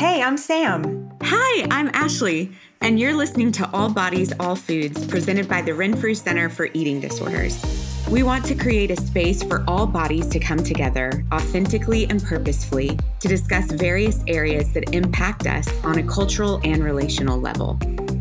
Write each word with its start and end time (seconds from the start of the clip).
Hey, 0.00 0.22
I'm 0.22 0.38
Sam. 0.38 1.12
Hi, 1.24 1.66
I'm 1.70 1.90
Ashley, 1.92 2.50
and 2.80 2.98
you're 2.98 3.12
listening 3.12 3.52
to 3.52 3.68
All 3.74 3.90
Bodies, 3.90 4.32
All 4.40 4.56
Foods, 4.56 5.06
presented 5.06 5.46
by 5.46 5.60
the 5.60 5.74
Renfrew 5.74 6.14
Center 6.14 6.48
for 6.48 6.70
Eating 6.72 7.02
Disorders. 7.02 7.62
We 8.10 8.22
want 8.22 8.46
to 8.46 8.54
create 8.54 8.90
a 8.90 8.96
space 8.96 9.42
for 9.42 9.62
all 9.68 9.86
bodies 9.86 10.26
to 10.28 10.40
come 10.40 10.64
together 10.64 11.22
authentically 11.30 12.08
and 12.08 12.24
purposefully 12.24 12.98
to 13.18 13.28
discuss 13.28 13.70
various 13.72 14.24
areas 14.26 14.72
that 14.72 14.94
impact 14.94 15.46
us 15.46 15.68
on 15.84 15.98
a 15.98 16.02
cultural 16.02 16.62
and 16.64 16.82
relational 16.82 17.38
level. 17.38 17.78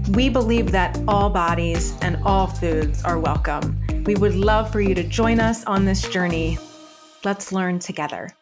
We 0.09 0.27
believe 0.27 0.73
that 0.73 1.01
all 1.07 1.29
bodies 1.29 1.97
and 2.01 2.21
all 2.25 2.47
foods 2.47 3.05
are 3.05 3.19
welcome. 3.19 3.81
We 4.05 4.15
would 4.15 4.35
love 4.35 4.69
for 4.69 4.81
you 4.81 4.93
to 4.95 5.03
join 5.03 5.39
us 5.39 5.63
on 5.63 5.85
this 5.85 6.01
journey. 6.09 6.57
Let's 7.23 7.53
learn 7.53 7.79
together. 7.79 8.33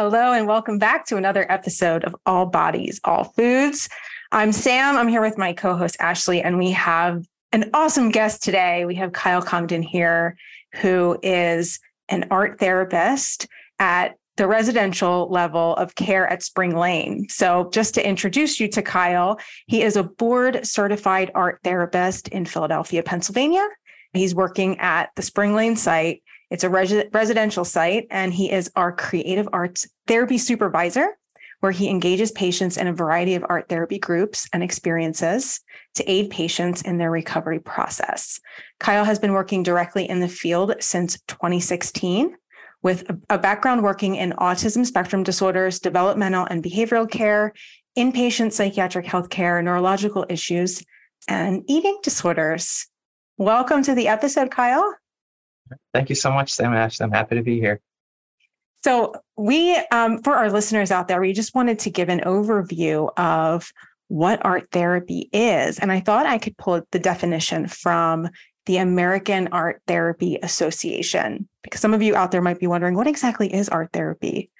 Hello, 0.00 0.32
and 0.32 0.46
welcome 0.46 0.78
back 0.78 1.06
to 1.06 1.16
another 1.16 1.44
episode 1.50 2.04
of 2.04 2.14
All 2.24 2.46
Bodies, 2.46 3.00
All 3.02 3.24
Foods. 3.24 3.88
I'm 4.30 4.52
Sam. 4.52 4.96
I'm 4.96 5.08
here 5.08 5.20
with 5.20 5.36
my 5.36 5.52
co 5.52 5.74
host, 5.74 5.96
Ashley, 5.98 6.40
and 6.40 6.56
we 6.56 6.70
have 6.70 7.26
an 7.50 7.68
awesome 7.74 8.10
guest 8.10 8.44
today. 8.44 8.84
We 8.84 8.94
have 8.94 9.12
Kyle 9.12 9.42
Congdon 9.42 9.82
here, 9.82 10.36
who 10.76 11.18
is 11.24 11.80
an 12.08 12.28
art 12.30 12.60
therapist 12.60 13.48
at 13.80 14.14
the 14.36 14.46
residential 14.46 15.28
level 15.32 15.74
of 15.74 15.96
care 15.96 16.28
at 16.28 16.44
Spring 16.44 16.76
Lane. 16.76 17.28
So, 17.28 17.68
just 17.72 17.94
to 17.96 18.08
introduce 18.08 18.60
you 18.60 18.68
to 18.68 18.82
Kyle, 18.82 19.40
he 19.66 19.82
is 19.82 19.96
a 19.96 20.04
board 20.04 20.64
certified 20.64 21.32
art 21.34 21.58
therapist 21.64 22.28
in 22.28 22.44
Philadelphia, 22.44 23.02
Pennsylvania. 23.02 23.66
He's 24.12 24.32
working 24.32 24.78
at 24.78 25.10
the 25.16 25.22
Spring 25.22 25.54
Lane 25.54 25.74
site 25.74 26.22
it's 26.50 26.64
a 26.64 26.70
res- 26.70 27.04
residential 27.12 27.64
site, 27.64 28.06
and 28.10 28.32
he 28.32 28.50
is 28.50 28.70
our 28.76 28.92
creative 28.92 29.48
arts 29.52 29.86
therapy 30.06 30.38
supervisor, 30.38 31.16
where 31.60 31.72
he 31.72 31.88
engages 31.88 32.30
patients 32.30 32.76
in 32.76 32.86
a 32.86 32.92
variety 32.92 33.34
of 33.34 33.44
art 33.48 33.68
therapy 33.68 33.98
groups 33.98 34.48
and 34.52 34.62
experiences 34.62 35.60
to 35.94 36.10
aid 36.10 36.30
patients 36.30 36.82
in 36.82 36.98
their 36.98 37.10
recovery 37.10 37.58
process. 37.58 38.40
Kyle 38.78 39.04
has 39.04 39.18
been 39.18 39.32
working 39.32 39.62
directly 39.62 40.08
in 40.08 40.20
the 40.20 40.28
field 40.28 40.74
since 40.80 41.20
2016 41.26 42.36
with 42.82 43.08
a, 43.10 43.18
a 43.30 43.38
background 43.38 43.82
working 43.82 44.14
in 44.14 44.32
autism 44.34 44.86
spectrum 44.86 45.24
disorders, 45.24 45.80
developmental 45.80 46.46
and 46.48 46.62
behavioral 46.62 47.10
care, 47.10 47.52
inpatient 47.96 48.52
psychiatric 48.52 49.04
health 49.04 49.28
care, 49.30 49.60
neurological 49.60 50.24
issues, 50.28 50.84
and 51.26 51.64
eating 51.66 51.98
disorders. 52.02 52.86
Welcome 53.36 53.82
to 53.82 53.94
the 53.94 54.06
episode, 54.06 54.52
Kyle. 54.52 54.94
Thank 55.92 56.08
you 56.08 56.14
so 56.14 56.30
much, 56.30 56.52
Sam 56.52 56.72
Ash. 56.72 57.00
I'm 57.00 57.10
happy 57.10 57.36
to 57.36 57.42
be 57.42 57.58
here. 57.58 57.80
So, 58.84 59.14
we, 59.36 59.76
um, 59.90 60.22
for 60.22 60.36
our 60.36 60.50
listeners 60.50 60.90
out 60.90 61.08
there, 61.08 61.20
we 61.20 61.32
just 61.32 61.54
wanted 61.54 61.80
to 61.80 61.90
give 61.90 62.08
an 62.08 62.20
overview 62.20 63.10
of 63.16 63.72
what 64.06 64.44
art 64.44 64.68
therapy 64.70 65.28
is. 65.32 65.78
And 65.78 65.90
I 65.90 66.00
thought 66.00 66.26
I 66.26 66.38
could 66.38 66.56
pull 66.56 66.80
the 66.92 66.98
definition 66.98 67.66
from 67.66 68.28
the 68.66 68.76
American 68.76 69.48
Art 69.48 69.82
Therapy 69.86 70.38
Association, 70.42 71.48
because 71.62 71.80
some 71.80 71.94
of 71.94 72.02
you 72.02 72.14
out 72.14 72.30
there 72.30 72.42
might 72.42 72.60
be 72.60 72.66
wondering 72.66 72.94
what 72.94 73.06
exactly 73.06 73.52
is 73.52 73.68
art 73.68 73.90
therapy? 73.92 74.50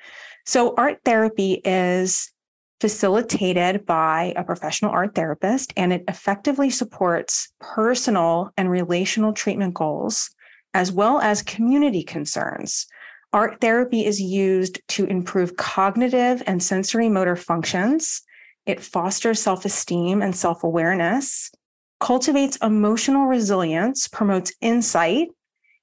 So, 0.46 0.74
art 0.76 0.98
therapy 1.04 1.60
is 1.64 2.32
facilitated 2.80 3.84
by 3.84 4.32
a 4.36 4.44
professional 4.44 4.92
art 4.92 5.14
therapist, 5.14 5.72
and 5.76 5.92
it 5.92 6.04
effectively 6.08 6.70
supports 6.70 7.52
personal 7.60 8.52
and 8.56 8.70
relational 8.70 9.32
treatment 9.32 9.74
goals 9.74 10.30
as 10.74 10.92
well 10.92 11.20
as 11.20 11.42
community 11.42 12.02
concerns. 12.02 12.86
Art 13.32 13.60
therapy 13.60 14.06
is 14.06 14.20
used 14.20 14.80
to 14.88 15.04
improve 15.04 15.56
cognitive 15.56 16.42
and 16.46 16.62
sensory 16.62 17.08
motor 17.08 17.36
functions. 17.36 18.22
It 18.64 18.80
fosters 18.80 19.40
self 19.40 19.64
esteem 19.64 20.22
and 20.22 20.34
self 20.34 20.64
awareness, 20.64 21.50
cultivates 22.00 22.56
emotional 22.62 23.26
resilience, 23.26 24.08
promotes 24.08 24.52
insight, 24.60 25.28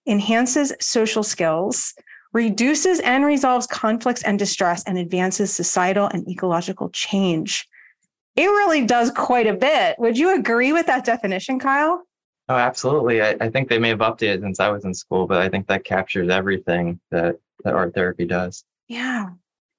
enhances 0.08 0.74
social 0.80 1.24
skills, 1.24 1.94
reduces 2.34 3.00
and 3.00 3.26
resolves 3.26 3.68
conflicts 3.68 4.24
and 4.24 4.38
distress, 4.40 4.84
and 4.86 4.98
advances 4.98 5.54
societal 5.54 6.08
and 6.08 6.28
ecological 6.28 6.90
change. 6.90 7.68
It 8.36 8.48
really 8.48 8.86
does 8.86 9.12
quite 9.12 9.48
a 9.48 9.54
bit. 9.54 9.98
Would 10.00 10.18
you 10.18 10.36
agree 10.36 10.74
with 10.74 10.88
that 10.88 11.06
definition, 11.06 11.60
Kyle? 11.60 12.04
Oh, 12.48 12.56
absolutely. 12.56 13.22
I, 13.22 13.36
I 13.42 13.50
think 13.50 13.70
they 13.70 13.80
may 13.80 13.90
have 13.90 14.00
updated 14.00 14.42
since 14.42 14.60
I 14.60 14.70
was 14.70 14.86
in 14.86 14.94
school, 14.94 15.26
but 15.26 15.42
I 15.42 15.50
think 15.50 15.68
that 15.68 15.84
captures 15.84 16.30
everything 16.30 17.00
that, 17.12 17.38
that 17.64 17.74
art 17.74 17.96
therapy 17.96 18.26
does. 18.26 18.64
Yeah. 18.88 19.30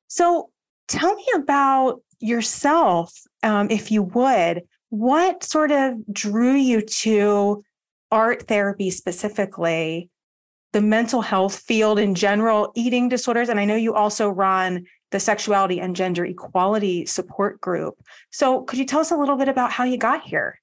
So 0.09 0.51
tell 0.89 1.15
me 1.15 1.25
about 1.37 2.01
yourself, 2.19 3.13
um, 3.43 3.71
if 3.71 3.91
you 3.91 4.03
would. 4.03 4.63
What 4.89 5.45
sort 5.45 5.71
of 5.71 5.95
drew 6.13 6.55
you 6.55 6.81
to 6.81 7.63
art 8.11 8.49
therapy 8.49 8.91
specifically, 8.91 10.11
the 10.73 10.81
mental 10.81 11.23
health 11.23 11.59
field 11.59 11.99
in 11.99 12.15
general, 12.15 12.73
eating 12.75 13.09
disorders? 13.09 13.49
And 13.49 13.61
I 13.61 13.65
know 13.65 13.77
you 13.77 13.95
also 13.95 14.29
run 14.29 14.87
the 15.13 15.21
sexuality 15.21 15.81
and 15.81 15.95
gender 15.95 16.25
equality 16.25 17.07
support 17.07 17.61
group. 17.61 17.95
So 18.31 18.63
could 18.63 18.79
you 18.79 18.85
tell 18.85 19.01
us 19.01 19.13
a 19.13 19.17
little 19.17 19.37
bit 19.37 19.49
about 19.49 19.71
how 19.71 19.85
you 19.85 19.99
got 19.99 20.23
here? 20.23 20.61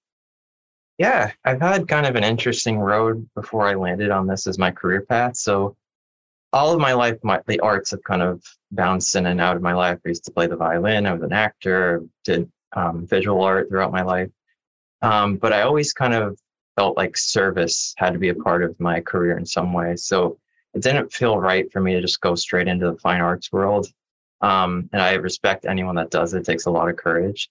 Yeah, 0.97 1.31
I've 1.43 1.61
had 1.61 1.87
kind 1.87 2.05
of 2.05 2.15
an 2.15 2.23
interesting 2.23 2.79
road 2.79 3.27
before 3.35 3.65
I 3.67 3.73
landed 3.73 4.11
on 4.11 4.27
this 4.27 4.45
as 4.45 4.59
my 4.59 4.71
career 4.71 5.01
path. 5.01 5.35
So 5.37 5.75
all 6.51 6.71
of 6.71 6.79
my 6.79 6.93
life, 6.93 7.17
my, 7.23 7.41
the 7.47 7.59
arts 7.61 7.91
have 7.91 8.03
kind 8.03 8.21
of 8.21 8.43
bounced 8.71 9.15
in 9.15 9.25
and 9.25 9.41
out 9.41 9.55
of 9.55 9.63
my 9.63 9.73
life. 9.73 9.99
I 10.05 10.09
used 10.09 10.25
to 10.25 10.31
play 10.31 10.45
the 10.45 10.55
violin. 10.55 11.07
I 11.07 11.13
was 11.13 11.23
an 11.23 11.33
actor, 11.33 12.03
did 12.23 12.49
um, 12.73 13.07
visual 13.07 13.41
art 13.41 13.69
throughout 13.69 13.91
my 13.91 14.03
life. 14.03 14.29
Um, 15.01 15.37
but 15.37 15.51
I 15.51 15.63
always 15.63 15.93
kind 15.93 16.13
of 16.13 16.39
felt 16.75 16.95
like 16.95 17.17
service 17.17 17.93
had 17.97 18.13
to 18.13 18.19
be 18.19 18.29
a 18.29 18.35
part 18.35 18.63
of 18.63 18.79
my 18.79 19.01
career 19.01 19.37
in 19.37 19.45
some 19.45 19.73
way. 19.73 19.95
So 19.95 20.37
it 20.73 20.81
didn't 20.81 21.11
feel 21.11 21.37
right 21.37 21.71
for 21.71 21.81
me 21.81 21.93
to 21.93 22.01
just 22.01 22.21
go 22.21 22.35
straight 22.35 22.67
into 22.67 22.91
the 22.91 22.97
fine 22.97 23.21
arts 23.21 23.51
world. 23.51 23.87
Um, 24.41 24.89
and 24.93 25.01
I 25.01 25.13
respect 25.13 25.65
anyone 25.65 25.95
that 25.95 26.11
does 26.11 26.33
it. 26.33 26.39
it 26.39 26.45
takes 26.45 26.65
a 26.65 26.71
lot 26.71 26.89
of 26.89 26.97
courage. 26.97 27.49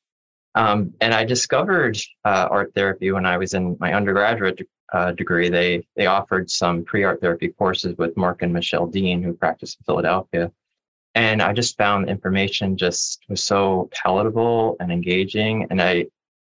Um, 0.55 0.93
and 1.01 1.15
I 1.15 1.25
discovered 1.25 1.97
uh, 2.25 2.49
art 2.51 2.73
therapy 2.75 3.11
when 3.13 3.25
I 3.25 3.39
was 3.39 3.55
in 3.55 3.77
my 3.81 3.95
undergraduate 3.95 4.61
uh, 4.93 5.13
degree. 5.13 5.49
They 5.49 5.87
they 5.97 6.07
offered 6.07 6.51
some 6.51 6.85
pre 6.85 7.05
art 7.05 7.21
therapy 7.21 7.49
courses 7.49 7.97
with 7.97 8.17
Mark 8.17 8.43
and 8.43 8.53
Michelle 8.53 8.87
Dean, 8.87 9.23
who 9.23 9.33
practice 9.33 9.77
in 9.79 9.85
Philadelphia. 9.85 10.53
And 11.15 11.43
I 11.43 11.53
just 11.53 11.77
found 11.77 12.09
information 12.09 12.77
just 12.77 13.25
was 13.29 13.43
so 13.43 13.91
palatable 13.93 14.77
and 14.81 14.93
engaging, 14.93 15.67
and 15.71 15.81
I 15.81 16.07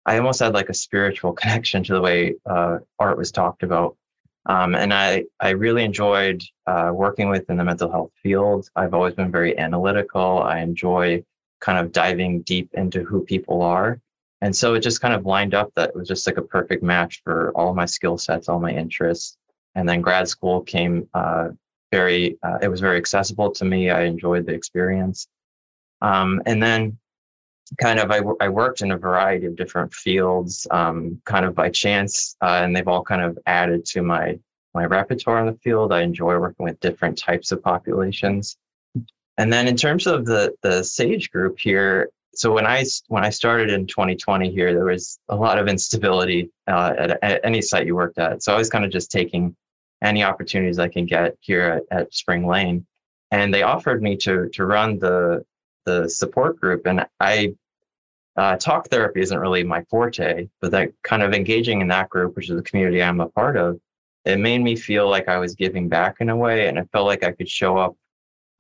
I 0.06 0.17
almost 0.17 0.41
had 0.41 0.55
like 0.55 0.71
a 0.71 0.75
spiritual 0.75 1.32
connection 1.41 1.84
to 1.84 1.94
the 1.94 2.00
way 2.00 2.34
uh, 2.47 2.78
art 2.99 3.19
was 3.19 3.31
talked 3.31 3.62
about. 3.62 3.97
Um, 4.47 4.75
and 4.75 4.94
I 4.94 5.25
I 5.41 5.50
really 5.50 5.84
enjoyed 5.84 6.43
uh, 6.67 6.91
working 6.94 7.28
with 7.28 7.50
in 7.50 7.59
the 7.59 7.65
mental 7.65 7.91
health 7.91 8.12
field. 8.22 8.69
I've 8.77 8.94
always 8.94 9.15
been 9.15 9.31
very 9.31 9.59
analytical. 9.59 10.43
I 10.43 10.61
enjoy 10.61 11.22
kind 11.60 11.78
of 11.78 11.93
diving 11.93 12.43
deep 12.43 12.71
into 12.75 13.04
who 13.04 13.25
people 13.25 13.62
are. 13.62 14.00
And 14.43 14.54
so 14.54 14.75
it 14.75 14.81
just 14.81 15.00
kind 15.00 15.15
of 15.15 15.26
lined 15.26 15.54
up 15.54 15.71
that 15.76 15.91
it 15.91 15.97
was 15.97 16.09
just 16.09 16.26
like 16.26 16.38
a 16.38 16.43
perfect 16.43 16.82
match 16.82 17.21
for 17.22 17.53
all 17.54 17.75
my 17.75 17.84
skill 17.84 18.16
sets, 18.16 18.48
all 18.48 18.59
my 18.59 18.72
interests. 18.72 19.37
And 19.75 19.88
then 19.88 20.00
grad 20.00 20.28
school 20.28 20.62
came 20.62 21.09
uh, 21.15 21.49
very, 21.93 22.38
uh, 22.43 22.59
it 22.62 22.69
was 22.69 22.81
very 22.81 22.97
accessible 22.97 23.50
to 23.53 23.65
me. 23.65 23.91
I 23.91 24.04
enjoyed 24.04 24.47
the 24.47 24.54
experience. 24.54 25.28
Um, 26.00 26.41
and 26.47 26.62
then 26.62 26.99
kind 27.78 28.00
of 28.00 28.10
I, 28.10 28.49
worked 28.49 28.82
in 28.82 28.91
a 28.91 28.99
variety 28.99 29.47
of 29.47 29.56
different 29.56 29.93
fields 29.94 30.66
um, 30.70 31.20
kind 31.25 31.44
of 31.44 31.54
by 31.54 31.70
chance 31.70 32.37
uh, 32.43 32.60
and 32.62 32.75
they've 32.75 32.88
all 32.88 33.03
kind 33.03 33.22
of 33.22 33.38
added 33.47 33.84
to 33.87 34.03
my 34.03 34.38
my 34.75 34.84
repertoire 34.84 35.41
in 35.41 35.47
the 35.47 35.59
field 35.59 35.93
i 35.93 36.03
enjoy 36.03 36.38
working 36.38 36.65
with 36.65 36.81
different 36.81 37.16
types 37.16 37.53
of 37.53 37.62
populations 37.62 38.56
and 39.39 39.53
then 39.53 39.69
in 39.69 39.77
terms 39.77 40.07
of 40.07 40.25
the 40.27 40.55
the 40.63 40.83
Sage 40.83 41.31
group 41.31 41.59
here, 41.59 42.11
so 42.35 42.53
when 42.53 42.67
I 42.67 42.85
when 43.09 43.25
I 43.25 43.31
started 43.31 43.71
in 43.71 43.87
2020 43.87 44.50
here, 44.50 44.73
there 44.73 44.85
was 44.85 45.19
a 45.29 45.37
lot 45.37 45.59
of 45.59 45.69
instability 45.69 46.50
uh, 46.69 46.94
at, 46.97 47.19
at, 47.23 47.41
any 47.44 47.61
site 47.61 47.87
you 47.87 47.94
worked 47.94 48.19
at. 48.19 48.43
So 48.43 48.55
I 48.55 48.59
was 48.59 48.71
kind 48.71 48.85
of 48.85 48.91
just 48.91 49.11
taking 49.11 49.56
any 50.03 50.23
opportunities 50.23 50.79
I 50.79 50.88
can 50.88 51.06
get 51.06 51.37
here 51.41 51.82
at, 51.91 51.99
at 51.99 52.15
Spring 52.15 52.47
Lane, 52.47 52.87
and 53.31 53.53
they 53.53 53.62
offered 53.62 54.03
me 54.03 54.17
to 54.19 54.49
to 54.50 54.67
run 54.67 54.99
the 54.99 55.44
the 55.87 56.09
support 56.09 56.61
group, 56.61 56.87
and 56.87 57.06
I 57.19 57.55
uh, 58.37 58.56
talk 58.56 58.88
therapy 58.88 59.21
isn't 59.21 59.38
really 59.38 59.65
my 59.65 59.83
forte, 59.91 60.49
but 60.61 60.71
that 60.71 60.93
kind 61.03 61.23
of 61.23 61.33
engaging 61.35 61.81
in 61.81 61.88
that 61.88 62.09
group, 62.09 62.37
which 62.37 62.49
is 62.49 62.56
the 62.56 62.62
community 62.62 63.03
I'm 63.03 63.21
a 63.21 63.29
part 63.29 63.56
of, 63.56 63.81
it 64.25 64.38
made 64.38 64.61
me 64.61 64.76
feel 64.76 65.09
like 65.09 65.29
I 65.29 65.38
was 65.38 65.55
giving 65.55 65.88
back 65.88 66.17
in 66.21 66.31
a 66.31 66.37
way, 66.37 66.69
and 66.69 66.79
I 66.79 66.85
felt 66.85 67.06
like 67.06 67.25
I 67.25 67.33
could 67.33 67.49
show 67.49 67.76
up 67.76 67.97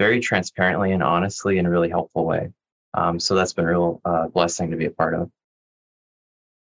very 0.00 0.18
transparently 0.18 0.92
and 0.92 1.02
honestly 1.02 1.58
in 1.58 1.66
a 1.66 1.70
really 1.70 1.90
helpful 1.90 2.24
way. 2.24 2.48
Um, 2.94 3.20
so 3.20 3.34
that's 3.34 3.52
been 3.52 3.66
a 3.66 3.68
real 3.68 4.00
uh, 4.06 4.28
blessing 4.28 4.70
to 4.70 4.76
be 4.78 4.86
a 4.86 4.90
part 4.90 5.14
of. 5.14 5.30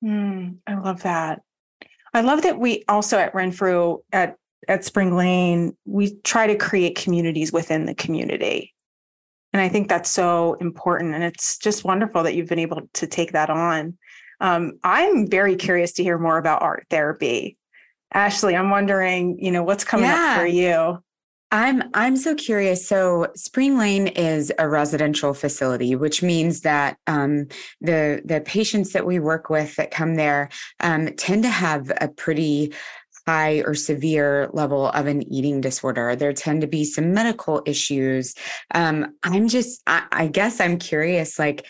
Mm, 0.05 0.57
I 0.67 0.75
love 0.75 1.05
that. 1.05 1.43
I 2.13 2.23
love 2.23 2.43
that 2.43 2.59
we 2.59 2.83
also 2.89 3.17
at 3.17 3.33
Renfrew 3.37 3.99
at 4.13 4.35
at 4.67 4.85
Spring 4.85 5.17
Lane 5.17 5.77
we 5.85 6.17
try 6.25 6.49
to 6.49 6.57
create 6.57 6.97
communities 6.97 7.53
within 7.53 7.87
the 7.87 7.95
community, 7.95 8.75
And 9.53 9.63
I 9.63 9.69
think 9.69 9.89
that's 9.89 10.11
so 10.11 10.55
important. 10.55 11.15
And 11.15 11.23
it's 11.23 11.59
just 11.59 11.85
wonderful 11.85 12.25
that 12.25 12.35
you've 12.35 12.49
been 12.49 12.59
able 12.59 12.83
to 12.95 13.07
take 13.07 13.33
that 13.33 13.51
on. 13.51 13.97
Um, 14.41 14.81
I'm 14.83 15.29
very 15.29 15.55
curious 15.55 15.93
to 15.93 16.03
hear 16.03 16.19
more 16.19 16.39
about 16.39 16.63
art 16.63 16.87
therapy. 16.91 17.57
Ashley, 18.13 18.57
I'm 18.57 18.71
wondering, 18.71 19.39
you 19.39 19.53
know, 19.53 19.63
what's 19.63 19.85
coming 19.85 20.07
yeah. 20.07 20.33
up 20.33 20.41
for 20.41 20.47
you? 20.47 21.03
I'm 21.51 21.83
I'm 21.95 22.17
so 22.17 22.35
curious. 22.35 22.87
So 22.87 23.29
Spring 23.35 23.79
Lane 23.79 24.09
is 24.09 24.53
a 24.59 24.69
residential 24.69 25.33
facility, 25.33 25.97
which 25.97 26.23
means 26.23 26.61
that 26.61 26.99
um, 27.07 27.47
the 27.81 28.21
the 28.25 28.43
patients 28.43 28.93
that 28.93 29.07
we 29.07 29.19
work 29.19 29.49
with 29.49 29.75
that 29.77 29.91
come 29.91 30.17
there 30.17 30.51
um, 30.81 31.09
tend 31.17 31.45
to 31.45 31.49
have 31.49 31.91
a 32.01 32.09
pretty 32.09 32.75
high 33.27 33.63
or 33.67 33.75
severe 33.75 34.49
level 34.53 34.89
of 34.89 35.07
an 35.07 35.23
eating 35.31 35.61
disorder. 35.61 36.17
There 36.17 36.33
tend 36.33 36.63
to 36.63 36.67
be 36.67 36.85
some 36.85 37.13
medical 37.13 37.63
issues. 37.67 38.35
Um, 38.75 39.15
I'm 39.23 39.49
just, 39.49 39.83
I, 39.87 40.05
I, 40.11 40.27
guess 40.29 40.63
I'm 40.63 40.79
curious, 40.79 41.39
like 41.39 41.67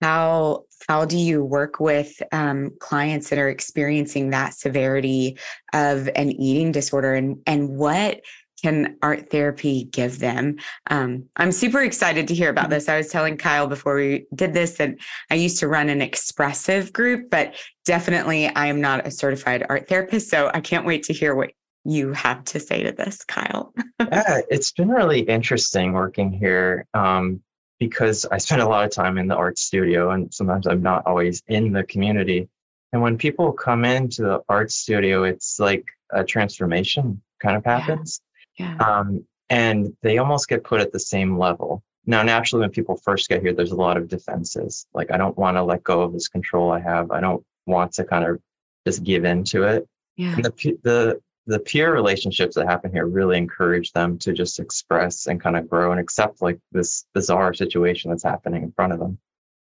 how 0.00 0.66
how 0.88 1.04
do 1.04 1.18
you 1.18 1.44
work 1.44 1.80
with 1.80 2.22
um, 2.32 2.70
clients 2.78 3.28
that 3.30 3.38
are 3.38 3.48
experiencing 3.48 4.30
that 4.30 4.54
severity 4.54 5.36
of 5.72 6.08
an 6.14 6.30
eating 6.30 6.72
disorder, 6.72 7.14
and 7.14 7.38
and 7.46 7.70
what 7.70 8.20
can 8.60 8.96
art 9.02 9.30
therapy 9.30 9.84
give 9.84 10.18
them? 10.18 10.56
Um, 10.88 11.24
I'm 11.36 11.52
super 11.52 11.80
excited 11.80 12.28
to 12.28 12.34
hear 12.34 12.50
about 12.50 12.64
mm-hmm. 12.64 12.72
this. 12.72 12.88
I 12.88 12.96
was 12.96 13.08
telling 13.08 13.36
Kyle 13.36 13.66
before 13.66 13.96
we 13.96 14.26
did 14.34 14.52
this 14.52 14.74
that 14.74 14.96
I 15.30 15.34
used 15.34 15.58
to 15.60 15.68
run 15.68 15.88
an 15.88 16.02
expressive 16.02 16.92
group, 16.92 17.30
but 17.30 17.54
definitely 17.84 18.48
I 18.48 18.66
am 18.66 18.80
not 18.80 19.06
a 19.06 19.10
certified 19.10 19.66
art 19.68 19.88
therapist. 19.88 20.30
So 20.30 20.50
I 20.52 20.60
can't 20.60 20.86
wait 20.86 21.04
to 21.04 21.12
hear 21.12 21.34
what 21.34 21.52
you 21.84 22.12
have 22.12 22.44
to 22.44 22.60
say 22.60 22.82
to 22.82 22.92
this, 22.92 23.24
Kyle. 23.24 23.72
yeah, 24.00 24.40
it's 24.50 24.72
been 24.72 24.88
really 24.88 25.20
interesting 25.20 25.92
working 25.92 26.30
here 26.30 26.86
um, 26.94 27.40
because 27.78 28.26
I 28.26 28.38
spend 28.38 28.60
a 28.60 28.68
lot 28.68 28.84
of 28.84 28.90
time 28.90 29.18
in 29.18 29.26
the 29.26 29.36
art 29.36 29.58
studio 29.58 30.10
and 30.10 30.32
sometimes 30.32 30.66
I'm 30.66 30.82
not 30.82 31.06
always 31.06 31.42
in 31.48 31.72
the 31.72 31.84
community. 31.84 32.48
And 32.92 33.00
when 33.00 33.16
people 33.16 33.52
come 33.52 33.84
into 33.84 34.22
the 34.22 34.40
art 34.48 34.70
studio, 34.70 35.24
it's 35.24 35.58
like 35.58 35.84
a 36.12 36.24
transformation 36.24 37.22
kind 37.40 37.56
of 37.56 37.64
happens. 37.64 38.20
Yeah. 38.60 38.76
Um, 38.76 39.24
and 39.48 39.96
they 40.02 40.18
almost 40.18 40.48
get 40.48 40.64
put 40.64 40.80
at 40.80 40.92
the 40.92 41.00
same 41.00 41.38
level. 41.38 41.82
Now, 42.06 42.22
naturally, 42.22 42.60
when 42.62 42.70
people 42.70 42.96
first 42.96 43.28
get 43.28 43.42
here, 43.42 43.52
there's 43.52 43.72
a 43.72 43.76
lot 43.76 43.96
of 43.96 44.08
defenses. 44.08 44.86
Like, 44.94 45.10
I 45.10 45.16
don't 45.16 45.36
want 45.36 45.56
to 45.56 45.62
let 45.62 45.82
go 45.82 46.02
of 46.02 46.12
this 46.12 46.28
control 46.28 46.70
I 46.70 46.80
have. 46.80 47.10
I 47.10 47.20
don't 47.20 47.44
want 47.66 47.92
to 47.94 48.04
kind 48.04 48.24
of 48.24 48.40
just 48.86 49.02
give 49.02 49.24
in 49.24 49.44
to 49.44 49.64
it. 49.64 49.88
Yeah. 50.16 50.34
And 50.34 50.44
the, 50.44 50.78
the, 50.82 51.20
the 51.46 51.60
peer 51.60 51.92
relationships 51.92 52.54
that 52.54 52.66
happen 52.66 52.92
here 52.92 53.06
really 53.06 53.36
encourage 53.36 53.92
them 53.92 54.18
to 54.18 54.32
just 54.32 54.60
express 54.60 55.26
and 55.26 55.40
kind 55.40 55.56
of 55.56 55.68
grow 55.68 55.90
and 55.90 56.00
accept 56.00 56.42
like 56.42 56.58
this 56.72 57.06
bizarre 57.14 57.54
situation 57.54 58.10
that's 58.10 58.22
happening 58.22 58.62
in 58.62 58.72
front 58.72 58.92
of 58.92 58.98
them. 58.98 59.18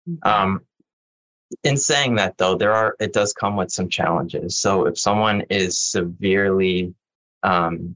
Mm-hmm. 0.09 0.27
Um, 0.27 0.61
in 1.63 1.77
saying 1.77 2.15
that 2.15 2.37
though, 2.37 2.55
there 2.55 2.73
are, 2.73 2.95
it 2.99 3.13
does 3.13 3.33
come 3.33 3.55
with 3.55 3.71
some 3.71 3.87
challenges. 3.87 4.57
So 4.57 4.87
if 4.87 4.97
someone 4.97 5.41
is 5.49 5.77
severely 5.77 6.93
um, 7.43 7.95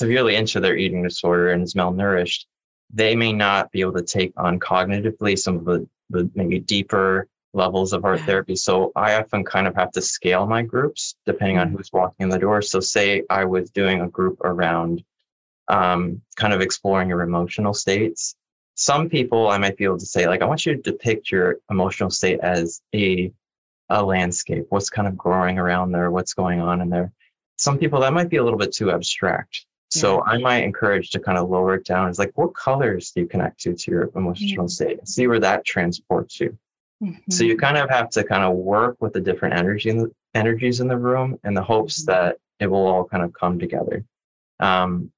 severely 0.00 0.34
into 0.36 0.60
their 0.60 0.76
eating 0.76 1.02
disorder 1.02 1.52
and 1.52 1.62
is 1.62 1.74
malnourished, 1.74 2.46
they 2.92 3.14
may 3.14 3.32
not 3.32 3.70
be 3.70 3.80
able 3.82 3.92
to 3.92 4.02
take 4.02 4.32
on 4.36 4.58
cognitively 4.58 5.38
some 5.38 5.56
of 5.58 5.64
the, 5.64 5.86
the 6.08 6.30
maybe 6.34 6.58
deeper 6.58 7.28
levels 7.52 7.92
of 7.92 8.04
art 8.04 8.20
therapy. 8.20 8.56
So 8.56 8.92
I 8.96 9.14
often 9.14 9.44
kind 9.44 9.66
of 9.66 9.74
have 9.74 9.92
to 9.92 10.00
scale 10.00 10.46
my 10.46 10.62
groups 10.62 11.16
depending 11.26 11.56
mm-hmm. 11.56 11.72
on 11.72 11.76
who's 11.76 11.92
walking 11.92 12.24
in 12.24 12.28
the 12.30 12.38
door. 12.38 12.62
So 12.62 12.80
say 12.80 13.22
I 13.28 13.44
was 13.44 13.70
doing 13.70 14.00
a 14.00 14.08
group 14.08 14.40
around 14.42 15.04
um, 15.68 16.22
kind 16.36 16.54
of 16.54 16.60
exploring 16.60 17.08
your 17.10 17.22
emotional 17.22 17.74
states. 17.74 18.34
Some 18.74 19.08
people 19.08 19.50
I 19.50 19.58
might 19.58 19.76
be 19.76 19.84
able 19.84 19.98
to 19.98 20.06
say, 20.06 20.26
like, 20.26 20.42
I 20.42 20.46
want 20.46 20.64
you 20.64 20.74
to 20.74 20.90
depict 20.90 21.30
your 21.30 21.58
emotional 21.70 22.10
state 22.10 22.40
as 22.40 22.80
a 22.94 23.32
a 23.90 24.02
landscape, 24.02 24.66
what's 24.68 24.88
kind 24.88 25.08
of 25.08 25.16
growing 25.16 25.58
around 25.58 25.90
there, 25.90 26.10
what's 26.12 26.32
going 26.32 26.60
on 26.60 26.80
in 26.80 26.88
there. 26.88 27.12
Some 27.56 27.76
people 27.76 28.00
that 28.00 28.12
might 28.12 28.30
be 28.30 28.36
a 28.36 28.44
little 28.44 28.58
bit 28.58 28.72
too 28.72 28.90
abstract. 28.92 29.66
So 29.90 30.22
I 30.24 30.38
might 30.38 30.62
encourage 30.62 31.10
to 31.10 31.20
kind 31.20 31.36
of 31.36 31.50
lower 31.50 31.74
it 31.74 31.84
down. 31.84 32.08
It's 32.08 32.18
like, 32.18 32.32
what 32.36 32.54
colors 32.54 33.10
do 33.10 33.22
you 33.22 33.26
connect 33.26 33.60
to 33.62 33.74
to 33.74 33.90
your 33.90 34.10
emotional 34.14 34.66
mm-hmm. 34.66 34.68
state? 34.68 35.08
See 35.08 35.26
where 35.26 35.40
that 35.40 35.64
transports 35.64 36.38
you. 36.38 36.56
Mm-hmm. 37.02 37.30
So 37.30 37.44
you 37.44 37.56
kind 37.56 37.76
of 37.76 37.90
have 37.90 38.08
to 38.10 38.22
kind 38.22 38.44
of 38.44 38.56
work 38.56 38.96
with 39.00 39.14
the 39.14 39.20
different 39.20 39.56
energy 39.56 39.90
in 39.90 39.98
the, 39.98 40.14
energies 40.34 40.80
in 40.80 40.86
the 40.86 40.96
room 40.96 41.38
in 41.44 41.54
the 41.54 41.62
hopes 41.62 42.02
mm-hmm. 42.02 42.12
that 42.12 42.36
it 42.60 42.68
will 42.68 42.86
all 42.86 43.04
kind 43.04 43.24
of 43.24 43.32
come 43.32 43.58
together. 43.58 44.04
Um, 44.60 45.10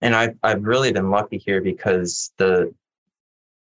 and 0.00 0.14
I've 0.14 0.36
I've 0.42 0.62
really 0.62 0.92
been 0.92 1.10
lucky 1.10 1.38
here 1.38 1.60
because 1.60 2.32
the 2.36 2.72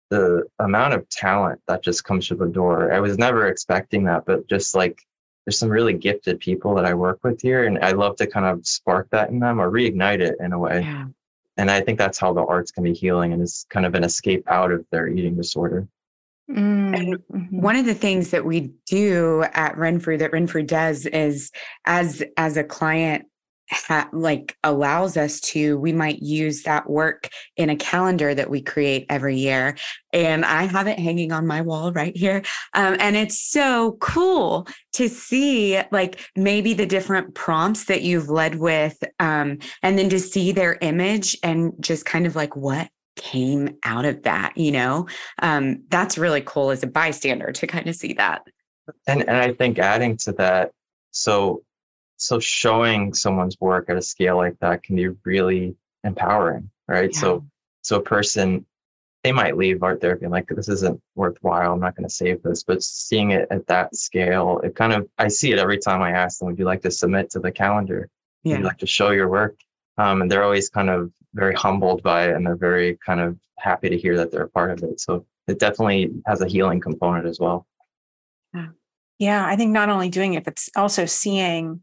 the 0.09 0.43
amount 0.59 0.93
of 0.93 1.07
talent 1.09 1.61
that 1.67 1.83
just 1.83 2.03
comes 2.03 2.27
through 2.27 2.37
the 2.37 2.47
door. 2.47 2.91
I 2.91 2.99
was 2.99 3.17
never 3.17 3.47
expecting 3.47 4.03
that, 4.05 4.25
but 4.25 4.47
just 4.47 4.75
like 4.75 4.99
there's 5.45 5.59
some 5.59 5.69
really 5.69 5.93
gifted 5.93 6.39
people 6.39 6.75
that 6.75 6.85
I 6.85 6.93
work 6.93 7.19
with 7.23 7.41
here, 7.41 7.65
and 7.65 7.77
I 7.83 7.91
love 7.91 8.15
to 8.17 8.27
kind 8.27 8.45
of 8.45 8.65
spark 8.65 9.09
that 9.11 9.29
in 9.29 9.39
them 9.39 9.61
or 9.61 9.69
reignite 9.69 10.19
it 10.19 10.35
in 10.39 10.53
a 10.53 10.59
way. 10.59 10.81
Yeah. 10.81 11.05
And 11.57 11.71
I 11.71 11.81
think 11.81 11.97
that's 11.97 12.17
how 12.17 12.33
the 12.33 12.43
arts 12.45 12.71
can 12.71 12.83
be 12.83 12.93
healing 12.93 13.31
and 13.31 13.41
is 13.41 13.65
kind 13.69 13.85
of 13.85 13.95
an 13.95 14.03
escape 14.03 14.43
out 14.49 14.71
of 14.71 14.85
their 14.91 15.07
eating 15.07 15.35
disorder. 15.35 15.87
Mm. 16.49 16.97
And 16.97 17.15
mm-hmm. 17.15 17.61
one 17.61 17.75
of 17.75 17.85
the 17.85 17.95
things 17.95 18.31
that 18.31 18.45
we 18.45 18.71
do 18.85 19.45
at 19.53 19.77
Renfrew 19.77 20.17
that 20.17 20.31
Renfrew 20.31 20.63
does 20.63 21.05
is 21.07 21.51
as 21.85 22.23
as 22.37 22.57
a 22.57 22.63
client 22.63 23.25
ha- 23.69 24.09
like 24.13 24.57
allows 24.63 25.17
us 25.17 25.39
to 25.39 25.77
we 25.79 25.91
might 25.91 26.21
use 26.21 26.63
that 26.63 26.89
work 26.89 27.29
in 27.57 27.69
a 27.69 27.75
calendar 27.75 28.33
that 28.33 28.49
we 28.49 28.61
create 28.61 29.05
every 29.09 29.37
year. 29.37 29.77
And 30.13 30.45
i 30.45 30.63
have 30.63 30.87
it 30.87 30.99
hanging 30.99 31.31
on 31.31 31.47
my 31.47 31.61
wall 31.61 31.91
right 31.91 32.15
here. 32.15 32.43
Um, 32.73 32.97
and 32.99 33.15
it's 33.15 33.39
so 33.39 33.97
cool 33.99 34.67
to 34.93 35.09
see 35.09 35.81
like 35.91 36.19
maybe 36.35 36.73
the 36.73 36.85
different 36.85 37.35
prompts 37.35 37.85
that 37.85 38.01
you've 38.01 38.29
led 38.29 38.55
with 38.55 38.97
um, 39.19 39.59
and 39.83 39.97
then 39.97 40.09
to 40.09 40.19
see 40.19 40.51
their 40.51 40.77
image 40.81 41.37
and 41.43 41.73
just 41.79 42.05
kind 42.05 42.25
of 42.25 42.35
like 42.35 42.55
what 42.55 42.89
came 43.15 43.77
out 43.83 44.05
of 44.05 44.23
that 44.23 44.57
you 44.57 44.71
know? 44.71 45.07
Um, 45.41 45.83
that's 45.89 46.17
really 46.17 46.41
cool 46.41 46.71
as 46.71 46.83
a 46.83 46.87
bystander 46.87 47.51
to 47.53 47.67
kind 47.67 47.87
of 47.87 47.95
see 47.95 48.13
that. 48.13 48.43
And 49.07 49.21
and 49.21 49.37
i 49.37 49.51
think 49.51 49.79
adding 49.79 50.15
to 50.17 50.31
that 50.33 50.71
so 51.09 51.63
so 52.17 52.39
showing 52.39 53.13
someone's 53.13 53.57
work 53.59 53.89
at 53.89 53.97
a 53.97 54.01
scale 54.01 54.37
like 54.37 54.57
that 54.59 54.83
can 54.83 54.95
be 54.95 55.09
really 55.25 55.75
empowering 56.03 56.69
right? 56.87 57.11
Yeah. 57.13 57.19
so 57.19 57.45
so 57.81 57.97
a 57.97 58.01
person 58.01 58.65
they 59.23 59.31
might 59.31 59.57
leave 59.57 59.81
art 59.81 60.01
therapy 60.01 60.23
and 60.23 60.31
like 60.31 60.47
this 60.47 60.69
isn't 60.69 61.01
worthwhile 61.15 61.73
i'm 61.73 61.79
not 61.79 61.95
going 61.95 62.07
to 62.07 62.13
save 62.13 62.41
this 62.43 62.63
but 62.63 62.83
seeing 62.83 63.31
it 63.31 63.47
at 63.49 63.65
that 63.67 63.95
scale 63.95 64.59
it 64.63 64.75
kind 64.75 64.93
of 64.93 65.07
i 65.17 65.27
see 65.27 65.51
it 65.51 65.59
every 65.59 65.79
time 65.79 66.01
i 66.01 66.11
ask 66.11 66.39
them 66.39 66.47
would 66.47 66.59
you 66.59 66.65
like 66.65 66.81
to 66.81 66.91
submit 66.91 67.29
to 67.31 67.39
the 67.39 67.51
calendar? 67.51 68.09
Yeah. 68.43 68.53
would 68.53 68.59
you 68.59 68.65
like 68.65 68.77
to 68.77 68.87
show 68.87 69.09
your 69.09 69.27
work? 69.27 69.57
Um, 69.97 70.21
and 70.21 70.31
they're 70.31 70.43
always 70.43 70.69
kind 70.69 70.89
of 70.89 71.11
very 71.33 71.55
humbled 71.55 72.03
by 72.03 72.29
it 72.29 72.35
and 72.35 72.45
they're 72.45 72.55
very 72.55 72.97
kind 73.03 73.19
of 73.19 73.37
happy 73.57 73.89
to 73.89 73.97
hear 73.97 74.15
that 74.17 74.31
they're 74.31 74.43
a 74.43 74.49
part 74.49 74.71
of 74.71 74.83
it. 74.83 74.99
So 74.99 75.25
it 75.47 75.57
definitely 75.57 76.11
has 76.27 76.41
a 76.41 76.47
healing 76.47 76.79
component 76.79 77.25
as 77.25 77.39
well. 77.39 77.65
Yeah. 78.53 78.67
Yeah 79.17 79.45
i 79.45 79.55
think 79.55 79.71
not 79.71 79.89
only 79.89 80.09
doing 80.09 80.35
it 80.35 80.43
but 80.43 80.63
also 80.75 81.05
seeing 81.05 81.81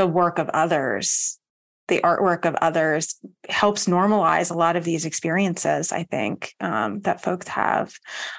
the 0.00 0.06
work 0.06 0.38
of 0.38 0.48
others, 0.48 1.38
the 1.88 2.00
artwork 2.00 2.46
of 2.46 2.54
others 2.62 3.20
helps 3.50 3.84
normalize 3.84 4.50
a 4.50 4.56
lot 4.56 4.74
of 4.74 4.84
these 4.84 5.04
experiences, 5.04 5.92
I 5.92 6.04
think, 6.04 6.54
um, 6.58 7.00
that 7.00 7.22
folks 7.22 7.46
have. 7.48 7.92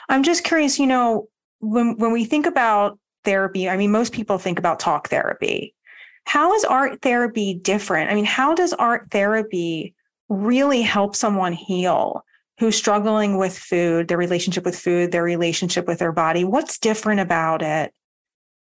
I'm 0.09 0.23
just 0.23 0.43
curious, 0.43 0.79
you 0.79 0.87
know, 0.87 1.29
when, 1.59 1.97
when 1.99 2.13
we 2.13 2.25
think 2.25 2.47
about 2.47 2.97
therapy, 3.25 3.69
I 3.69 3.77
mean, 3.77 3.91
most 3.91 4.11
people 4.11 4.39
think 4.39 4.57
about 4.57 4.79
talk 4.79 5.09
therapy. 5.09 5.75
How 6.23 6.51
is 6.55 6.65
art 6.65 7.03
therapy 7.03 7.53
different? 7.53 8.09
I 8.09 8.15
mean, 8.15 8.25
how 8.25 8.55
does 8.55 8.73
art 8.73 9.11
therapy 9.11 9.93
really 10.29 10.81
help 10.81 11.15
someone 11.15 11.53
heal 11.53 12.25
who's 12.57 12.75
struggling 12.75 13.37
with 13.37 13.55
food, 13.55 14.07
their 14.07 14.17
relationship 14.17 14.65
with 14.65 14.79
food, 14.79 15.11
their 15.11 15.21
relationship 15.21 15.85
with 15.85 15.99
their 15.99 16.11
body? 16.11 16.43
What's 16.43 16.79
different 16.79 17.19
about 17.19 17.61
it? 17.61 17.93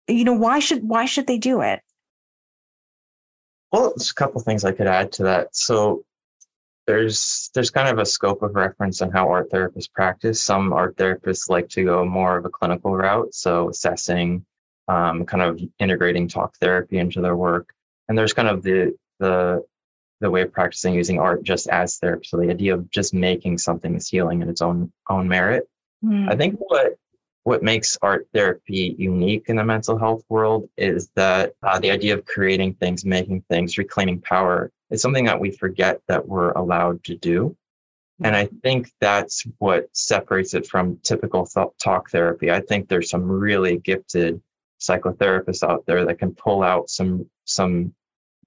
You 0.07 0.25
know, 0.25 0.35
why 0.35 0.59
should 0.59 0.87
why 0.87 1.07
should 1.07 1.27
they 1.27 1.39
do 1.39 1.63
it? 1.63 1.81
Well, 3.75 3.93
there's 3.97 4.13
a 4.13 4.15
couple 4.15 4.41
things 4.41 4.65
I 4.65 4.71
could 4.71 4.87
add 4.87 5.11
to 5.15 5.25
that. 5.25 5.57
So 5.57 6.05
there's 6.87 7.51
there's 7.55 7.71
kind 7.71 7.89
of 7.89 7.99
a 7.99 8.07
scope 8.07 8.41
of 8.45 8.55
reference 8.55 9.03
on 9.03 9.11
how 9.11 9.29
art 9.29 9.51
therapists 9.51 9.91
practice. 9.93 10.41
Some 10.41 10.73
art 10.73 10.97
therapists 10.97 11.51
like 11.51 11.69
to 11.71 11.85
go 11.85 12.05
more 12.05 12.37
of 12.37 12.45
a 12.45 12.51
clinical 12.51 12.95
route, 12.95 13.35
so 13.35 13.71
assessing, 13.71 14.47
um, 14.87 15.27
kind 15.27 15.43
of 15.43 15.61
integrating 15.81 16.29
talk 16.29 16.57
therapy 16.59 16.99
into 16.99 17.21
their 17.21 17.35
work. 17.35 17.75
And 18.09 18.17
there's 18.17 18.33
kind 18.33 18.47
of 18.47 18.63
the 18.63 18.97
the 19.19 19.65
the 20.21 20.31
way 20.31 20.43
of 20.43 20.53
practicing 20.53 20.95
using 20.95 21.19
art 21.19 21.43
just 21.43 21.69
as 21.69 21.97
therapy. 21.97 22.29
So 22.29 22.37
the 22.37 22.51
idea 22.51 22.75
of 22.75 22.89
just 22.93 23.13
making 23.13 23.59
something 23.59 23.97
is 23.97 24.09
healing 24.09 24.41
in 24.41 24.49
its 24.49 24.63
own 24.63 24.93
own 25.11 25.27
merit. 25.27 25.69
Mm. 26.05 26.31
I 26.31 26.37
think 26.37 26.55
what 26.59 26.97
what 27.45 27.63
makes 27.63 27.97
art 28.03 28.27
therapy 28.35 28.97
unique 28.99 29.45
in 29.49 29.57
the 29.57 29.65
mental 29.65 29.99
health 29.99 30.25
world 30.29 30.69
is 30.77 31.11
that 31.15 31.55
uh, 31.63 31.79
the 31.79 31.91
idea 31.91 32.15
of 32.15 32.25
creating 32.25 32.75
things, 32.75 33.05
making 33.05 33.43
things, 33.51 33.79
reclaiming 33.79 34.21
power 34.21 34.73
is 34.91 35.01
something 35.01 35.27
that 35.27 35.39
we 35.39 35.51
forget 35.51 36.01
that 36.09 36.27
we're 36.27 36.53
allowed 36.53 37.03
to 37.05 37.15
do. 37.17 37.57
And 38.23 38.35
I 38.35 38.49
think 38.63 38.91
that's 39.01 39.45
what 39.59 39.89
separates 39.93 40.55
it 40.55 40.67
from 40.67 40.99
typical 41.03 41.45
th- 41.47 41.67
talk 41.83 42.11
therapy. 42.11 42.51
I 42.51 42.61
think 42.61 42.89
there's 42.89 43.11
some 43.11 43.25
really 43.25 43.79
gifted 43.79 44.41
psychotherapists 44.81 45.69
out 45.69 45.85
there 45.87 46.05
that 46.05 46.19
can 46.19 46.35
pull 46.35 46.63
out 46.63 46.89
some 46.89 47.29
some 47.45 47.95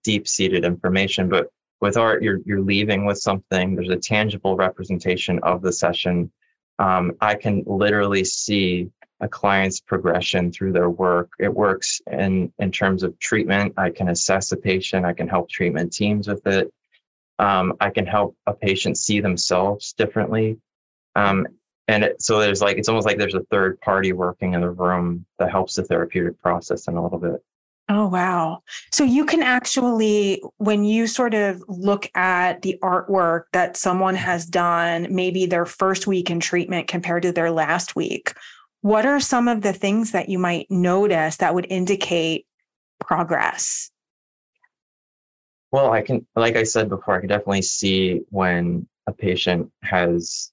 deep-seated 0.04 0.64
information, 0.64 1.28
but 1.28 1.50
with 1.82 1.98
art, 1.98 2.24
you're 2.24 2.40
you're 2.46 2.62
leaving 2.62 3.06
with 3.06 3.18
something. 3.18 3.76
There's 3.76 3.90
a 3.90 3.98
tangible 3.98 4.56
representation 4.56 5.40
of 5.44 5.62
the 5.62 5.72
session. 5.72 6.32
Um, 6.80 7.14
I 7.22 7.36
can 7.36 7.64
literally 7.66 8.24
see 8.24 8.90
a 9.20 9.28
client's 9.28 9.80
progression 9.80 10.52
through 10.52 10.74
their 10.74 10.90
work. 10.90 11.32
It 11.40 11.54
works 11.54 12.02
in 12.12 12.52
in 12.60 12.72
terms 12.72 13.04
of 13.04 13.18
treatment. 13.20 13.74
I 13.78 13.90
can 13.90 14.10
assess 14.10 14.52
a 14.52 14.58
patient. 14.58 15.06
I 15.06 15.14
can 15.14 15.28
help 15.28 15.50
treatment 15.50 15.92
teams 15.92 16.28
with 16.28 16.46
it. 16.46 16.72
Um, 17.40 17.74
I 17.80 17.90
can 17.90 18.06
help 18.06 18.36
a 18.46 18.54
patient 18.54 18.98
see 18.98 19.20
themselves 19.20 19.94
differently. 19.94 20.60
Um, 21.16 21.48
and 21.88 22.04
it, 22.04 22.22
so 22.22 22.40
there's 22.40 22.62
like 22.62 22.78
it's 22.78 22.90
almost 22.90 23.08
like 23.08 23.18
there's 23.18 23.34
a 23.34 23.46
third 23.50 23.80
party 23.82 24.14
working 24.14 24.54
in 24.54 24.62
the 24.62 24.70
room 24.70 25.26
that 25.40 25.50
helps 25.52 25.76
the 25.76 25.84
therapeutic 25.84 26.40
process 26.42 26.88
in 26.88 26.96
a 26.96 27.04
little 27.04 27.20
bit. 27.20 27.44
Oh, 27.90 28.08
wow. 28.08 28.64
So 28.92 29.06
you 29.06 29.26
can 29.26 29.42
actually, 29.42 30.42
when 30.58 30.84
you 30.84 31.08
sort 31.08 31.34
of 31.34 31.64
look 31.70 32.10
at 32.16 32.62
the 32.62 32.78
artwork 32.82 33.44
that 33.54 33.78
someone 33.78 34.16
has 34.16 34.46
done, 34.46 35.08
maybe 35.10 35.46
their 35.46 35.66
first 35.66 36.06
week 36.06 36.30
in 36.30 36.42
treatment 36.42 36.90
compared 36.90 37.24
to 37.24 37.32
their 37.32 37.50
last 37.50 37.96
week, 37.96 38.34
what 38.82 39.06
are 39.06 39.22
some 39.22 39.48
of 39.48 39.62
the 39.62 39.72
things 39.72 40.12
that 40.12 40.28
you 40.28 40.38
might 40.38 40.70
notice 40.70 41.38
that 41.38 41.56
would 41.56 41.68
indicate 41.70 42.46
progress? 43.00 43.90
Well, 45.72 45.92
I 45.92 46.02
can, 46.02 46.28
like 46.36 46.58
I 46.58 46.64
said 46.64 46.90
before, 46.90 47.16
I 47.16 47.20
can 47.20 47.30
definitely 47.30 47.62
see 47.62 48.22
when 48.30 48.86
a 49.08 49.14
patient 49.14 49.72
has 49.84 50.52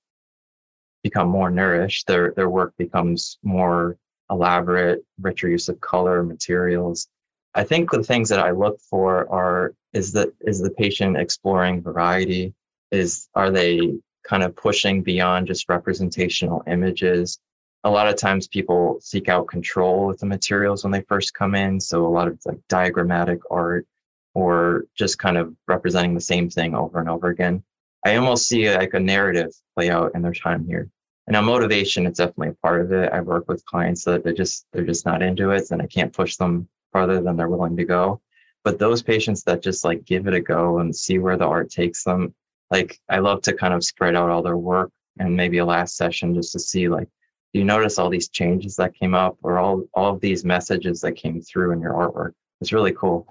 become 1.03 1.29
more 1.29 1.51
nourished, 1.51 2.07
their, 2.07 2.33
their 2.37 2.49
work 2.49 2.75
becomes 2.79 3.39
more 3.43 3.99
elaborate, 4.31 5.05
richer 5.21 5.49
use 5.49 5.69
of 5.69 5.81
color, 5.81 6.23
materials. 6.23 7.09
I 7.55 7.65
think 7.65 7.91
the 7.91 8.03
things 8.03 8.29
that 8.31 8.41
I 8.41 8.51
look 8.51 8.81
for 8.81 9.31
are 9.33 9.75
is 9.93 10.13
that 10.13 10.33
is 10.41 10.61
the 10.61 10.71
patient 10.71 11.17
exploring 11.17 11.83
variety? 11.83 12.53
Is 12.91 13.29
are 13.35 13.51
they 13.51 13.95
kind 14.25 14.43
of 14.43 14.57
pushing 14.57 15.03
beyond 15.03 15.47
just 15.47 15.69
representational 15.69 16.65
images? 16.67 17.39
A 17.85 17.91
lot 17.91 18.09
of 18.09 18.17
times 18.17 18.49
people 18.49 18.99
seek 19.01 19.29
out 19.29 19.47
control 19.47 20.07
with 20.07 20.19
the 20.19 20.27
materials 20.27 20.83
when 20.83 20.91
they 20.91 21.03
first 21.03 21.35
come 21.35 21.55
in. 21.55 21.81
So 21.81 22.07
a 22.07 22.09
lot 22.09 22.29
of 22.29 22.41
like 22.45 22.59
diagrammatic 22.69 23.41
art 23.51 23.87
or 24.35 24.87
just 24.97 25.19
kind 25.19 25.37
of 25.37 25.55
representing 25.69 26.15
the 26.15 26.21
same 26.21 26.51
thing 26.51 26.75
over 26.75 26.99
and 26.99 27.09
over 27.09 27.29
again. 27.29 27.63
I 28.05 28.17
almost 28.17 28.49
see 28.49 28.69
like 28.75 28.95
a 28.95 29.01
narrative 29.01 29.53
play 29.77 29.91
out 29.91 30.13
in 30.15 30.23
their 30.23 30.33
time 30.33 30.67
here. 30.67 30.91
And 31.27 31.35
now 31.35 31.43
motivation 31.43 32.07
is 32.07 32.19
definitely 32.19 32.49
a 32.49 32.67
part 32.67 32.83
of 32.83 32.93
it. 32.93 33.13
I 33.13 33.21
work 33.21 33.49
with 33.49 33.65
clients 33.65 34.05
that 34.05 34.25
they're 34.25 34.33
just 34.33 34.67
they're 34.73 34.85
just 34.85 35.07
not 35.07 35.23
into 35.23 35.51
it 35.51 35.71
and 35.71 35.81
I 35.81 35.87
can't 35.87 36.13
push 36.13 36.37
them 36.37 36.69
farther 36.95 37.21
than 37.21 37.37
they're 37.37 37.49
willing 37.49 37.77
to 37.77 37.85
go. 37.85 38.21
But 38.63 38.79
those 38.79 39.03
patients 39.03 39.43
that 39.43 39.63
just 39.63 39.85
like 39.85 40.05
give 40.05 40.27
it 40.27 40.33
a 40.33 40.41
go 40.41 40.79
and 40.79 40.95
see 40.95 41.19
where 41.19 41.37
the 41.37 41.45
art 41.45 41.71
takes 41.71 42.05
them, 42.05 42.33
like 42.71 42.99
I 43.11 43.19
love 43.19 43.43
to 43.43 43.53
kind 43.53 43.75
of 43.75 43.85
spread 43.85 44.15
out 44.15 44.31
all 44.31 44.43
their 44.43 44.57
work 44.57 44.91
and 45.19 45.37
maybe 45.37 45.59
a 45.59 45.67
last 45.67 45.97
session 45.97 46.35
just 46.35 46.53
to 46.53 46.61
see 46.61 46.89
like, 46.89 47.09
do 47.53 47.59
you 47.59 47.65
notice 47.65 47.99
all 47.99 48.09
these 48.09 48.29
changes 48.29 48.77
that 48.77 48.95
came 48.95 49.15
up 49.15 49.37
or 49.43 49.59
all, 49.59 49.85
all 49.93 50.15
of 50.15 50.21
these 50.21 50.45
messages 50.45 51.01
that 51.01 51.13
came 51.13 51.43
through 51.43 51.73
in 51.73 51.81
your 51.81 51.93
artwork? 51.93 52.33
It's 52.61 52.73
really 52.73 52.93
cool. 52.93 53.27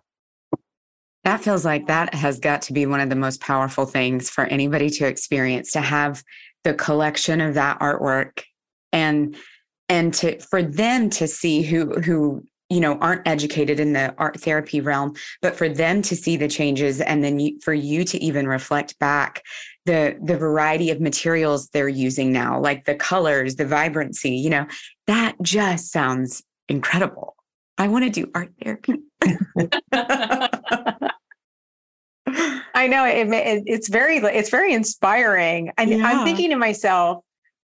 That 1.24 1.41
feels 1.41 1.63
like 1.63 1.88
that 1.88 2.13
has 2.13 2.39
got 2.39 2.62
to 2.63 2.74
be 2.74 2.86
one 2.86 3.00
of 3.00 3.10
the 3.10 3.15
most 3.15 3.39
powerful 3.39 3.86
things 3.86 4.29
for 4.29 4.43
anybody 4.46 4.89
to 4.91 5.08
experience 5.08 5.72
to 5.72 5.82
have 5.82 6.22
the 6.65 6.74
collection 6.74 7.39
of 7.41 7.53
that 7.53 7.79
artwork 7.79 8.43
and 8.91 9.36
and 9.89 10.13
to 10.15 10.39
for 10.39 10.62
them 10.62 11.10
to 11.10 11.27
see 11.27 11.62
who 11.62 11.93
who 12.01 12.43
you 12.70 12.79
know 12.79 12.98
aren't 13.00 13.27
educated 13.27 13.79
in 13.79 13.93
the 13.93 14.13
art 14.17 14.39
therapy 14.39 14.82
realm 14.82 15.13
but 15.41 15.55
for 15.55 15.70
them 15.70 16.01
to 16.01 16.15
see 16.15 16.38
the 16.38 16.48
changes 16.48 17.01
and 17.01 17.24
then 17.24 17.39
you, 17.39 17.60
for 17.62 17.74
you 17.74 18.03
to 18.03 18.17
even 18.24 18.48
reflect 18.48 18.98
back 19.00 19.43
the 19.86 20.17
the 20.24 20.38
variety 20.38 20.89
of 20.89 21.01
materials 21.01 21.67
they're 21.70 21.89
using 21.89 22.32
now 22.32 22.60
like 22.60 22.86
the 22.86 22.96
colors 22.96 23.55
the 23.55 23.65
vibrancy 23.65 24.32
you 24.32 24.50
know 24.50 24.65
that 25.08 25.36
just 25.41 25.91
sounds 25.91 26.41
incredible. 26.70 27.36
I 27.77 27.88
want 27.88 28.05
to 28.05 28.10
do 28.10 28.29
art 28.36 28.51
therapy. 28.62 28.96
I 32.75 32.88
know 32.88 33.05
it, 33.05 33.27
it, 33.29 33.63
it's 33.65 33.88
very 33.88 34.17
it's 34.17 34.50
very 34.50 34.74
inspiring. 34.74 35.72
And 35.77 35.89
yeah. 35.89 36.05
i'm 36.05 36.25
thinking 36.25 36.50
to 36.50 36.55
myself 36.55 37.24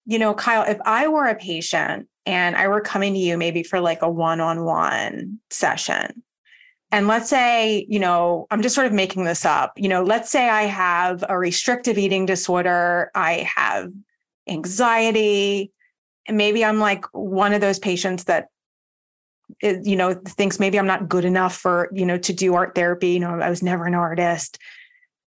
you 0.05 0.17
know 0.17 0.33
kyle 0.33 0.63
if 0.63 0.79
i 0.85 1.07
were 1.07 1.27
a 1.27 1.35
patient 1.35 2.07
and 2.25 2.55
I 2.55 2.67
were 2.67 2.81
coming 2.81 3.13
to 3.13 3.19
you 3.19 3.37
maybe 3.37 3.63
for 3.63 3.79
like 3.79 4.01
a 4.01 4.09
one 4.09 4.39
on 4.39 4.63
one 4.63 5.39
session. 5.49 6.23
And 6.91 7.07
let's 7.07 7.29
say, 7.29 7.85
you 7.89 7.99
know, 7.99 8.47
I'm 8.51 8.61
just 8.61 8.75
sort 8.75 8.87
of 8.87 8.93
making 8.93 9.23
this 9.23 9.45
up. 9.45 9.73
You 9.77 9.87
know, 9.87 10.03
let's 10.03 10.29
say 10.29 10.49
I 10.49 10.63
have 10.63 11.23
a 11.29 11.37
restrictive 11.37 11.97
eating 11.97 12.25
disorder, 12.25 13.11
I 13.15 13.49
have 13.55 13.91
anxiety, 14.47 15.71
and 16.27 16.37
maybe 16.37 16.65
I'm 16.65 16.79
like 16.79 17.05
one 17.13 17.53
of 17.53 17.61
those 17.61 17.79
patients 17.79 18.25
that 18.25 18.47
eh, 19.63 19.77
you 19.83 19.95
know 19.95 20.13
thinks 20.13 20.59
maybe 20.59 20.77
I'm 20.77 20.87
not 20.87 21.07
good 21.07 21.25
enough 21.25 21.55
for, 21.55 21.89
you 21.93 22.05
know, 22.05 22.17
to 22.17 22.33
do 22.33 22.55
art 22.55 22.75
therapy, 22.75 23.11
you 23.11 23.19
know, 23.19 23.39
I 23.39 23.49
was 23.49 23.63
never 23.63 23.85
an 23.85 23.95
artist. 23.95 24.57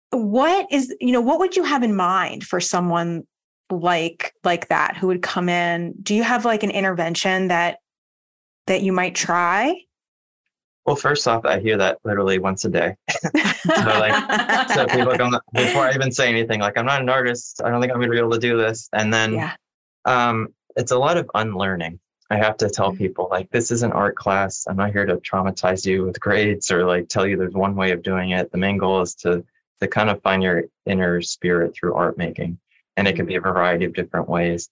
What 0.10 0.68
is, 0.72 0.94
you 1.00 1.12
know, 1.12 1.22
what 1.22 1.40
would 1.40 1.56
you 1.56 1.64
have 1.64 1.84
in 1.84 1.96
mind 1.96 2.44
for 2.44 2.60
someone 2.60 3.26
like 3.72 4.34
like 4.44 4.68
that 4.70 4.98
who 4.98 5.08
would 5.08 5.22
come 5.22 5.50
in. 5.50 5.94
Do 6.02 6.16
you 6.16 6.24
have 6.24 6.46
like 6.46 6.64
an 6.64 6.72
intervention 6.72 7.48
that 7.48 7.80
that 8.68 8.82
you 8.82 8.92
might 8.92 9.16
try? 9.16 9.82
Well 10.86 10.96
first 10.96 11.28
off 11.28 11.46
i 11.46 11.60
hear 11.60 11.78
that 11.78 12.00
literally 12.04 12.40
once 12.40 12.66
a 12.66 12.70
day. 12.70 12.96
So 13.64 13.76
like 13.76 14.70
so 14.72 14.86
people 14.88 15.16
come 15.16 15.38
before 15.54 15.84
i 15.84 15.94
even 15.94 16.12
say 16.12 16.28
anything 16.28 16.60
like 16.60 16.78
i'm 16.78 16.86
not 16.86 17.02
an 17.02 17.10
artist. 17.10 17.62
I 17.64 17.70
don't 17.70 17.80
think 17.80 17.94
i'm 17.94 18.00
going 18.00 18.10
to 18.10 18.12
be 18.12 18.18
able 18.18 18.32
to 18.32 18.40
do 18.40 18.58
this. 18.58 18.90
And 18.94 19.14
then 19.14 19.34
yeah. 19.34 19.56
um 20.06 20.48
it's 20.76 20.92
a 20.92 20.98
lot 20.98 21.18
of 21.18 21.30
unlearning 21.36 22.00
i 22.32 22.38
have 22.38 22.58
to 22.58 22.70
tell 22.70 22.90
mm-hmm. 22.90 22.98
people. 22.98 23.28
Like 23.30 23.52
this 23.52 23.70
is 23.70 23.84
an 23.84 23.92
art 23.92 24.16
class. 24.16 24.66
I'm 24.68 24.78
not 24.78 24.92
here 24.92 25.06
to 25.06 25.18
traumatize 25.18 25.86
you 25.86 26.06
with 26.06 26.20
grades 26.20 26.72
or 26.72 26.86
like 26.86 27.08
tell 27.08 27.28
you 27.28 27.38
there's 27.38 27.54
one 27.54 27.76
way 27.76 27.92
of 27.92 28.02
doing 28.02 28.32
it. 28.32 28.52
The 28.52 28.58
main 28.58 28.78
goal 28.78 29.02
is 29.02 29.14
to 29.16 29.46
to 29.82 29.88
kind 29.88 30.10
of 30.10 30.22
find 30.22 30.42
your 30.42 30.64
inner 30.86 31.22
spirit 31.22 31.76
through 31.76 31.94
art 31.94 32.18
making 32.18 32.58
and 32.98 33.08
it 33.08 33.16
can 33.16 33.26
be 33.26 33.36
a 33.36 33.42
variety 33.42 33.86
of 33.86 33.94
different 33.94 34.30
ways. 34.30 34.70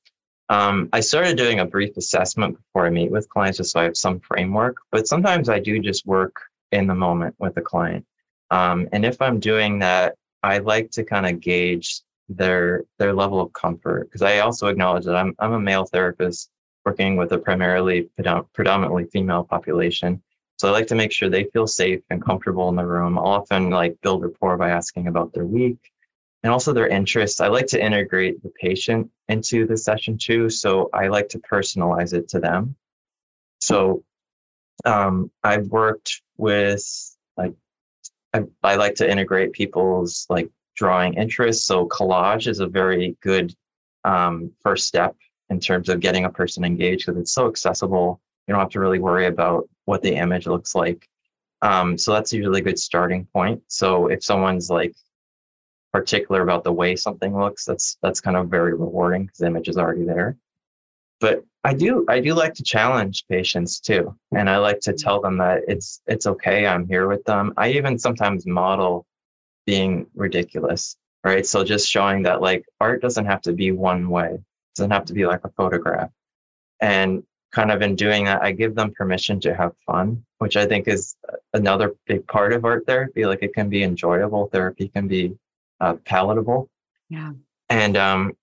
Um, 0.50 0.90
I 0.94 1.00
started 1.00 1.38
doing 1.38 1.60
a 1.60 1.66
brief 1.66 1.96
assessment 1.98 2.58
before 2.58 2.88
I 2.88 2.90
meet 2.90 3.12
with 3.12 3.30
clients 3.30 3.58
just 3.58 3.72
so 3.72 3.80
I 3.80 3.84
have 3.84 3.98
some 3.98 4.20
framework, 4.20 4.78
but 4.92 5.08
sometimes 5.08 5.48
I 5.48 5.60
do 5.60 5.80
just 5.80 6.08
work 6.08 6.42
in 6.72 6.88
the 6.88 6.96
moment 6.96 7.36
with 7.38 7.56
the 7.56 7.62
client. 7.62 8.06
Um, 8.52 8.90
and 8.92 9.06
if 9.06 9.22
I'm 9.22 9.40
doing 9.40 9.80
that, 9.80 10.16
I 10.42 10.58
like 10.58 10.90
to 10.92 11.04
kind 11.04 11.28
of 11.28 11.40
gauge 11.40 12.02
their 12.30 12.84
their 13.00 13.14
level 13.14 13.42
of 13.42 13.52
comfort 13.54 14.06
because 14.06 14.22
I 14.22 14.40
also 14.40 14.68
acknowledge 14.68 15.06
that 15.06 15.16
I'm 15.16 15.36
I'm 15.40 15.54
a 15.54 15.60
male 15.60 15.86
therapist 15.86 16.50
working 16.86 17.18
with 17.18 17.32
a 17.32 17.38
primarily 17.38 18.10
predominantly 18.54 19.06
female 19.06 19.44
population. 19.44 20.22
So 20.58 20.68
I 20.68 20.72
like 20.72 20.88
to 20.88 20.96
make 20.96 21.12
sure 21.12 21.30
they 21.30 21.46
feel 21.46 21.68
safe 21.68 22.02
and 22.10 22.24
comfortable 22.24 22.70
in 22.70 22.76
the 22.76 22.86
room. 22.86 23.18
I'll 23.18 23.26
often 23.26 23.70
like 23.70 24.00
build 24.02 24.24
rapport 24.24 24.58
by 24.58 24.70
asking 24.70 25.08
about 25.08 25.34
their 25.34 25.46
week, 25.46 25.78
and 26.44 26.54
also 26.54 26.74
their 26.74 26.88
interests. 26.88 27.42
I 27.42 27.48
like 27.48 27.68
to 27.68 27.84
integrate 27.84 28.42
the 28.42 28.50
patient 28.50 29.10
into 29.28 29.66
the 29.66 29.78
session 29.78 30.18
too. 30.18 30.50
So 30.50 30.90
I 30.94 31.08
like 31.08 31.30
to 31.30 31.40
personalize 31.40 32.14
it 32.14 32.28
to 32.30 32.40
them. 32.40 32.76
So 33.60 34.04
um, 34.86 35.32
I've 35.44 35.68
worked 35.68 36.22
with 36.38 36.84
like 37.36 37.54
I, 38.34 38.44
I 38.64 38.76
like 38.76 38.96
to 38.96 39.10
integrate 39.10 39.52
people's 39.52 40.26
like 40.30 40.50
drawing 40.76 41.16
interests. 41.16 41.66
So 41.66 41.88
collage 41.88 42.48
is 42.48 42.60
a 42.60 42.68
very 42.68 43.18
good 43.22 43.54
um, 44.06 44.52
first 44.62 44.88
step 44.88 45.16
in 45.50 45.60
terms 45.60 45.90
of 45.90 46.00
getting 46.00 46.26
a 46.26 46.30
person 46.30 46.64
engaged 46.64 47.06
because 47.06 47.20
it's 47.20 47.34
so 47.34 47.48
accessible. 47.48 48.22
You 48.48 48.54
don't 48.54 48.62
have 48.62 48.70
to 48.72 48.80
really 48.80 49.00
worry 49.00 49.28
about 49.28 49.68
what 49.86 50.02
the 50.02 50.16
image 50.16 50.48
looks 50.48 50.74
like. 50.74 51.08
Um, 51.62 51.98
so 51.98 52.14
that's 52.14 52.32
usually 52.32 52.62
a 52.62 52.64
good 52.64 52.80
starting 52.80 53.26
point. 53.34 53.62
So 53.68 54.08
if 54.08 54.24
someone's 54.24 54.70
like 54.70 54.96
particular 55.92 56.42
about 56.42 56.64
the 56.64 56.74
way 56.74 56.96
something 56.96 57.38
looks, 57.38 57.66
that's 57.66 57.98
that's 58.02 58.22
kind 58.22 58.38
of 58.38 58.50
very 58.50 58.74
rewarding 58.74 59.26
because 59.26 59.40
the 59.40 59.48
image 59.48 59.68
is 59.68 59.78
already 59.78 60.06
there. 60.06 60.38
But 61.20 61.44
I 61.64 61.74
do 61.74 62.06
I 62.08 62.20
do 62.20 62.34
like 62.34 62.54
to 62.56 62.64
challenge 62.64 63.26
patients 63.30 63.80
too, 63.80 64.16
and 64.36 64.50
I 64.50 64.58
like 64.58 64.80
to 64.82 64.94
tell 64.94 65.20
them 65.22 65.38
that 65.40 65.64
it's 65.68 66.02
it's 66.08 66.28
okay. 66.28 66.66
I'm 66.66 66.88
here 66.88 67.08
with 67.08 67.24
them. 67.26 67.54
I 67.58 67.72
even 67.72 68.00
sometimes 68.00 68.46
model 68.46 69.06
being 69.66 70.08
ridiculous, 70.16 70.96
right? 71.24 71.46
So 71.46 71.64
just 71.64 71.90
showing 71.90 72.24
that 72.24 72.42
like 72.42 72.66
art 72.80 73.02
doesn't 73.02 73.26
have 73.26 73.42
to 73.42 73.54
be 73.54 73.72
one 73.72 74.10
way. 74.10 74.36
It 74.36 74.42
doesn't 74.76 74.92
have 74.92 75.06
to 75.06 75.14
be 75.14 75.26
like 75.26 75.42
a 75.44 75.50
photograph. 75.50 76.12
And 76.82 77.24
kind 77.52 77.72
of 77.72 77.82
in 77.82 77.96
doing 77.96 78.26
that, 78.26 78.42
I 78.42 78.52
give 78.52 78.76
them 78.76 78.94
permission 78.94 79.40
to 79.42 79.56
have 79.56 79.74
fun, 79.86 80.24
which 80.38 80.56
I 80.56 80.66
think 80.66 80.88
is 80.88 81.16
another 81.54 81.96
big 82.08 82.26
part 82.28 82.54
of 82.54 82.64
art 82.64 82.86
therapy. 82.86 83.26
Like 83.26 83.44
it 83.44 83.54
can 83.54 83.70
be 83.70 83.84
enjoyable. 83.84 84.48
Therapy 84.48 84.88
can 84.88 85.08
be 85.08 85.36
uh, 85.80 85.96
palatable. 86.06 86.70
Yeah. 87.10 87.32
And 87.70 87.98
um, 87.98 88.34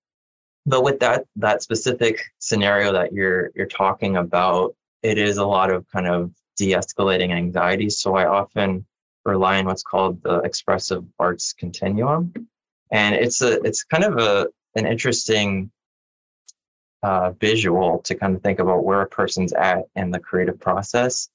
but 0.67 0.83
with 0.83 0.99
that 1.01 1.25
that 1.37 1.63
specific 1.63 2.21
scenario 2.39 2.93
that 2.93 3.13
you're 3.13 3.51
you're 3.55 3.67
talking 3.67 4.17
about, 4.17 4.75
it 5.03 5.19
is 5.19 5.39
a 5.39 5.47
lot 5.47 5.71
of 5.71 5.87
kind 5.89 6.07
of 6.07 6.33
de-escalating 6.57 7.33
anxiety. 7.33 7.91
So 7.91 8.17
I 8.17 8.27
often 8.27 8.87
rely 9.25 9.59
on 9.59 9.67
what's 9.67 9.83
called 9.83 10.23
the 10.23 10.39
expressive 10.41 11.05
arts 11.19 11.53
continuum, 11.53 12.33
and 12.91 13.15
it's 13.15 13.43
a 13.43 13.61
it's 13.63 13.85
kind 13.85 14.05
of 14.05 14.19
a 14.19 14.49
an 14.75 14.87
interesting 14.87 15.71
uh, 17.03 17.31
visual 17.41 18.01
to 18.01 18.15
kind 18.15 18.35
of 18.35 18.43
think 18.43 18.59
about 18.59 18.85
where 18.85 19.03
a 19.03 19.07
person's 19.07 19.53
at 19.53 19.85
in 19.95 20.11
the 20.11 20.19
creative 20.19 20.59
process. 20.59 21.29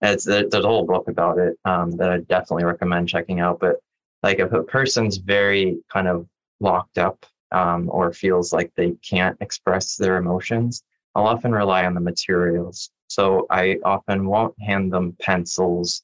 It's 0.00 0.24
there's 0.24 0.54
a 0.54 0.62
whole 0.62 0.86
book 0.86 1.08
about 1.08 1.38
it 1.38 1.58
um, 1.64 1.90
that 1.92 2.10
I 2.10 2.18
definitely 2.18 2.64
recommend 2.64 3.08
checking 3.08 3.40
out. 3.40 3.58
But 3.60 3.76
like 4.22 4.38
if 4.38 4.52
a 4.52 4.62
person's 4.62 5.18
very 5.18 5.78
kind 5.92 6.08
of 6.08 6.26
locked 6.60 6.98
up 6.98 7.24
um, 7.52 7.88
or 7.90 8.12
feels 8.12 8.52
like 8.52 8.72
they 8.74 8.92
can't 9.02 9.36
express 9.40 9.96
their 9.96 10.16
emotions, 10.16 10.82
I'll 11.14 11.26
often 11.26 11.52
rely 11.52 11.84
on 11.84 11.94
the 11.94 12.00
materials. 12.00 12.90
So 13.08 13.46
I 13.50 13.78
often 13.84 14.26
won't 14.26 14.54
hand 14.60 14.92
them 14.92 15.16
pencils 15.20 16.02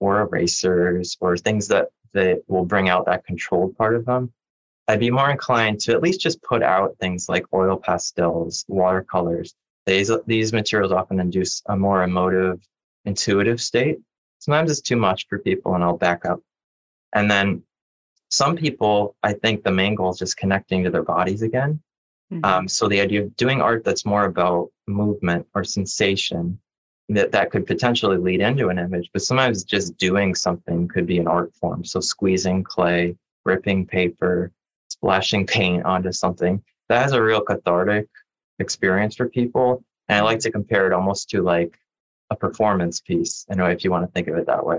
or 0.00 0.20
erasers 0.20 1.16
or 1.20 1.36
things 1.36 1.66
that, 1.68 1.88
that 2.12 2.42
will 2.48 2.64
bring 2.64 2.88
out 2.88 3.06
that 3.06 3.24
controlled 3.24 3.76
part 3.76 3.94
of 3.96 4.04
them. 4.04 4.32
I'd 4.86 5.00
be 5.00 5.10
more 5.10 5.30
inclined 5.30 5.80
to 5.80 5.92
at 5.92 6.02
least 6.02 6.20
just 6.20 6.42
put 6.42 6.62
out 6.62 6.96
things 7.00 7.28
like 7.28 7.46
oil 7.54 7.76
pastels, 7.76 8.64
watercolors. 8.68 9.54
These, 9.86 10.10
these 10.26 10.52
materials 10.52 10.92
often 10.92 11.20
induce 11.20 11.62
a 11.66 11.76
more 11.76 12.02
emotive, 12.02 12.60
intuitive 13.04 13.60
state. 13.60 13.98
Sometimes 14.38 14.70
it's 14.70 14.80
too 14.80 14.96
much 14.96 15.26
for 15.28 15.38
people, 15.38 15.74
and 15.74 15.82
I'll 15.82 15.96
back 15.96 16.26
up. 16.26 16.40
And 17.14 17.30
then 17.30 17.62
some 18.30 18.56
people, 18.56 19.16
I 19.22 19.32
think 19.32 19.62
the 19.62 19.70
main 19.70 19.94
goal 19.94 20.10
is 20.10 20.18
just 20.18 20.36
connecting 20.36 20.84
to 20.84 20.90
their 20.90 21.02
bodies 21.02 21.42
again. 21.42 21.80
Mm-hmm. 22.32 22.44
Um, 22.44 22.68
so 22.68 22.88
the 22.88 23.00
idea 23.00 23.22
of 23.22 23.36
doing 23.36 23.60
art 23.60 23.84
that's 23.84 24.04
more 24.04 24.24
about 24.24 24.70
movement 24.86 25.46
or 25.54 25.64
sensation 25.64 26.58
that 27.10 27.32
that 27.32 27.50
could 27.50 27.66
potentially 27.66 28.16
lead 28.16 28.40
into 28.40 28.68
an 28.68 28.78
image, 28.78 29.10
but 29.12 29.22
sometimes 29.22 29.62
just 29.62 29.96
doing 29.98 30.34
something 30.34 30.88
could 30.88 31.06
be 31.06 31.18
an 31.18 31.28
art 31.28 31.54
form. 31.54 31.84
So 31.84 32.00
squeezing 32.00 32.64
clay, 32.64 33.16
ripping 33.44 33.86
paper, 33.86 34.50
splashing 34.88 35.46
paint 35.56 35.84
onto 35.84 36.12
something 36.12 36.62
that 36.88 37.02
has 37.02 37.12
a 37.12 37.22
real 37.22 37.40
cathartic 37.40 38.08
experience 38.58 39.16
for 39.16 39.28
people. 39.28 39.84
And 40.08 40.18
I 40.18 40.22
like 40.22 40.40
to 40.40 40.50
compare 40.50 40.86
it 40.86 40.92
almost 40.92 41.30
to 41.30 41.42
like 41.42 41.78
a 42.30 42.36
performance 42.36 43.00
piece, 43.00 43.46
you 43.48 43.56
know, 43.56 43.66
if 43.66 43.84
you 43.84 43.90
want 43.90 44.06
to 44.06 44.12
think 44.12 44.28
of 44.28 44.36
it 44.36 44.46
that 44.46 44.64
way. 44.64 44.78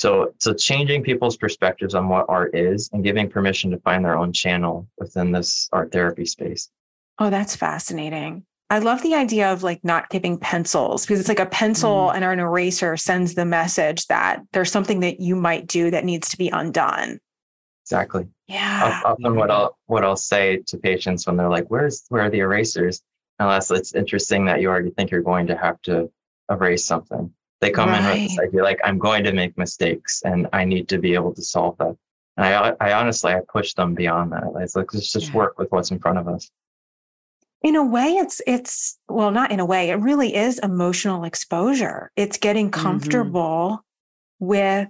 So, 0.00 0.32
so 0.38 0.54
changing 0.54 1.02
people's 1.02 1.36
perspectives 1.36 1.94
on 1.94 2.08
what 2.08 2.24
art 2.26 2.54
is 2.54 2.88
and 2.94 3.04
giving 3.04 3.28
permission 3.28 3.70
to 3.70 3.76
find 3.80 4.02
their 4.02 4.16
own 4.16 4.32
channel 4.32 4.88
within 4.96 5.30
this 5.30 5.68
art 5.74 5.92
therapy 5.92 6.24
space. 6.24 6.70
Oh, 7.18 7.28
that's 7.28 7.54
fascinating. 7.54 8.46
I 8.70 8.78
love 8.78 9.02
the 9.02 9.14
idea 9.14 9.52
of 9.52 9.62
like 9.62 9.84
not 9.84 10.08
giving 10.08 10.38
pencils 10.38 11.04
because 11.04 11.20
it's 11.20 11.28
like 11.28 11.38
a 11.38 11.44
pencil 11.44 12.08
mm. 12.08 12.14
and 12.14 12.24
an 12.24 12.38
eraser 12.38 12.96
sends 12.96 13.34
the 13.34 13.44
message 13.44 14.06
that 14.06 14.40
there's 14.54 14.72
something 14.72 15.00
that 15.00 15.20
you 15.20 15.36
might 15.36 15.66
do 15.66 15.90
that 15.90 16.06
needs 16.06 16.30
to 16.30 16.38
be 16.38 16.48
undone. 16.48 17.18
Exactly. 17.84 18.26
Yeah. 18.48 19.02
Often 19.04 19.36
what 19.36 19.50
I'll 19.50 19.76
what 19.84 20.02
I'll 20.02 20.16
say 20.16 20.62
to 20.68 20.78
patients 20.78 21.26
when 21.26 21.36
they're 21.36 21.50
like, 21.50 21.66
"Where's 21.66 22.06
where 22.08 22.22
are 22.22 22.30
the 22.30 22.38
erasers?" 22.38 23.02
Unless 23.38 23.70
it's 23.70 23.94
interesting 23.94 24.46
that 24.46 24.62
you 24.62 24.70
already 24.70 24.92
think 24.92 25.10
you're 25.10 25.20
going 25.20 25.48
to 25.48 25.58
have 25.58 25.78
to 25.82 26.10
erase 26.50 26.86
something. 26.86 27.34
They 27.60 27.70
come 27.70 27.90
right. 27.90 28.00
in 28.00 28.22
with 28.22 28.30
this 28.30 28.38
idea 28.38 28.62
like, 28.62 28.80
I'm 28.84 28.98
going 28.98 29.24
to 29.24 29.32
make 29.32 29.56
mistakes 29.58 30.22
and 30.24 30.46
I 30.52 30.64
need 30.64 30.88
to 30.88 30.98
be 30.98 31.14
able 31.14 31.34
to 31.34 31.42
solve 31.42 31.76
that. 31.78 31.96
And 32.36 32.46
I, 32.46 32.72
I 32.80 32.92
honestly, 32.94 33.32
I 33.32 33.40
push 33.52 33.74
them 33.74 33.94
beyond 33.94 34.32
that. 34.32 34.44
It's 34.60 34.76
like, 34.76 34.94
let's 34.94 35.12
just 35.12 35.28
yeah. 35.28 35.36
work 35.36 35.58
with 35.58 35.70
what's 35.70 35.90
in 35.90 35.98
front 35.98 36.18
of 36.18 36.26
us. 36.28 36.50
In 37.62 37.76
a 37.76 37.84
way, 37.84 38.12
it's, 38.12 38.40
it's, 38.46 38.98
well, 39.08 39.30
not 39.30 39.50
in 39.50 39.60
a 39.60 39.66
way, 39.66 39.90
it 39.90 39.96
really 39.96 40.34
is 40.34 40.58
emotional 40.60 41.24
exposure. 41.24 42.10
It's 42.16 42.38
getting 42.38 42.70
mm-hmm. 42.70 42.80
comfortable 42.80 43.82
mm-hmm. 44.40 44.46
with 44.46 44.88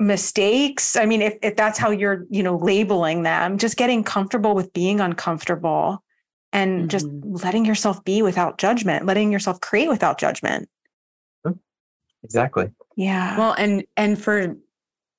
mistakes. 0.00 0.96
I 0.96 1.06
mean, 1.06 1.22
if, 1.22 1.36
if 1.42 1.54
that's 1.54 1.78
how 1.78 1.90
you're, 1.90 2.26
you 2.30 2.42
know, 2.42 2.56
labeling 2.56 3.22
them, 3.22 3.58
just 3.58 3.76
getting 3.76 4.02
comfortable 4.02 4.56
with 4.56 4.72
being 4.72 4.98
uncomfortable 4.98 6.02
and 6.52 6.80
mm-hmm. 6.80 6.88
just 6.88 7.06
letting 7.44 7.64
yourself 7.64 8.02
be 8.02 8.22
without 8.22 8.58
judgment, 8.58 9.06
letting 9.06 9.30
yourself 9.30 9.60
create 9.60 9.88
without 9.88 10.18
judgment. 10.18 10.68
Exactly. 12.22 12.70
Yeah. 12.96 13.38
Well, 13.38 13.54
and 13.54 13.84
and 13.96 14.20
for 14.20 14.56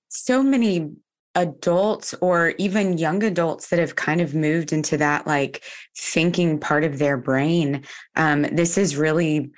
so 0.10 0.44
many 0.44 0.92
adults 1.36 2.14
or 2.22 2.54
even 2.58 2.98
young 2.98 3.24
adults 3.24 3.70
that 3.70 3.80
have 3.80 3.96
kind 3.96 4.20
of 4.20 4.36
moved 4.36 4.74
into 4.74 4.98
that 4.98 5.26
like 5.26 5.64
thinking 5.98 6.60
part 6.60 6.84
of 6.84 7.00
their 7.00 7.18
brain, 7.18 7.84
um, 8.16 8.42
this 8.44 8.78
is 8.78 8.98
really 8.98 9.50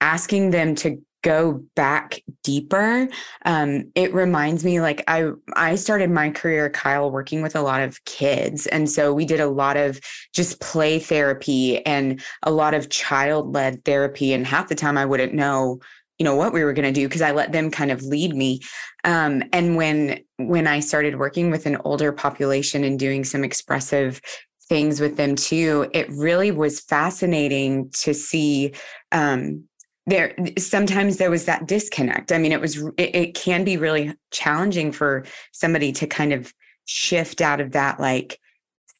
asking 0.00 0.50
them 0.50 0.74
to 0.74 1.02
go 1.24 1.64
back 1.74 2.22
deeper 2.42 3.08
um, 3.46 3.90
it 3.94 4.12
reminds 4.12 4.62
me 4.62 4.78
like 4.78 5.02
i 5.08 5.30
i 5.56 5.74
started 5.74 6.10
my 6.10 6.28
career 6.28 6.68
kyle 6.68 7.10
working 7.10 7.40
with 7.40 7.56
a 7.56 7.62
lot 7.62 7.80
of 7.80 8.04
kids 8.04 8.66
and 8.66 8.90
so 8.90 9.12
we 9.12 9.24
did 9.24 9.40
a 9.40 9.48
lot 9.48 9.78
of 9.78 9.98
just 10.34 10.60
play 10.60 10.98
therapy 10.98 11.84
and 11.86 12.22
a 12.42 12.50
lot 12.50 12.74
of 12.74 12.90
child 12.90 13.54
led 13.54 13.82
therapy 13.86 14.34
and 14.34 14.46
half 14.46 14.68
the 14.68 14.74
time 14.74 14.98
i 14.98 15.06
wouldn't 15.06 15.32
know 15.32 15.80
you 16.18 16.24
know 16.24 16.36
what 16.36 16.52
we 16.52 16.62
were 16.62 16.72
going 16.72 16.92
to 16.92 17.00
do 17.00 17.08
because 17.08 17.22
i 17.22 17.32
let 17.32 17.52
them 17.52 17.70
kind 17.70 17.90
of 17.90 18.02
lead 18.02 18.34
me. 18.34 18.60
Um, 19.04 19.42
and 19.52 19.76
when 19.76 20.20
when 20.36 20.66
i 20.66 20.80
started 20.80 21.18
working 21.18 21.50
with 21.50 21.66
an 21.66 21.76
older 21.84 22.12
population 22.12 22.84
and 22.84 22.98
doing 22.98 23.24
some 23.24 23.44
expressive 23.44 24.20
things 24.68 25.00
with 25.00 25.16
them 25.16 25.36
too 25.36 25.88
it 25.92 26.08
really 26.10 26.50
was 26.50 26.80
fascinating 26.80 27.90
to 27.90 28.14
see 28.14 28.72
um, 29.12 29.64
there 30.06 30.34
sometimes 30.58 31.16
there 31.16 31.30
was 31.30 31.46
that 31.46 31.66
disconnect. 31.66 32.32
I 32.32 32.38
mean 32.38 32.52
it 32.52 32.60
was 32.60 32.78
it, 32.98 33.14
it 33.14 33.34
can 33.34 33.64
be 33.64 33.76
really 33.76 34.14
challenging 34.30 34.92
for 34.92 35.24
somebody 35.52 35.92
to 35.92 36.06
kind 36.06 36.32
of 36.32 36.52
shift 36.84 37.40
out 37.40 37.60
of 37.60 37.72
that 37.72 37.98
like 37.98 38.38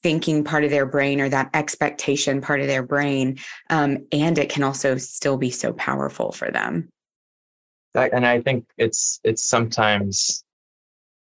thinking 0.03 0.45
part 0.45 0.65
of 0.65 0.71
their 0.71 0.87
brain 0.87 1.21
or 1.21 1.29
that 1.29 1.51
expectation 1.55 2.41
part 2.41 2.61
of 2.61 2.67
their 2.67 2.83
brain 2.83 3.39
um, 3.71 3.99
and 4.13 4.39
it 4.39 4.49
can 4.49 4.63
also 4.63 4.97
still 4.97 5.37
be 5.37 5.51
so 5.51 5.73
powerful 5.75 6.33
for 6.33 6.51
them 6.51 6.89
that, 7.95 8.13
and 8.13 8.27
I 8.27 8.41
think 8.41 8.67
it's 8.77 9.21
it's 9.25 9.45
sometimes 9.45 10.45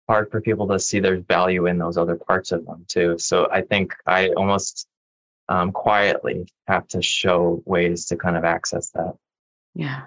hard 0.09 0.31
for 0.31 0.41
people 0.41 0.69
to 0.69 0.79
see 0.79 1.01
there's 1.01 1.25
value 1.25 1.67
in 1.67 1.79
those 1.79 1.97
other 1.97 2.17
parts 2.17 2.53
of 2.53 2.67
them 2.67 2.85
too. 2.89 3.17
So 3.19 3.49
I 3.51 3.63
think 3.63 3.95
I 4.07 4.29
almost 4.31 4.87
um, 5.49 5.73
quietly 5.73 6.47
have 6.67 6.87
to 6.89 7.03
show 7.03 7.63
ways 7.65 8.07
to 8.07 8.17
kind 8.17 8.37
of 8.37 8.45
access 8.45 8.91
that. 8.91 9.15
Yeah. 9.75 10.03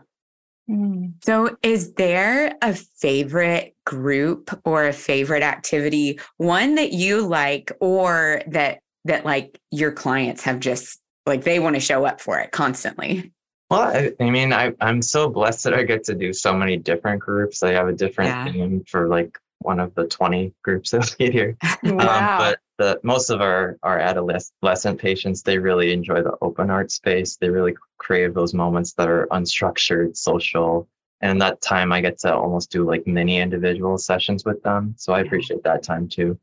Mm. 0.69 1.13
So, 1.23 1.55
is 1.63 1.93
there 1.93 2.57
a 2.61 2.73
favorite 2.73 3.75
group 3.85 4.59
or 4.65 4.87
a 4.87 4.93
favorite 4.93 5.43
activity, 5.43 6.19
one 6.37 6.75
that 6.75 6.91
you 6.91 7.25
like, 7.25 7.71
or 7.79 8.41
that 8.47 8.79
that 9.05 9.25
like 9.25 9.59
your 9.71 9.93
clients 9.93 10.43
have 10.43 10.59
just 10.59 10.99
like 11.25 11.43
they 11.45 11.59
want 11.59 11.75
to 11.75 11.79
show 11.79 12.05
up 12.05 12.19
for 12.19 12.39
it 12.39 12.51
constantly? 12.51 13.31
Well, 13.69 13.81
I, 13.81 14.11
I, 14.19 14.29
mean, 14.29 14.53
I, 14.53 14.73
I'm 14.79 15.01
so 15.01 15.29
blessed 15.29 15.65
that 15.65 15.73
I 15.73 15.83
get 15.83 16.03
to 16.05 16.15
do 16.15 16.31
so 16.31 16.53
many 16.53 16.77
different 16.77 17.21
groups. 17.21 17.63
I 17.63 17.73
have 17.73 17.87
a 17.87 17.93
different 17.93 18.29
yeah. 18.29 18.51
theme 18.51 18.83
for 18.87 19.09
like 19.09 19.37
one 19.59 19.79
of 19.79 19.93
the 19.95 20.07
20 20.07 20.53
groups 20.63 20.91
that 20.91 21.15
we 21.19 21.29
here. 21.29 21.57
Um, 21.83 21.97
wow. 21.97 22.37
Um, 22.37 22.37
but 22.37 22.59
the, 22.77 22.99
most 23.03 23.29
of 23.29 23.41
our, 23.41 23.77
our 23.83 23.99
adolescent 23.99 24.99
patients, 24.99 25.41
they 25.41 25.57
really 25.57 25.91
enjoy 25.91 26.21
the 26.21 26.37
open 26.41 26.69
art 26.69 26.91
space. 26.91 27.35
They 27.35 27.49
really 27.49 27.75
crave 27.97 28.33
those 28.33 28.53
moments 28.53 28.93
that 28.93 29.09
are 29.09 29.27
unstructured, 29.31 30.15
social. 30.15 30.87
And 31.21 31.41
that 31.41 31.61
time 31.61 31.91
I 31.91 31.99
get 32.01 32.19
to 32.19 32.33
almost 32.33 32.71
do 32.71 32.85
like 32.85 33.07
mini 33.07 33.37
individual 33.37 33.97
sessions 33.97 34.45
with 34.45 34.61
them. 34.63 34.93
So 34.97 35.13
I 35.13 35.21
appreciate 35.21 35.63
that 35.63 35.83
time 35.83 36.07
too. 36.07 36.39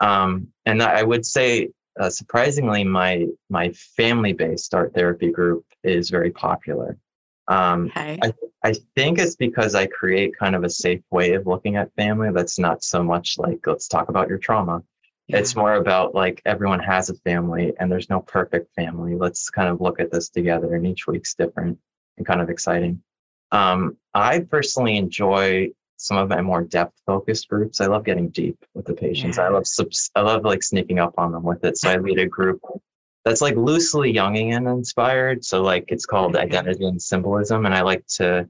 Um, 0.00 0.48
and 0.66 0.82
I 0.82 1.02
would 1.02 1.24
say 1.24 1.70
uh, 1.98 2.10
surprisingly, 2.10 2.84
my 2.84 3.26
my 3.48 3.72
family 3.72 4.32
based 4.32 4.74
art 4.74 4.94
therapy 4.94 5.30
group 5.30 5.64
is 5.82 6.10
very 6.10 6.30
popular. 6.30 6.96
Um, 7.48 7.86
okay. 7.86 8.18
I, 8.22 8.32
I 8.62 8.74
think 8.94 9.18
it's 9.18 9.36
because 9.36 9.74
I 9.74 9.86
create 9.86 10.36
kind 10.38 10.54
of 10.54 10.64
a 10.64 10.70
safe 10.70 11.00
way 11.10 11.32
of 11.32 11.46
looking 11.46 11.76
at 11.76 11.94
family 11.94 12.30
that's 12.30 12.58
not 12.58 12.82
so 12.82 13.02
much 13.02 13.38
like, 13.38 13.60
let's 13.66 13.88
talk 13.88 14.10
about 14.10 14.28
your 14.28 14.36
trauma. 14.38 14.82
Yeah. 15.28 15.38
It's 15.38 15.56
more 15.56 15.74
about 15.74 16.14
like 16.14 16.42
everyone 16.44 16.80
has 16.80 17.08
a 17.10 17.14
family 17.14 17.72
and 17.78 17.90
there's 17.90 18.10
no 18.10 18.20
perfect 18.20 18.74
family. 18.74 19.14
Let's 19.14 19.48
kind 19.50 19.68
of 19.68 19.80
look 19.80 20.00
at 20.00 20.10
this 20.10 20.28
together, 20.28 20.74
and 20.74 20.86
each 20.86 21.06
week's 21.06 21.34
different 21.34 21.78
and 22.16 22.26
kind 22.26 22.40
of 22.40 22.50
exciting. 22.50 23.02
Um, 23.50 23.96
I 24.14 24.40
personally 24.40 24.96
enjoy 24.96 25.70
some 25.98 26.16
of 26.16 26.28
my 26.28 26.40
more 26.40 26.62
depth 26.62 27.00
focused 27.06 27.48
groups. 27.48 27.80
I 27.80 27.86
love 27.86 28.04
getting 28.04 28.30
deep 28.30 28.56
with 28.74 28.86
the 28.86 28.94
patients. 28.94 29.36
Yeah. 29.36 29.46
I 29.46 29.48
love 29.50 29.66
subs- 29.66 30.10
I 30.14 30.22
love 30.22 30.44
like 30.44 30.62
sneaking 30.62 30.98
up 30.98 31.14
on 31.18 31.32
them 31.32 31.42
with 31.42 31.64
it. 31.64 31.76
So 31.76 31.90
I 31.90 31.96
lead 31.96 32.18
a 32.18 32.26
group 32.26 32.60
that's 33.24 33.42
like 33.42 33.56
loosely 33.56 34.14
Jungian 34.14 34.72
inspired. 34.72 35.44
So 35.44 35.62
like 35.62 35.84
it's 35.88 36.06
called 36.06 36.36
identity 36.36 36.86
and 36.86 37.00
symbolism, 37.00 37.66
and 37.66 37.74
I 37.74 37.82
like 37.82 38.06
to 38.16 38.48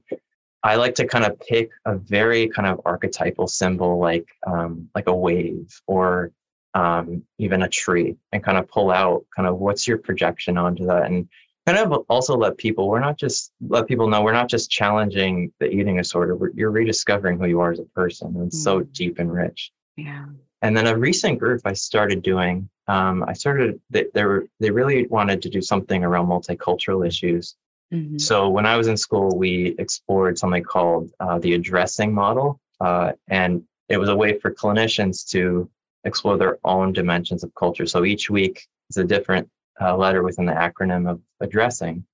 I 0.63 0.75
like 0.75 0.95
to 0.95 1.07
kind 1.07 1.25
of 1.25 1.39
pick 1.39 1.69
a 1.85 1.95
very 1.95 2.47
kind 2.47 2.67
of 2.67 2.81
archetypal 2.85 3.47
symbol 3.47 3.97
like 3.97 4.27
um, 4.45 4.89
like 4.93 5.07
a 5.07 5.15
wave 5.15 5.69
or 5.87 6.31
um, 6.75 7.23
even 7.39 7.63
a 7.63 7.69
tree, 7.69 8.15
and 8.31 8.43
kind 8.43 8.57
of 8.57 8.67
pull 8.67 8.91
out 8.91 9.25
kind 9.35 9.47
of 9.47 9.57
what's 9.57 9.87
your 9.87 9.97
projection 9.97 10.57
onto 10.57 10.85
that, 10.85 11.05
and 11.05 11.27
kind 11.65 11.77
of 11.77 12.05
also 12.09 12.35
let 12.35 12.57
people 12.57 12.87
we're 12.87 12.99
not 12.99 13.17
just 13.17 13.51
let 13.67 13.87
people 13.87 14.07
know 14.07 14.21
we're 14.21 14.31
not 14.33 14.49
just 14.49 14.71
challenging 14.71 15.51
the 15.59 15.69
eating 15.69 15.97
disorder. 15.97 16.35
We're, 16.35 16.51
you're 16.53 16.71
rediscovering 16.71 17.39
who 17.39 17.47
you 17.47 17.59
are 17.59 17.71
as 17.71 17.79
a 17.79 17.83
person, 17.83 18.35
and 18.37 18.53
so 18.53 18.81
deep 18.81 19.19
and 19.19 19.31
rich. 19.31 19.71
Yeah. 19.97 20.25
And 20.61 20.75
then 20.75 20.87
a 20.87 20.97
recent 20.97 21.39
group 21.39 21.61
I 21.65 21.73
started 21.73 22.21
doing, 22.21 22.69
um, 22.87 23.23
I 23.27 23.33
started 23.33 23.79
they, 23.89 24.05
they 24.13 24.23
were 24.23 24.47
they 24.59 24.71
really 24.71 25.07
wanted 25.07 25.41
to 25.43 25.49
do 25.49 25.61
something 25.61 26.03
around 26.03 26.27
multicultural 26.27 27.05
issues. 27.07 27.55
Mm-hmm. 27.93 28.17
So 28.17 28.49
when 28.49 28.65
I 28.65 28.77
was 28.77 28.87
in 28.87 28.97
school, 28.97 29.37
we 29.37 29.75
explored 29.79 30.37
something 30.37 30.63
called 30.63 31.11
uh, 31.19 31.39
the 31.39 31.53
addressing 31.53 32.13
model, 32.13 32.59
uh, 32.79 33.13
and 33.27 33.63
it 33.89 33.97
was 33.97 34.09
a 34.09 34.15
way 34.15 34.37
for 34.39 34.53
clinicians 34.53 35.27
to 35.29 35.69
explore 36.03 36.37
their 36.37 36.59
own 36.63 36.93
dimensions 36.93 37.43
of 37.43 37.53
culture. 37.55 37.85
So 37.85 38.05
each 38.05 38.29
week 38.29 38.67
is 38.89 38.97
a 38.97 39.03
different 39.03 39.49
uh, 39.81 39.95
letter 39.95 40.23
within 40.23 40.45
the 40.45 40.53
acronym 40.53 41.09
of 41.09 41.21
addressing, 41.39 42.05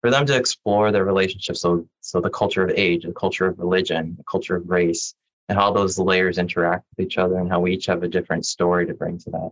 for 0.00 0.10
them 0.10 0.26
to 0.26 0.36
explore 0.36 0.92
their 0.92 1.04
relationships. 1.04 1.60
So 1.60 1.86
so 2.00 2.20
the 2.20 2.30
culture 2.30 2.64
of 2.64 2.70
age, 2.70 3.04
the 3.04 3.12
culture 3.12 3.46
of 3.46 3.58
religion, 3.58 4.14
the 4.16 4.24
culture 4.24 4.56
of 4.56 4.68
race, 4.68 5.14
and 5.48 5.58
how 5.58 5.72
those 5.72 5.98
layers 5.98 6.38
interact 6.38 6.84
with 6.96 7.06
each 7.06 7.18
other 7.18 7.38
and 7.38 7.50
how 7.50 7.60
we 7.60 7.74
each 7.74 7.86
have 7.86 8.02
a 8.02 8.08
different 8.08 8.46
story 8.46 8.86
to 8.86 8.94
bring 8.94 9.18
to 9.18 9.30
that. 9.30 9.50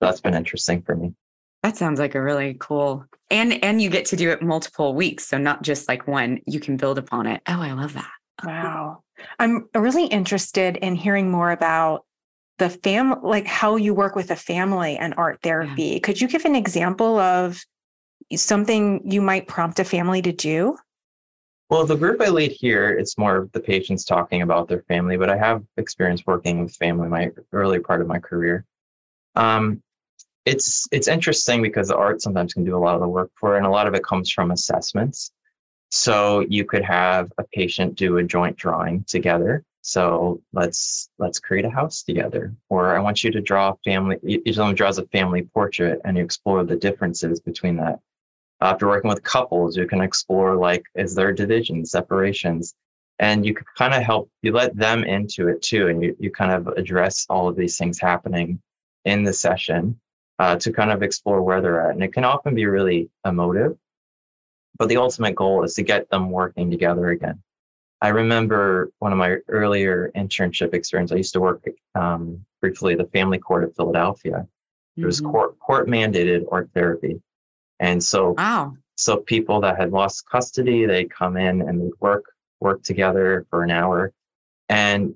That's 0.00 0.20
been 0.20 0.34
interesting 0.34 0.82
for 0.82 0.94
me. 0.94 1.14
That 1.62 1.76
sounds 1.76 1.98
like 1.98 2.14
a 2.14 2.22
really 2.22 2.56
cool 2.58 3.04
and 3.30 3.62
and 3.64 3.80
you 3.82 3.90
get 3.90 4.06
to 4.06 4.16
do 4.16 4.30
it 4.30 4.42
multiple 4.42 4.94
weeks. 4.94 5.26
So 5.26 5.38
not 5.38 5.62
just 5.62 5.88
like 5.88 6.06
one, 6.06 6.40
you 6.46 6.60
can 6.60 6.76
build 6.76 6.98
upon 6.98 7.26
it. 7.26 7.42
Oh, 7.46 7.60
I 7.60 7.72
love 7.72 7.94
that. 7.94 8.10
Wow. 8.44 9.02
I'm 9.38 9.68
really 9.74 10.06
interested 10.06 10.76
in 10.76 10.94
hearing 10.94 11.30
more 11.30 11.50
about 11.50 12.04
the 12.58 12.70
fam 12.70 13.22
like 13.22 13.46
how 13.46 13.76
you 13.76 13.94
work 13.94 14.14
with 14.16 14.30
a 14.30 14.36
family 14.36 14.96
and 14.96 15.14
art 15.16 15.40
therapy. 15.42 15.84
Yeah. 15.84 15.98
Could 16.00 16.20
you 16.20 16.28
give 16.28 16.44
an 16.44 16.56
example 16.56 17.18
of 17.18 17.60
something 18.34 19.00
you 19.10 19.20
might 19.20 19.48
prompt 19.48 19.78
a 19.78 19.84
family 19.84 20.22
to 20.22 20.32
do? 20.32 20.76
Well, 21.70 21.84
the 21.84 21.96
group 21.96 22.20
I 22.20 22.28
lead 22.28 22.52
here, 22.52 22.90
it's 22.90 23.18
more 23.18 23.36
of 23.36 23.52
the 23.52 23.60
patients 23.60 24.04
talking 24.04 24.40
about 24.40 24.68
their 24.68 24.82
family, 24.88 25.18
but 25.18 25.28
I 25.28 25.36
have 25.36 25.62
experience 25.76 26.26
working 26.26 26.62
with 26.62 26.74
family 26.76 27.08
my 27.08 27.30
early 27.52 27.78
part 27.78 28.00
of 28.00 28.06
my 28.06 28.18
career. 28.18 28.64
Um, 29.36 29.82
it's 30.46 30.86
it's 30.92 31.08
interesting 31.08 31.60
because 31.60 31.88
the 31.88 31.96
art 31.96 32.22
sometimes 32.22 32.54
can 32.54 32.64
do 32.64 32.74
a 32.76 32.80
lot 32.80 32.94
of 32.94 33.02
the 33.02 33.08
work 33.08 33.30
for 33.38 33.54
it, 33.54 33.58
and 33.58 33.66
a 33.66 33.70
lot 33.70 33.86
of 33.86 33.94
it 33.94 34.02
comes 34.02 34.32
from 34.32 34.50
assessments. 34.50 35.30
So 35.90 36.40
you 36.48 36.64
could 36.64 36.84
have 36.84 37.30
a 37.38 37.44
patient 37.52 37.96
do 37.96 38.16
a 38.16 38.22
joint 38.22 38.56
drawing 38.56 39.04
together. 39.04 39.62
So 39.82 40.42
let's 40.52 41.08
let's 41.18 41.38
create 41.38 41.64
a 41.64 41.70
house 41.70 42.02
together. 42.02 42.54
Or 42.68 42.96
I 42.96 43.00
want 43.00 43.24
you 43.24 43.30
to 43.30 43.40
draw 43.40 43.70
a 43.70 43.76
family. 43.84 44.18
Each 44.24 44.56
of 44.58 44.66
them 44.66 44.74
draws 44.74 44.98
a 44.98 45.06
family 45.06 45.42
portrait, 45.42 46.00
and 46.04 46.16
you 46.16 46.24
explore 46.24 46.64
the 46.64 46.76
differences 46.76 47.40
between 47.40 47.76
that 47.76 48.00
after 48.60 48.88
working 48.88 49.08
with 49.08 49.22
couples, 49.22 49.76
you 49.76 49.86
can 49.86 50.00
explore 50.00 50.56
like, 50.56 50.82
is 50.94 51.14
there 51.14 51.32
divisions, 51.32 51.90
separations? 51.90 52.74
And 53.20 53.44
you 53.44 53.54
can 53.54 53.66
kind 53.76 53.94
of 53.94 54.02
help, 54.02 54.30
you 54.42 54.52
let 54.52 54.76
them 54.76 55.04
into 55.04 55.48
it 55.48 55.62
too. 55.62 55.88
And 55.88 56.02
you, 56.02 56.16
you 56.18 56.30
kind 56.30 56.52
of 56.52 56.68
address 56.76 57.26
all 57.28 57.48
of 57.48 57.56
these 57.56 57.76
things 57.76 57.98
happening 57.98 58.60
in 59.04 59.24
the 59.24 59.32
session 59.32 59.98
uh, 60.38 60.56
to 60.56 60.72
kind 60.72 60.90
of 60.90 61.02
explore 61.02 61.42
where 61.42 61.60
they're 61.60 61.88
at. 61.88 61.94
And 61.94 62.02
it 62.02 62.12
can 62.12 62.24
often 62.24 62.54
be 62.54 62.66
really 62.66 63.10
emotive. 63.24 63.76
But 64.76 64.88
the 64.88 64.98
ultimate 64.98 65.34
goal 65.34 65.64
is 65.64 65.74
to 65.74 65.82
get 65.82 66.08
them 66.10 66.30
working 66.30 66.70
together 66.70 67.08
again. 67.08 67.42
I 68.00 68.08
remember 68.08 68.90
one 69.00 69.12
of 69.12 69.18
my 69.18 69.38
earlier 69.48 70.12
internship 70.16 70.72
experience. 70.72 71.10
I 71.10 71.16
used 71.16 71.32
to 71.32 71.40
work 71.40 71.64
um, 71.94 72.44
briefly 72.60 72.92
at 72.92 72.98
the 72.98 73.06
Family 73.06 73.38
Court 73.38 73.64
of 73.64 73.74
Philadelphia. 73.74 74.46
It 74.96 75.04
was 75.04 75.20
mm-hmm. 75.20 75.30
court 75.30 75.58
court 75.60 75.88
mandated 75.88 76.44
art 76.50 76.70
therapy, 76.74 77.20
and 77.78 78.02
so, 78.02 78.34
wow. 78.36 78.76
So 78.96 79.18
people 79.18 79.60
that 79.60 79.78
had 79.78 79.92
lost 79.92 80.28
custody, 80.28 80.84
they 80.86 81.04
come 81.04 81.36
in 81.36 81.62
and 81.62 81.80
they 81.80 81.90
work 82.00 82.24
work 82.60 82.82
together 82.82 83.46
for 83.48 83.62
an 83.62 83.70
hour, 83.70 84.12
and 84.68 85.14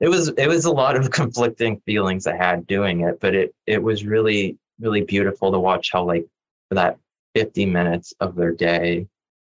it 0.00 0.08
was 0.08 0.28
it 0.28 0.48
was 0.48 0.64
a 0.64 0.72
lot 0.72 0.96
of 0.96 1.10
conflicting 1.20 1.80
feelings 1.84 2.26
I 2.26 2.36
had 2.36 2.66
doing 2.66 3.02
it, 3.02 3.20
but 3.20 3.34
it 3.34 3.54
it 3.66 3.82
was 3.82 4.04
really 4.06 4.58
really 4.80 5.02
beautiful 5.02 5.52
to 5.52 5.60
watch 5.60 5.90
how 5.92 6.04
like 6.04 6.26
for 6.68 6.74
that 6.76 6.98
50 7.34 7.66
minutes 7.66 8.14
of 8.20 8.34
their 8.34 8.52
day, 8.52 9.06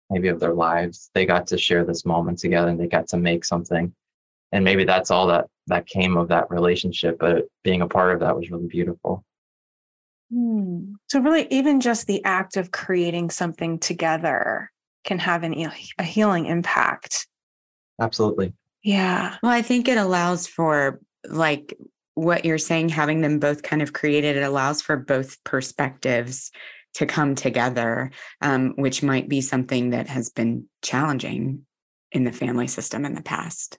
maybe 0.09 0.27
of 0.27 0.39
their 0.39 0.53
lives, 0.53 1.09
they 1.13 1.25
got 1.25 1.47
to 1.47 1.57
share 1.57 1.85
this 1.85 2.05
moment 2.05 2.39
together 2.39 2.69
and 2.69 2.79
they 2.79 2.87
got 2.87 3.07
to 3.09 3.17
make 3.17 3.45
something. 3.45 3.93
And 4.51 4.63
maybe 4.63 4.85
that's 4.85 5.11
all 5.11 5.27
that 5.27 5.47
that 5.67 5.85
came 5.85 6.15
of 6.15 6.29
that 6.29 6.49
relationship, 6.49 7.17
but 7.19 7.45
being 7.63 7.81
a 7.81 7.87
part 7.87 8.13
of 8.13 8.21
that 8.21 8.37
was 8.37 8.49
really 8.49 8.67
beautiful. 8.67 9.25
Hmm. 10.31 10.93
So, 11.09 11.19
really, 11.19 11.47
even 11.49 11.79
just 11.81 12.07
the 12.07 12.23
act 12.23 12.57
of 12.57 12.71
creating 12.71 13.29
something 13.29 13.79
together 13.79 14.71
can 15.03 15.19
have 15.19 15.43
an, 15.43 15.53
a 15.97 16.03
healing 16.03 16.45
impact. 16.45 17.27
Absolutely. 17.99 18.53
Yeah. 18.83 19.35
Well, 19.41 19.51
I 19.51 19.61
think 19.61 19.87
it 19.87 19.97
allows 19.97 20.47
for, 20.47 20.99
like 21.27 21.77
what 22.13 22.45
you're 22.45 22.57
saying, 22.57 22.89
having 22.89 23.21
them 23.21 23.39
both 23.39 23.63
kind 23.63 23.81
of 23.81 23.93
created, 23.93 24.35
it 24.35 24.43
allows 24.43 24.81
for 24.81 24.97
both 24.97 25.43
perspectives 25.43 26.51
to 26.97 27.05
come 27.05 27.35
together, 27.35 28.09
um, 28.41 28.73
which 28.75 29.03
might 29.03 29.29
be 29.29 29.39
something 29.39 29.91
that 29.91 30.07
has 30.07 30.31
been 30.31 30.65
challenging 30.81 31.63
in 32.11 32.23
the 32.23 32.31
family 32.31 32.65
system 32.65 33.05
in 33.05 33.13
the 33.13 33.21
past. 33.21 33.77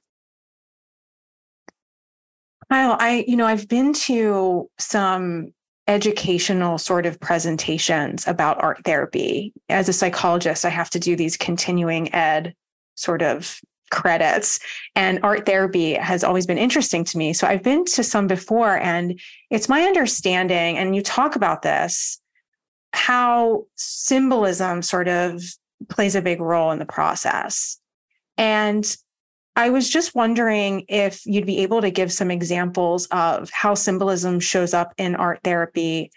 Kyle, 2.71 2.97
I, 3.01 3.25
you 3.27 3.37
know, 3.37 3.47
I've 3.47 3.67
been 3.67 3.93
to 3.95 4.71
some 4.79 5.53
educational 5.89 6.79
sort 6.79 7.07
of 7.07 7.19
presentations 7.19 8.25
about 8.29 8.63
art 8.63 8.85
therapy. 8.85 9.53
As 9.69 9.89
a 9.89 9.93
psychologist, 9.93 10.65
I 10.65 10.69
have 10.69 10.91
to 10.91 11.01
do 11.01 11.17
these 11.17 11.37
continuing 11.37 12.15
ed 12.15 12.55
sort 12.95 13.23
of 13.23 13.59
credits 13.91 14.61
and 14.95 15.19
art 15.25 15.45
therapy 15.45 15.95
has 15.95 16.23
always 16.23 16.47
been 16.47 16.59
interesting 16.59 17.03
to 17.03 17.19
me. 17.19 17.33
So 17.33 17.49
I've 17.49 17.65
been 17.65 17.85
to 17.87 18.05
some 18.05 18.29
before 18.29 18.79
and 18.79 19.19
it's 19.51 19.69
my 19.69 19.83
understanding 19.83 20.79
and 20.79 20.95
you 20.95 21.03
talk 21.03 21.35
about 21.35 21.63
this 21.63 22.21
how 22.92 23.64
symbolism 23.77 24.83
sort 24.83 25.09
of 25.09 25.42
plays 25.88 26.14
a 26.14 26.22
big 26.22 26.40
role 26.40 26.70
in 26.70 26.79
the 26.79 26.87
process. 26.87 27.79
And 28.37 28.96
I 29.57 29.70
was 29.70 29.90
just 29.90 30.14
wondering 30.14 30.85
if 30.88 31.24
you'd 31.27 31.46
be 31.46 31.59
able 31.59 31.81
to 31.81 31.90
give 31.90 32.12
some 32.12 32.31
examples 32.31 33.07
of 33.07 33.51
how 33.51 33.74
symbolism 33.74 34.38
shows 34.40 34.72
up 34.72 34.94
in 34.98 35.16
art 35.16 35.40
therapy 35.42 36.11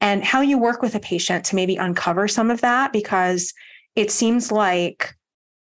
and 0.00 0.24
how 0.24 0.40
you 0.40 0.58
work 0.58 0.82
with 0.82 0.94
a 0.94 1.00
patient 1.00 1.44
to 1.46 1.56
maybe 1.56 1.76
uncover 1.76 2.28
some 2.28 2.50
of 2.50 2.60
that, 2.62 2.92
because 2.92 3.52
it 3.94 4.10
seems 4.10 4.50
like 4.50 5.14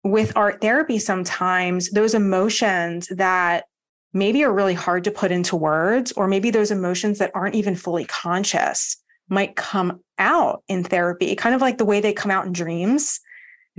with 0.04 0.36
art 0.36 0.62
therapy, 0.62 0.98
sometimes 0.98 1.92
those 1.92 2.14
emotions 2.14 3.08
that 3.08 3.66
maybe 4.14 4.44
are 4.44 4.54
really 4.54 4.74
hard 4.74 5.04
to 5.04 5.12
put 5.12 5.32
into 5.32 5.56
words, 5.56 6.12
or 6.14 6.28
maybe 6.28 6.50
those 6.50 6.72
emotions 6.72 7.20
that 7.20 7.32
aren't 7.36 7.56
even 7.56 7.76
fully 7.76 8.06
conscious 8.06 8.98
might 9.30 9.56
come 9.56 10.02
out 10.18 10.64
in 10.68 10.84
therapy, 10.84 11.36
kind 11.36 11.56
of 11.56 11.62
like 11.62 11.78
the 11.78 11.86
way 11.86 12.02
they 12.02 12.14
come 12.14 12.32
out 12.32 12.46
in 12.46 12.52
dreams 12.52 13.20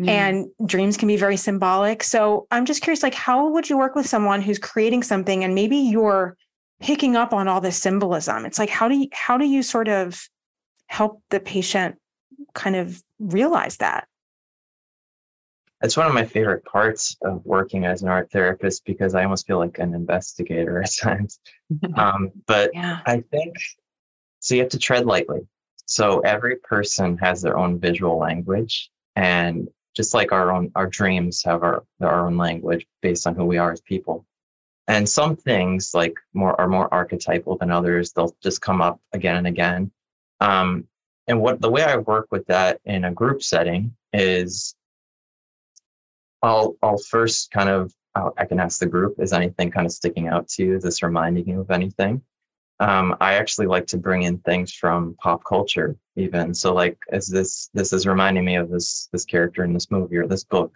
Mm. 0.01 0.09
And 0.09 0.47
dreams 0.65 0.97
can 0.97 1.09
be 1.09 1.17
very 1.17 1.37
symbolic. 1.37 2.03
So 2.03 2.47
I'm 2.51 2.65
just 2.65 2.83
curious, 2.83 3.03
like, 3.03 3.15
how 3.15 3.49
would 3.51 3.69
you 3.69 3.77
work 3.77 3.95
with 3.95 4.07
someone 4.07 4.41
who's 4.41 4.59
creating 4.59 5.03
something 5.03 5.45
and 5.45 5.55
maybe 5.55 5.77
you're 5.77 6.37
picking 6.81 7.17
up 7.17 7.35
on 7.35 7.49
all 7.49 7.61
this 7.61 7.77
symbolism? 7.77 8.47
It's 8.47 8.59
like, 8.59 8.71
how 8.71 8.89
do 8.89 8.97
you, 8.97 9.09
how 9.13 9.37
do 9.37 9.45
you 9.45 9.63
sort 9.63 9.89
of 9.89 10.29
help 10.87 11.23
the 11.29 11.39
patient 11.39 11.97
kind 12.55 12.77
of 12.77 13.03
realize 13.19 13.77
that? 13.79 14.07
It's 15.83 15.97
one 15.97 16.07
of 16.07 16.15
my 16.15 16.25
favorite 16.25 16.65
parts 16.65 17.17
of 17.23 17.45
working 17.45 17.85
as 17.85 18.03
an 18.03 18.09
art 18.09 18.31
therapist 18.31 18.85
because 18.85 19.15
I 19.15 19.25
almost 19.25 19.47
feel 19.47 19.59
like 19.59 19.79
an 19.79 19.95
investigator 19.95 20.83
at 20.83 20.95
times. 20.95 21.41
um, 21.97 22.31
but 22.47 22.71
yeah. 22.73 23.01
I 23.07 23.23
think 23.31 23.55
so. 24.41 24.55
You 24.55 24.63
have 24.63 24.71
to 24.71 24.79
tread 24.79 25.07
lightly. 25.07 25.47
So 25.87 26.21
every 26.21 26.57
person 26.57 27.17
has 27.19 27.43
their 27.43 27.57
own 27.57 27.79
visual 27.79 28.19
language, 28.19 28.91
and 29.17 29.69
just 29.95 30.15
like 30.15 30.33
our 30.33 30.53
own 30.53 30.71
our 30.75 30.87
dreams 30.87 31.43
have 31.45 31.63
our 31.63 31.85
our 32.01 32.27
own 32.27 32.37
language 32.37 32.87
based 33.03 33.27
on 33.27 33.35
who 33.35 33.45
we 33.45 33.59
are 33.59 33.73
as 33.73 33.81
people 33.81 34.25
and 34.89 35.09
some 35.09 35.37
things 35.37 35.93
like 35.95 36.15
more 36.35 36.59
are 36.61 36.69
more 36.69 36.93
archetypal 36.93 37.57
than 37.57 37.71
others 37.71 38.13
they'll 38.13 38.35
just 38.43 38.61
come 38.61 38.81
up 38.81 39.01
again 39.13 39.37
and 39.37 39.47
again 39.47 39.91
um, 40.41 40.85
and 41.29 41.41
what 41.41 41.61
the 41.61 41.71
way 41.71 41.83
i 41.83 41.97
work 41.97 42.29
with 42.31 42.47
that 42.47 42.81
in 42.85 43.05
a 43.05 43.13
group 43.13 43.43
setting 43.43 43.95
is 44.13 44.75
i'll 46.43 46.77
i'll 46.83 46.99
first 46.99 47.51
kind 47.51 47.69
of 47.69 47.93
i 48.37 48.45
can 48.45 48.59
ask 48.61 48.81
the 48.81 48.87
group 48.87 49.15
is 49.19 49.33
anything 49.33 49.71
kind 49.71 49.87
of 49.87 49.93
sticking 49.93 50.29
out 50.29 50.49
to 50.49 50.65
you 50.65 50.77
is 50.77 50.83
this 50.83 51.03
reminding 51.03 51.47
you 51.49 51.61
of 51.61 51.71
anything 51.71 52.21
um, 52.81 53.15
I 53.21 53.35
actually 53.35 53.67
like 53.67 53.87
to 53.89 53.99
bring 53.99 54.23
in 54.23 54.39
things 54.39 54.73
from 54.73 55.15
pop 55.23 55.45
culture, 55.45 55.97
even. 56.17 56.55
So, 56.55 56.75
like, 56.75 56.99
as 57.13 57.29
this 57.29 57.71
this 57.75 57.93
is 57.93 58.07
reminding 58.07 58.45
me 58.45 58.57
of 58.57 58.71
this 58.71 59.09
this 59.13 59.27
character 59.27 59.63
in 59.65 59.75
this 59.75 59.91
movie 59.91 60.17
or 60.17 60.27
this 60.27 60.45
book, 60.45 60.73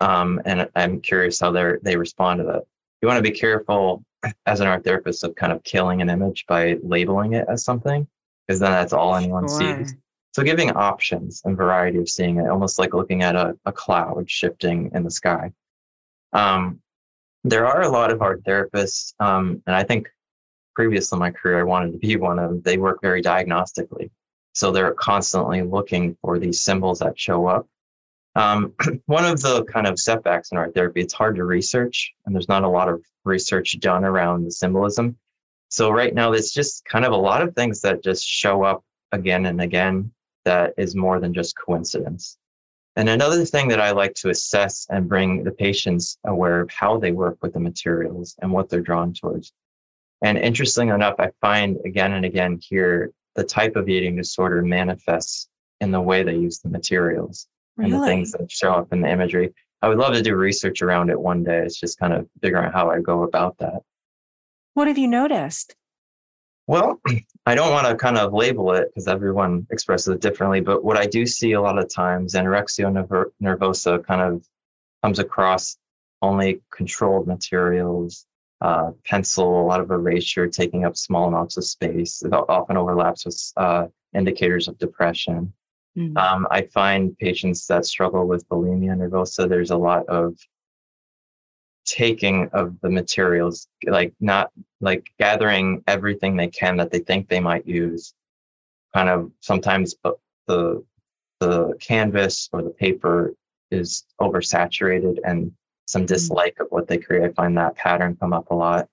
um, 0.00 0.40
and 0.44 0.68
I'm 0.76 1.00
curious 1.00 1.40
how 1.40 1.50
they 1.50 1.72
they 1.82 1.96
respond 1.96 2.40
to 2.40 2.44
that. 2.44 2.64
you 3.00 3.08
want 3.08 3.16
to 3.16 3.30
be 3.30 3.36
careful 3.36 4.04
as 4.46 4.60
an 4.60 4.66
art 4.66 4.84
therapist 4.84 5.24
of 5.24 5.34
kind 5.36 5.52
of 5.52 5.62
killing 5.64 6.02
an 6.02 6.10
image 6.10 6.44
by 6.46 6.76
labeling 6.82 7.32
it 7.32 7.46
as 7.48 7.64
something, 7.64 8.06
because 8.46 8.60
then 8.60 8.72
that's 8.72 8.92
all 8.92 9.14
anyone 9.14 9.48
sure. 9.48 9.78
sees. 9.78 9.94
So 10.32 10.42
giving 10.42 10.70
options 10.72 11.40
and 11.46 11.56
variety 11.56 11.98
of 11.98 12.10
seeing 12.10 12.36
it, 12.38 12.48
almost 12.48 12.78
like 12.78 12.92
looking 12.92 13.22
at 13.22 13.34
a, 13.34 13.56
a 13.64 13.72
cloud 13.72 14.30
shifting 14.30 14.90
in 14.94 15.02
the 15.02 15.10
sky. 15.10 15.50
Um, 16.34 16.80
there 17.42 17.66
are 17.66 17.82
a 17.82 17.88
lot 17.88 18.12
of 18.12 18.20
art 18.20 18.44
therapists, 18.44 19.14
um, 19.18 19.62
and 19.66 19.74
I 19.74 19.82
think 19.82 20.08
previous 20.78 21.10
in 21.10 21.18
my 21.18 21.32
career, 21.32 21.58
I 21.58 21.64
wanted 21.64 21.90
to 21.90 21.98
be 21.98 22.14
one 22.14 22.38
of 22.38 22.50
them. 22.50 22.62
They 22.62 22.78
work 22.78 23.00
very 23.02 23.20
diagnostically. 23.20 24.10
So 24.52 24.70
they're 24.70 24.94
constantly 24.94 25.60
looking 25.60 26.16
for 26.22 26.38
these 26.38 26.62
symbols 26.62 27.00
that 27.00 27.18
show 27.18 27.48
up. 27.48 27.66
Um, 28.36 28.74
one 29.06 29.24
of 29.24 29.40
the 29.40 29.64
kind 29.64 29.88
of 29.88 29.98
setbacks 29.98 30.52
in 30.52 30.56
art 30.56 30.74
therapy, 30.74 31.00
it's 31.00 31.12
hard 31.12 31.34
to 31.34 31.42
research, 31.42 32.14
and 32.24 32.32
there's 32.32 32.48
not 32.48 32.62
a 32.62 32.68
lot 32.68 32.88
of 32.88 33.04
research 33.24 33.76
done 33.80 34.04
around 34.04 34.44
the 34.44 34.52
symbolism. 34.52 35.16
So 35.68 35.90
right 35.90 36.14
now, 36.14 36.30
it's 36.30 36.54
just 36.54 36.84
kind 36.84 37.04
of 37.04 37.10
a 37.10 37.16
lot 37.16 37.42
of 37.42 37.56
things 37.56 37.80
that 37.80 38.04
just 38.04 38.24
show 38.24 38.62
up 38.62 38.84
again 39.10 39.46
and 39.46 39.60
again 39.60 40.12
that 40.44 40.74
is 40.78 40.94
more 40.94 41.18
than 41.18 41.34
just 41.34 41.58
coincidence. 41.58 42.38
And 42.94 43.08
another 43.08 43.44
thing 43.44 43.66
that 43.66 43.80
I 43.80 43.90
like 43.90 44.14
to 44.14 44.30
assess 44.30 44.86
and 44.90 45.08
bring 45.08 45.42
the 45.42 45.50
patients 45.50 46.18
aware 46.24 46.60
of 46.60 46.70
how 46.70 46.98
they 46.98 47.10
work 47.10 47.38
with 47.42 47.54
the 47.54 47.60
materials 47.60 48.36
and 48.42 48.52
what 48.52 48.68
they're 48.68 48.80
drawn 48.80 49.12
towards. 49.12 49.52
And 50.22 50.36
interesting 50.38 50.88
enough, 50.88 51.14
I 51.18 51.30
find 51.40 51.78
again 51.84 52.12
and 52.12 52.24
again 52.24 52.58
here 52.60 53.12
the 53.34 53.44
type 53.44 53.76
of 53.76 53.88
eating 53.88 54.16
disorder 54.16 54.62
manifests 54.62 55.48
in 55.80 55.90
the 55.90 56.00
way 56.00 56.22
they 56.22 56.34
use 56.34 56.58
the 56.58 56.68
materials 56.68 57.46
really? 57.76 57.92
and 57.92 58.02
the 58.02 58.06
things 58.06 58.32
that 58.32 58.50
show 58.50 58.72
up 58.72 58.92
in 58.92 59.00
the 59.00 59.08
imagery. 59.08 59.54
I 59.80 59.88
would 59.88 59.98
love 59.98 60.14
to 60.14 60.22
do 60.22 60.34
research 60.34 60.82
around 60.82 61.10
it 61.10 61.20
one 61.20 61.44
day. 61.44 61.58
It's 61.58 61.78
just 61.78 61.98
kind 62.00 62.12
of 62.12 62.28
figuring 62.42 62.64
out 62.66 62.72
how 62.72 62.90
I 62.90 63.00
go 63.00 63.22
about 63.22 63.56
that. 63.58 63.82
What 64.74 64.88
have 64.88 64.98
you 64.98 65.06
noticed? 65.06 65.76
Well, 66.66 67.00
I 67.46 67.54
don't 67.54 67.72
want 67.72 67.86
to 67.86 67.96
kind 67.96 68.18
of 68.18 68.32
label 68.32 68.72
it 68.74 68.88
because 68.88 69.06
everyone 69.06 69.66
expresses 69.70 70.14
it 70.14 70.20
differently. 70.20 70.60
But 70.60 70.84
what 70.84 70.96
I 70.96 71.06
do 71.06 71.26
see 71.26 71.52
a 71.52 71.60
lot 71.60 71.78
of 71.78 71.92
times, 71.92 72.34
anorexia 72.34 72.92
nervosa 73.42 74.04
kind 74.04 74.20
of 74.20 74.44
comes 75.02 75.18
across 75.20 75.76
only 76.20 76.60
controlled 76.72 77.26
materials, 77.26 78.26
uh, 78.60 78.90
pencil, 79.04 79.60
a 79.60 79.66
lot 79.66 79.80
of 79.80 79.90
erasure, 79.90 80.46
taking 80.46 80.84
up 80.84 80.96
small 80.96 81.28
amounts 81.28 81.56
of 81.56 81.64
space. 81.64 82.22
It 82.22 82.32
often 82.32 82.76
overlaps 82.76 83.24
with 83.24 83.52
uh, 83.56 83.86
indicators 84.14 84.68
of 84.68 84.78
depression. 84.78 85.52
Mm-hmm. 85.96 86.16
Um, 86.16 86.46
I 86.50 86.62
find 86.62 87.16
patients 87.18 87.66
that 87.66 87.86
struggle 87.86 88.26
with 88.26 88.48
bulimia 88.48 88.96
nervosa, 88.96 89.48
there's 89.48 89.70
a 89.70 89.76
lot 89.76 90.06
of 90.06 90.36
taking 91.84 92.48
of 92.52 92.78
the 92.82 92.90
materials, 92.90 93.68
like 93.86 94.12
not 94.20 94.50
like 94.80 95.08
gathering 95.18 95.82
everything 95.86 96.36
they 96.36 96.48
can 96.48 96.76
that 96.76 96.90
they 96.90 96.98
think 96.98 97.28
they 97.28 97.40
might 97.40 97.66
use. 97.66 98.14
Kind 98.94 99.08
of 99.08 99.30
sometimes 99.40 99.94
the 100.46 100.84
the 101.40 101.74
canvas 101.80 102.48
or 102.52 102.62
the 102.62 102.70
paper 102.70 103.34
is 103.70 104.04
oversaturated 104.20 105.18
and 105.24 105.52
some 105.88 106.02
mm-hmm. 106.02 106.06
dislike 106.06 106.56
of 106.60 106.68
what 106.70 106.86
they 106.86 106.98
create. 106.98 107.24
I 107.24 107.32
find 107.32 107.56
that 107.56 107.76
pattern 107.76 108.16
come 108.20 108.32
up 108.32 108.50
a 108.50 108.54
lot. 108.54 108.88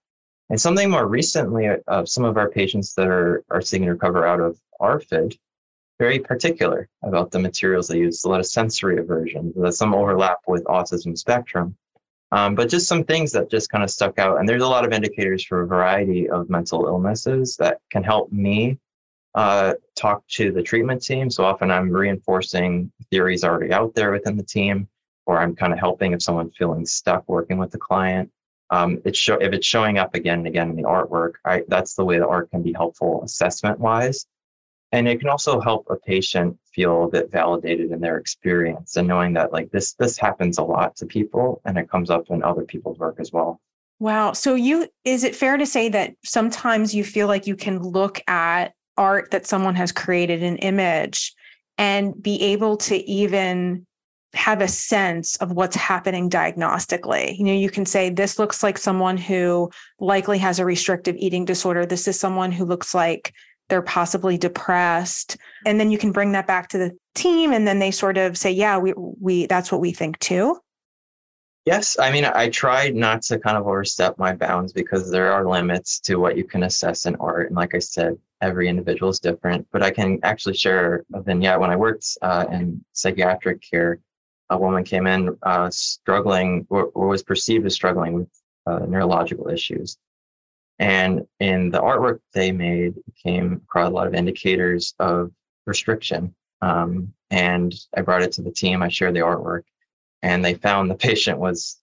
And 0.50 0.62
something 0.62 0.90
more 0.90 1.08
recently, 1.08 1.68
uh, 1.88 2.06
some 2.06 2.24
of 2.24 2.38
our 2.38 2.50
patients 2.50 2.94
that 2.96 3.08
are, 3.08 3.44
are 3.50 3.62
seeking 3.62 3.88
to 3.88 3.94
recover 3.94 4.26
out 4.26 4.40
of 4.40 4.60
ARFID, 4.80 5.38
very 6.00 6.20
particular 6.20 6.88
about 7.04 7.32
the 7.32 7.40
materials 7.40 7.88
they 7.88 7.98
use, 7.98 8.24
a 8.24 8.30
lot 8.30 8.40
of 8.40 8.46
sensory 8.46 8.98
aversion, 9.00 9.54
there's 9.56 9.78
some 9.78 9.94
overlap 9.94 10.38
with 10.48 10.64
autism 10.66 11.18
spectrum. 11.18 11.76
Um, 12.32 12.54
but 12.56 12.70
just 12.70 12.88
some 12.88 13.04
things 13.04 13.32
that 13.32 13.50
just 13.50 13.70
kind 13.70 13.84
of 13.84 13.90
stuck 13.90 14.20
out. 14.20 14.40
And 14.40 14.48
there's 14.48 14.64
a 14.64 14.68
lot 14.68 14.86
of 14.86 14.92
indicators 14.92 15.44
for 15.46 15.62
a 15.62 15.68
variety 15.68 16.30
of 16.30 16.50
mental 16.50 16.86
illnesses 16.86 17.56
that 17.58 17.80
can 17.92 18.04
help 18.04 18.32
me 18.32 18.78
uh, 19.36 19.74
talk 19.96 20.26
to 20.28 20.52
the 20.52 20.64
treatment 20.64 21.02
team. 21.04 21.30
So 21.30 21.44
often 21.46 21.72
I'm 21.72 21.90
reinforcing 21.90 22.92
theories 23.10 23.44
already 23.44 23.72
out 23.72 23.96
there 23.96 24.12
within 24.12 24.38
the 24.38 24.44
team, 24.44 24.88
or 25.26 25.40
I'm 25.40 25.56
kind 25.56 25.74
of 25.74 25.80
helping 25.80 26.14
if 26.14 26.22
someone's 26.22 26.56
feeling 26.58 26.86
stuck 26.86 27.28
working 27.28 27.58
with 27.58 27.72
the 27.72 27.78
client. 27.78 28.32
Um, 28.72 29.02
it's 29.06 29.20
show, 29.20 29.36
if 29.36 29.54
it's 29.54 29.68
showing 29.68 29.98
up 29.98 30.16
again 30.16 30.40
and 30.40 30.48
again 30.48 30.70
in 30.70 30.76
the 30.76 30.84
artwork, 30.84 31.34
I, 31.46 31.64
that's 31.68 31.94
the 31.94 32.04
way 32.04 32.18
the 32.18 32.28
art 32.28 32.50
can 32.50 32.64
be 32.64 32.74
helpful 32.74 33.24
assessment 33.24 33.80
wise. 33.80 34.26
And 34.92 35.08
it 35.08 35.20
can 35.20 35.30
also 35.30 35.60
help 35.60 35.88
a 35.90 35.98
patient 35.98 36.58
feel 36.74 37.04
a 37.04 37.10
bit 37.10 37.32
validated 37.32 37.92
in 37.92 38.00
their 38.00 38.18
experience 38.18 38.96
and 38.96 39.08
knowing 39.08 39.34
that 39.34 39.52
like 39.52 39.70
this 39.72 39.94
this 39.94 40.18
happens 40.18 40.58
a 40.58 40.64
lot 40.64 40.96
to 40.98 41.06
people 41.06 41.62
and 41.66 41.78
it 41.78 41.90
comes 41.90 42.10
up 42.10 42.30
in 42.30 42.44
other 42.44 42.64
people's 42.64 42.98
work 42.98 43.18
as 43.20 43.32
well. 43.32 43.60
Wow. 44.00 44.34
So 44.34 44.56
you 44.56 44.88
is 45.04 45.24
it 45.24 45.36
fair 45.36 45.58
to 45.58 45.66
say 45.66 45.90
that 45.90 46.16
sometimes 46.24 46.94
you 46.94 47.04
feel 47.04 47.28
like 47.28 47.48
you 47.48 47.56
can 47.56 47.82
look 47.82 48.22
at 48.28 48.74
art 48.98 49.32
that 49.32 49.46
someone 49.46 49.76
has 49.76 49.92
created 49.92 50.44
an 50.44 50.58
image 50.58 51.34
and 51.78 52.22
be 52.22 52.42
able 52.42 52.78
to 52.78 52.96
even 53.10 53.86
have 54.36 54.62
a 54.62 54.68
sense 54.68 55.36
of 55.38 55.54
what's 55.54 55.76
happening 55.76 56.30
diagnostically. 56.30 57.38
You 57.38 57.46
know, 57.46 57.54
you 57.54 57.70
can 57.70 57.86
say 57.86 58.10
this 58.10 58.38
looks 58.38 58.64
like 58.64 58.78
someone 58.78 59.18
who 59.18 59.72
likely 60.00 60.38
has 60.40 60.60
a 60.60 60.66
restrictive 60.66 61.16
eating 61.18 61.46
disorder. 61.46 61.86
This 61.86 62.08
is 62.08 62.20
someone 62.20 62.52
who 62.52 62.66
looks 62.66 62.94
like 62.94 63.34
they're 63.70 63.82
possibly 63.82 64.38
depressed. 64.38 65.38
And 65.66 65.80
then 65.80 65.92
you 65.92 65.98
can 65.98 66.12
bring 66.12 66.34
that 66.34 66.48
back 66.48 66.70
to 66.70 66.78
the 66.78 66.98
team 67.16 67.54
and 67.54 67.68
then 67.68 67.80
they 67.80 67.92
sort 67.92 68.18
of 68.18 68.38
say 68.38 68.52
yeah 68.52 68.78
we 68.78 68.94
we 68.98 69.46
that's 69.48 69.72
what 69.72 69.82
we 69.82 69.92
think 69.92 70.20
too. 70.20 70.58
Yes 71.66 71.98
i 71.98 72.12
mean 72.12 72.26
i 72.26 72.50
try 72.50 72.90
not 72.90 73.24
to 73.24 73.40
kind 73.40 73.58
of 73.58 73.66
overstep 73.66 74.20
my 74.20 74.36
bounds 74.36 74.72
because 74.74 75.10
there 75.10 75.32
are 75.32 75.50
limits 75.50 76.00
to 76.02 76.18
what 76.18 76.38
you 76.38 76.44
can 76.44 76.64
assess 76.64 77.06
in 77.06 77.16
art. 77.16 77.48
And 77.48 77.56
like 77.56 77.74
i 77.74 77.80
said 77.80 78.18
every 78.42 78.68
individual 78.68 79.10
is 79.10 79.20
different. 79.20 79.66
But 79.72 79.82
i 79.82 79.90
can 79.90 80.20
actually 80.24 80.56
share 80.56 81.06
a 81.14 81.22
vignette. 81.22 81.60
When 81.60 81.72
i 81.72 81.76
worked 81.76 82.06
uh, 82.22 82.46
in 82.52 82.84
psychiatric 82.94 83.62
care 83.62 84.00
a 84.50 84.58
woman 84.58 84.84
came 84.84 85.08
in 85.08 85.38
uh, 85.44 85.70
struggling 85.72 86.66
or, 86.70 86.86
or, 86.94 87.08
was 87.08 87.24
perceived 87.24 87.66
as 87.66 87.74
struggling 87.74 88.14
with 88.14 88.30
uh, 88.68 88.80
neurological 88.88 89.50
issues 89.50 89.98
and 90.80 91.26
in 91.40 91.70
the 91.70 91.80
artwork 91.80 92.20
they 92.34 92.52
made, 92.52 92.96
came 93.24 93.62
across 93.64 93.90
a 93.90 93.94
lot 93.94 94.08
of 94.08 94.14
indicators 94.14 94.94
of 95.00 95.32
restriction. 95.66 96.36
Um, 96.62 97.14
and 97.30 97.74
I 97.96 98.02
brought 98.02 98.24
it 98.24 98.32
to 98.34 98.42
the 98.42 98.52
team. 98.52 98.82
I 98.82 98.90
shared 98.90 99.14
the 99.14 99.22
artwork, 99.22 99.64
and 100.22 100.44
they 100.44 100.56
found 100.56 100.90
the 100.90 100.96
patient 101.10 101.40
was 101.40 101.80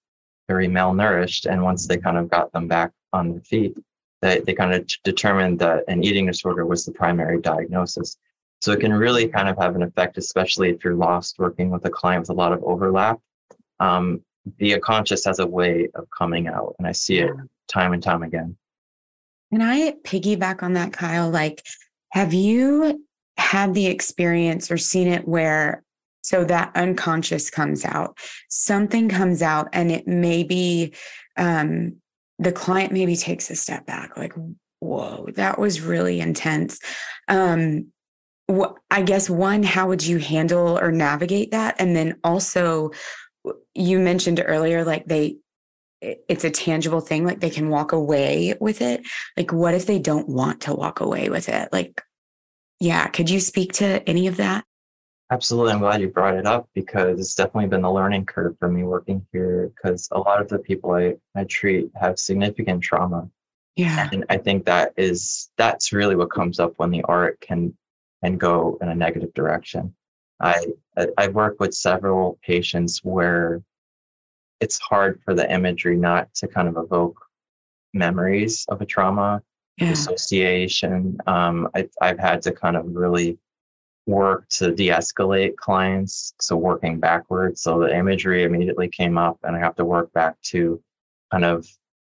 very 0.49 0.69
malnourished. 0.69 1.51
And 1.51 1.63
once 1.63 1.87
they 1.87 1.97
kind 1.97 2.19
of 2.19 2.29
got 2.29 2.53
them 2.53 2.69
back 2.69 2.91
on 3.13 3.31
their 3.31 3.41
feet, 3.41 3.77
they, 4.21 4.41
they 4.41 4.55
kind 4.55 4.75
of 4.75 4.87
determined 5.05 5.59
that 5.61 5.85
an 5.89 6.05
eating 6.05 6.27
disorder 6.27 6.67
was 6.67 6.85
the 6.85 6.93
primary 6.93 7.41
diagnosis. 7.41 8.19
So 8.63 8.71
it 8.71 8.79
can 8.79 8.93
really 8.93 9.27
kind 9.27 9.49
of 9.49 9.59
have 9.59 9.75
an 9.75 9.83
effect, 9.83 10.19
especially 10.19 10.71
if 10.71 10.85
you're 10.85 10.95
lost 10.95 11.41
working 11.41 11.69
with 11.69 11.85
a 11.85 11.91
client 11.91 12.23
with 12.23 12.31
a 12.31 12.35
lot 12.35 12.53
of 12.53 12.63
overlap. 12.63 13.19
Um, 13.81 14.23
the 14.59 14.75
unconscious 14.75 15.25
has 15.25 15.41
a 15.41 15.47
way 15.47 15.89
of 15.97 16.07
coming 16.17 16.47
out, 16.47 16.77
and 16.79 16.87
I 16.87 16.93
see 16.93 17.19
it 17.19 17.33
time 17.67 17.93
and 17.93 18.01
time 18.01 18.23
again. 18.23 18.57
Can 19.53 19.63
I 19.63 19.95
piggyback 20.05 20.63
on 20.63 20.75
that, 20.75 20.93
Kyle? 20.93 21.29
Like, 21.29 21.67
have 22.13 22.33
you 22.33 23.05
had 23.37 23.75
the 23.75 23.87
experience 23.87 24.71
or 24.71 24.79
seen 24.79 25.09
it 25.09 25.27
where 25.27 25.83
so 26.23 26.45
that 26.45 26.71
unconscious 26.77 27.51
comes 27.51 27.85
out, 27.85 28.17
something 28.49 29.09
comes 29.09 29.43
out, 29.43 29.71
and 29.73 29.91
it 29.91 30.07
maybe 30.07 30.95
um, 31.37 31.97
the 32.39 32.53
client 32.53 32.93
maybe 32.93 33.17
takes 33.17 33.51
a 33.51 33.57
step 33.57 33.87
back, 33.87 34.17
like, 34.17 34.35
whoa, 34.79 35.27
that 35.35 35.59
was 35.59 35.81
really 35.81 36.21
intense. 36.21 36.79
Um, 37.27 37.87
wh- 37.87 38.02
I 38.49 39.03
guess 39.03 39.31
one, 39.31 39.63
how 39.63 39.89
would 39.89 40.05
you 40.05 40.19
handle 40.19 40.79
or 40.79 40.93
navigate 40.93 41.53
that? 41.53 41.77
And 41.79 41.97
then 41.97 42.19
also, 42.23 42.91
you 43.75 43.99
mentioned 43.99 44.43
earlier, 44.45 44.85
like 44.85 45.07
they 45.07 45.37
it's 46.03 46.45
a 46.45 46.51
tangible 46.51 47.01
thing 47.01 47.25
like 47.25 47.41
they 47.41 47.51
can 47.51 47.69
walk 47.69 47.93
away 47.93 48.55
with 48.61 48.83
it. 48.83 49.03
Like 49.37 49.53
what 49.53 49.75
if 49.75 49.87
they 49.87 49.99
don't 49.99 50.29
want 50.29 50.63
to 50.63 50.75
walk 50.75 51.01
away 51.01 51.29
with 51.29 51.49
it? 51.49 51.69
Like 51.73 52.03
yeah 52.81 53.07
could 53.07 53.31
you 53.31 53.39
speak 53.39 53.73
to 53.75 54.07
any 54.09 54.27
of 54.27 54.37
that? 54.39 54.65
Absolutely 55.31 55.73
i'm 55.73 55.79
glad 55.79 56.01
you 56.01 56.09
brought 56.09 56.35
it 56.35 56.45
up 56.45 56.69
because 56.75 57.19
it's 57.19 57.35
definitely 57.35 57.69
been 57.69 57.83
the 57.83 57.91
learning 57.91 58.27
curve 58.27 58.55
for 58.59 58.69
me 58.69 58.83
working 58.83 59.25
here 59.33 59.71
because 59.75 60.09
a 60.13 60.19
lot 60.19 60.43
of 60.43 60.49
the 60.49 60.59
people 60.59 60.93
i 60.93 61.15
i 61.35 61.45
treat 61.45 61.89
have 61.95 62.19
significant 62.19 62.83
trauma. 62.83 63.29
Yeah. 63.77 64.11
And 64.13 64.25
i 64.29 64.37
think 64.37 64.67
that 64.67 64.93
is 64.97 65.51
that's 65.57 65.93
really 65.93 66.17
what 66.17 66.31
comes 66.31 66.59
up 66.59 66.75
when 66.77 66.91
the 66.91 67.03
art 67.05 67.41
can 67.41 67.75
can 68.23 68.37
go 68.37 68.79
in 68.81 68.89
a 68.89 68.95
negative 68.95 69.33
direction 69.35 69.95
i 70.41 70.65
i've 71.19 71.35
worked 71.35 71.61
with 71.61 71.75
several 71.75 72.39
patients 72.43 73.01
where 73.03 73.63
it's 74.61 74.79
hard 74.79 75.21
for 75.25 75.35
the 75.35 75.51
imagery 75.53 75.97
not 75.97 76.33
to 76.35 76.47
kind 76.47 76.69
of 76.69 76.77
evoke 76.77 77.19
memories 77.95 78.65
of 78.69 78.81
a 78.81 78.87
trauma 78.87 79.43
yeah. 79.77 79.91
association. 79.91 81.19
Um, 81.27 81.69
I, 81.75 81.89
I've 82.01 82.19
had 82.19 82.41
to 82.43 82.53
kind 82.53 82.77
of 82.77 82.85
really 82.87 83.39
work 84.07 84.49
to 84.51 84.73
de-escalate 84.73 85.57
clients 85.57 86.35
so 86.41 86.57
working 86.57 86.99
backwards 86.99 87.63
so 87.63 87.79
the 87.79 87.97
imagery 87.97 88.43
immediately 88.43 88.89
came 88.89 89.17
up 89.17 89.39
and 89.45 89.55
i 89.55 89.61
have 89.61 89.77
to 89.77 89.85
work 89.85 90.13
back 90.13 90.35
to 90.43 90.83
kind 91.31 91.45
of 91.45 91.65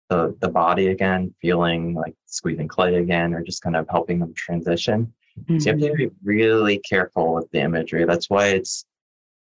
the 0.10 0.36
the 0.40 0.50
body 0.50 0.88
again, 0.88 1.34
feeling 1.42 1.94
like 1.94 2.16
squeezing 2.26 2.68
clay 2.68 2.96
again, 2.96 3.34
or 3.34 3.42
just 3.42 3.62
kind 3.62 3.76
of 3.76 3.88
helping 3.90 4.20
them 4.20 4.34
transition. 4.34 5.14
Mm-hmm. 5.40 5.60
So 5.60 5.66
you 5.66 5.72
have 5.72 5.82
to 5.82 5.88
mm-hmm. 5.88 5.98
be 5.98 6.12
really 6.24 6.80
careful 6.80 7.34
with 7.34 7.50
the 7.52 7.60
imagery. 7.60 8.06
That's 8.06 8.30
why 8.30 8.48
it's 8.48 8.86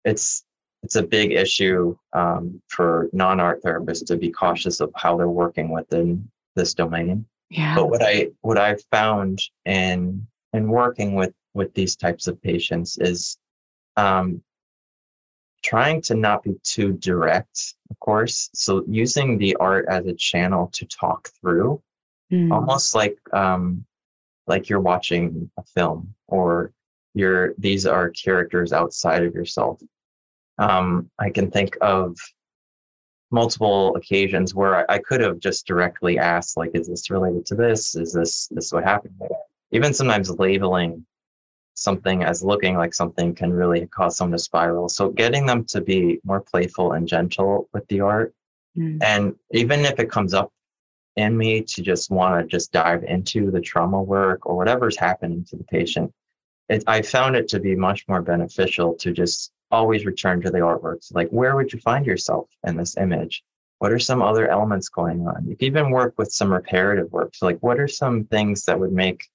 it's 0.04 0.44
it's 0.82 0.96
a 0.96 1.02
big 1.02 1.32
issue 1.32 1.96
um, 2.12 2.62
for 2.68 3.08
non-art 3.12 3.62
therapists 3.62 4.06
to 4.06 4.16
be 4.16 4.30
cautious 4.30 4.80
of 4.80 4.92
how 4.94 5.16
they're 5.16 5.28
working 5.28 5.70
within 5.70 6.30
this 6.54 6.74
domain. 6.74 7.26
Yeah. 7.50 7.74
But 7.74 7.90
what 7.90 8.02
I 8.02 8.28
what 8.42 8.58
I've 8.58 8.82
found 8.90 9.42
in 9.64 10.26
in 10.52 10.68
working 10.68 11.14
with 11.14 11.32
with 11.54 11.72
these 11.74 11.96
types 11.96 12.26
of 12.26 12.40
patients 12.42 12.98
is 12.98 13.38
um, 13.96 14.42
trying 15.62 16.00
to 16.02 16.14
not 16.14 16.42
be 16.42 16.54
too 16.62 16.92
direct, 16.92 17.74
of 17.90 17.98
course. 17.98 18.50
So 18.54 18.84
using 18.86 19.38
the 19.38 19.56
art 19.56 19.86
as 19.88 20.06
a 20.06 20.14
channel 20.14 20.70
to 20.74 20.86
talk 20.86 21.30
through, 21.40 21.82
mm. 22.32 22.52
almost 22.52 22.94
like 22.94 23.18
um, 23.32 23.84
like 24.48 24.68
you're 24.68 24.80
watching 24.80 25.50
a 25.58 25.62
film 25.62 26.14
or 26.26 26.72
you're 27.14 27.54
these 27.58 27.86
are 27.86 28.10
characters 28.10 28.72
outside 28.72 29.24
of 29.24 29.34
yourself. 29.34 29.80
Um, 30.58 31.10
I 31.18 31.30
can 31.30 31.50
think 31.50 31.76
of 31.80 32.16
multiple 33.30 33.94
occasions 33.96 34.54
where 34.54 34.76
I, 34.90 34.94
I 34.94 34.98
could 34.98 35.20
have 35.20 35.38
just 35.38 35.66
directly 35.66 36.18
asked, 36.18 36.56
like, 36.56 36.70
is 36.74 36.88
this 36.88 37.10
related 37.10 37.46
to 37.46 37.54
this? 37.54 37.94
Is 37.94 38.12
this 38.12 38.48
this 38.50 38.72
what 38.72 38.84
happened? 38.84 39.14
Even 39.72 39.92
sometimes 39.92 40.30
labeling 40.30 41.04
something 41.74 42.24
as 42.24 42.42
looking 42.42 42.76
like 42.76 42.92
something 42.92 43.34
can 43.34 43.52
really 43.52 43.86
cause 43.86 44.16
someone 44.16 44.36
to 44.36 44.42
spiral. 44.42 44.88
So 44.88 45.10
getting 45.10 45.46
them 45.46 45.64
to 45.66 45.80
be 45.80 46.18
more 46.24 46.40
playful 46.40 46.92
and 46.92 47.06
gentle 47.06 47.68
with 47.72 47.86
the 47.88 48.00
art. 48.00 48.34
Mm. 48.76 48.98
And 49.02 49.34
even 49.52 49.84
if 49.84 49.98
it 50.00 50.10
comes 50.10 50.34
up 50.34 50.52
in 51.18 51.36
me 51.36 51.62
to 51.62 51.82
just 51.82 52.10
want 52.10 52.40
to 52.40 52.46
just 52.46 52.72
dive 52.72 53.02
into 53.02 53.50
the 53.50 53.60
trauma 53.60 54.00
work 54.00 54.46
or 54.46 54.56
whatever's 54.56 54.96
happening 54.96 55.44
to 55.44 55.56
the 55.56 55.64
patient, 55.64 56.12
it, 56.68 56.84
I 56.86 57.02
found 57.02 57.34
it 57.34 57.48
to 57.48 57.60
be 57.60 57.74
much 57.74 58.06
more 58.08 58.22
beneficial 58.22 58.94
to 58.94 59.12
just 59.12 59.50
always 59.70 60.06
return 60.06 60.40
to 60.42 60.50
the 60.50 60.58
artwork. 60.58 61.02
So 61.02 61.14
like, 61.16 61.28
where 61.30 61.56
would 61.56 61.72
you 61.72 61.80
find 61.80 62.06
yourself 62.06 62.48
in 62.64 62.76
this 62.76 62.96
image? 62.96 63.42
What 63.80 63.92
are 63.92 63.98
some 63.98 64.22
other 64.22 64.48
elements 64.48 64.88
going 64.88 65.26
on? 65.26 65.46
You 65.46 65.56
can 65.56 65.66
even 65.66 65.90
work 65.90 66.14
with 66.18 66.32
some 66.32 66.52
reparative 66.52 67.10
work. 67.10 67.34
So 67.34 67.46
like, 67.46 67.58
what 67.60 67.80
are 67.80 67.88
some 67.88 68.24
things 68.24 68.64
that 68.64 68.78
would 68.78 68.92
make, 68.92 69.26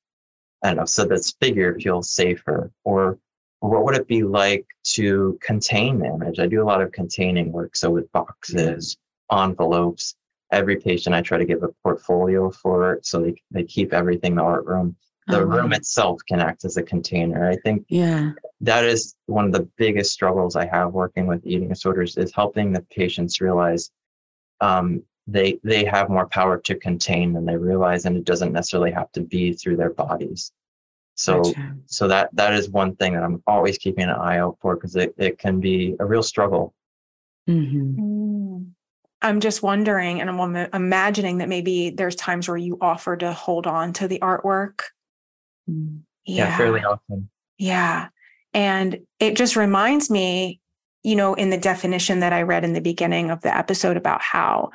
I 0.64 0.70
don't 0.70 0.78
know, 0.78 0.86
so 0.86 1.06
this 1.06 1.34
figure 1.42 1.78
feels 1.80 2.12
safer? 2.12 2.72
Or 2.86 3.20
what 3.60 3.84
would 3.84 3.96
it 3.96 4.08
be 4.08 4.24
like 4.24 4.66
to 4.96 5.38
contain 5.42 6.00
the 6.00 6.08
image? 6.08 6.40
I 6.40 6.48
do 6.48 6.64
a 6.64 6.70
lot 6.72 6.82
of 6.82 6.94
containing 6.94 7.52
work. 7.52 7.76
So 7.76 7.90
with 7.92 8.12
boxes, 8.14 8.98
envelopes, 9.32 10.16
every 10.54 10.78
patient 10.78 11.16
I 11.16 11.22
try 11.22 11.38
to 11.38 11.46
give 11.46 11.64
a 11.64 11.70
portfolio 11.84 12.50
for 12.52 13.00
so 13.04 13.22
they, 13.22 13.36
they 13.52 13.64
keep 13.64 13.94
everything 13.94 14.34
in 14.34 14.38
the 14.38 14.44
art 14.44 14.66
room 14.66 14.96
the 15.28 15.40
oh, 15.40 15.44
room 15.44 15.74
itself 15.74 16.22
can 16.28 16.40
act 16.40 16.66
as 16.66 16.78
a 16.78 16.84
container 16.84 17.50
i 17.50 17.56
think 17.58 17.86
yeah 17.88 18.32
that 18.62 18.84
is 18.84 19.16
one 19.28 19.46
of 19.46 19.52
the 19.52 19.68
biggest 19.78 20.12
struggles 20.12 20.56
i 20.56 20.66
have 20.66 20.92
working 20.92 21.28
with 21.28 21.46
eating 21.46 21.70
disorders 21.70 22.18
is 22.18 22.34
helping 22.34 22.72
the 22.72 22.82
patients 22.92 23.40
realize 23.40 23.92
um, 24.62 25.04
they 25.28 25.60
they 25.64 25.86
have 25.86 26.10
more 26.10 26.28
power 26.28 26.58
to 26.58 26.76
contain 26.76 27.34
than 27.34 27.46
they 27.46 27.56
realize 27.56 28.06
and 28.06 28.18
it 28.18 28.26
doesn't 28.26 28.52
necessarily 28.52 28.92
have 28.92 29.12
to 29.14 29.22
be 29.22 29.54
through 29.54 29.78
their 29.78 29.92
bodies 29.92 30.52
so 31.16 31.42
gotcha. 31.42 31.76
so 31.86 32.08
that 32.08 32.30
that 32.34 32.54
is 32.54 32.70
one 32.70 32.96
thing 32.98 33.14
that 33.14 33.24
i'm 33.24 33.42
always 33.48 33.78
keeping 33.78 34.04
an 34.04 34.10
eye 34.10 34.40
out 34.40 34.58
for 34.62 34.76
because 34.76 34.96
it, 34.96 35.14
it 35.18 35.38
can 35.38 35.60
be 35.60 35.96
a 36.00 36.06
real 36.06 36.24
struggle 36.24 36.74
mm-hmm. 37.48 38.02
Mm. 38.02 38.68
I'm 39.24 39.40
just 39.40 39.64
wondering, 39.64 40.22
and 40.22 40.30
I'm 40.30 40.56
imagining 40.74 41.40
that 41.40 41.50
maybe 41.50 41.90
there's 41.90 42.16
times 42.16 42.48
where 42.48 42.58
you 42.58 42.78
offer 42.82 43.16
to 43.18 43.34
hold 43.34 43.66
on 43.66 43.94
to 43.94 44.08
the 44.08 44.20
artwork 44.20 44.82
Mm. 45.70 46.02
Yeah. 46.26 46.46
yeah, 46.46 46.58
fairly 46.58 46.84
often. 46.84 47.30
Yeah. 47.58 48.10
And 48.54 49.00
it 49.20 49.36
just 49.36 49.56
reminds 49.56 50.10
me, 50.10 50.60
you 51.04 51.16
know, 51.16 51.34
in 51.34 51.50
the 51.50 51.58
definition 51.58 52.20
that 52.20 52.34
I 52.34 52.44
read 52.44 52.64
in 52.64 52.74
the 52.74 52.82
beginning 52.82 53.30
of 53.30 53.42
the 53.42 53.56
episode 53.56 53.98
about 53.98 54.22
how 54.22 54.72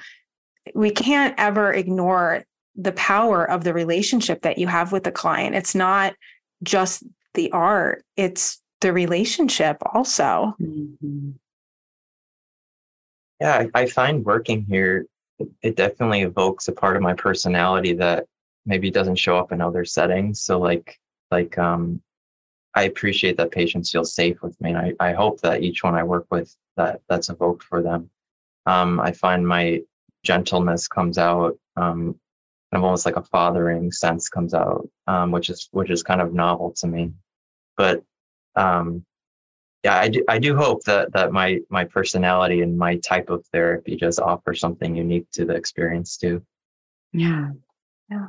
we 0.74 0.90
can't 0.90 1.34
ever 1.38 1.72
ignore 1.72 2.44
the 2.76 2.92
power 2.92 3.48
of 3.48 3.64
the 3.64 3.72
relationship 3.72 4.42
that 4.42 4.58
you 4.58 4.66
have 4.66 4.92
with 4.92 5.04
the 5.04 5.12
client. 5.12 5.54
It's 5.54 5.74
not 5.74 6.14
just 6.62 7.02
the 7.34 7.50
art, 7.52 8.04
it's 8.16 8.60
the 8.80 8.92
relationship 8.92 9.78
also. 9.94 10.54
Mm-hmm. 10.60 11.30
Yeah, 13.40 13.66
I, 13.74 13.82
I 13.82 13.86
find 13.86 14.24
working 14.24 14.64
here, 14.64 15.06
it 15.62 15.76
definitely 15.76 16.22
evokes 16.22 16.68
a 16.68 16.72
part 16.72 16.96
of 16.96 17.02
my 17.02 17.14
personality 17.14 17.92
that 17.94 18.26
maybe 18.66 18.90
doesn't 18.90 19.16
show 19.16 19.38
up 19.38 19.52
in 19.52 19.60
other 19.60 19.84
settings. 19.84 20.42
So 20.42 20.58
like 20.58 20.98
like 21.30 21.56
um 21.58 22.02
I 22.74 22.84
appreciate 22.84 23.36
that 23.38 23.50
patients 23.50 23.90
feel 23.90 24.04
safe 24.04 24.42
with 24.42 24.60
me. 24.60 24.70
And 24.70 24.78
I, 24.78 25.10
I 25.10 25.12
hope 25.12 25.40
that 25.42 25.62
each 25.62 25.82
one 25.82 25.94
I 25.94 26.04
work 26.04 26.26
with 26.30 26.54
that 26.76 27.00
that's 27.08 27.28
evoked 27.30 27.64
for 27.64 27.82
them. 27.82 28.10
Um, 28.66 29.00
I 29.00 29.12
find 29.12 29.46
my 29.46 29.82
gentleness 30.24 30.88
comes 30.88 31.18
out, 31.18 31.58
um, 31.76 32.14
kind 32.72 32.82
of 32.82 32.84
almost 32.84 33.06
like 33.06 33.16
a 33.16 33.22
fathering 33.24 33.90
sense 33.92 34.28
comes 34.28 34.54
out, 34.54 34.88
um, 35.06 35.32
which 35.32 35.50
is 35.50 35.68
which 35.72 35.90
is 35.90 36.02
kind 36.02 36.20
of 36.20 36.34
novel 36.34 36.72
to 36.78 36.86
me. 36.86 37.12
But 37.76 38.02
um, 38.56 39.04
yeah, 39.84 39.98
I 39.98 40.08
do 40.08 40.24
I 40.28 40.38
do 40.38 40.56
hope 40.56 40.82
that 40.84 41.12
that 41.12 41.32
my 41.32 41.60
my 41.70 41.84
personality 41.84 42.62
and 42.62 42.76
my 42.76 42.96
type 42.96 43.30
of 43.30 43.46
therapy 43.46 43.96
just 43.96 44.18
offer 44.18 44.54
something 44.54 44.96
unique 44.96 45.30
to 45.32 45.44
the 45.44 45.54
experience 45.54 46.16
too. 46.16 46.42
Yeah. 47.12 47.50
Yeah. 48.10 48.28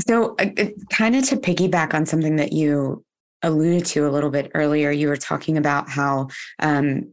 So, 0.00 0.34
uh, 0.36 0.46
kind 0.90 1.16
of 1.16 1.24
to 1.28 1.36
piggyback 1.36 1.94
on 1.94 2.06
something 2.06 2.36
that 2.36 2.52
you 2.52 3.04
alluded 3.42 3.86
to 3.86 4.06
a 4.06 4.10
little 4.10 4.30
bit 4.30 4.50
earlier, 4.54 4.90
you 4.90 5.08
were 5.08 5.16
talking 5.16 5.56
about 5.56 5.88
how 5.88 6.28
um, 6.58 7.12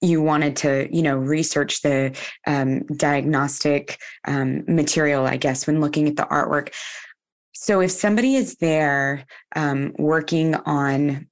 you 0.00 0.22
wanted 0.22 0.56
to, 0.56 0.88
you 0.94 1.02
know, 1.02 1.16
research 1.16 1.82
the 1.82 2.16
um, 2.46 2.82
diagnostic 2.96 3.98
um, 4.26 4.64
material, 4.68 5.26
I 5.26 5.38
guess, 5.38 5.66
when 5.66 5.80
looking 5.80 6.06
at 6.06 6.16
the 6.16 6.24
artwork. 6.24 6.74
So, 7.52 7.80
if 7.80 7.90
somebody 7.90 8.36
is 8.36 8.56
there 8.56 9.24
um, 9.56 9.94
working 9.98 10.54
on 10.54 11.28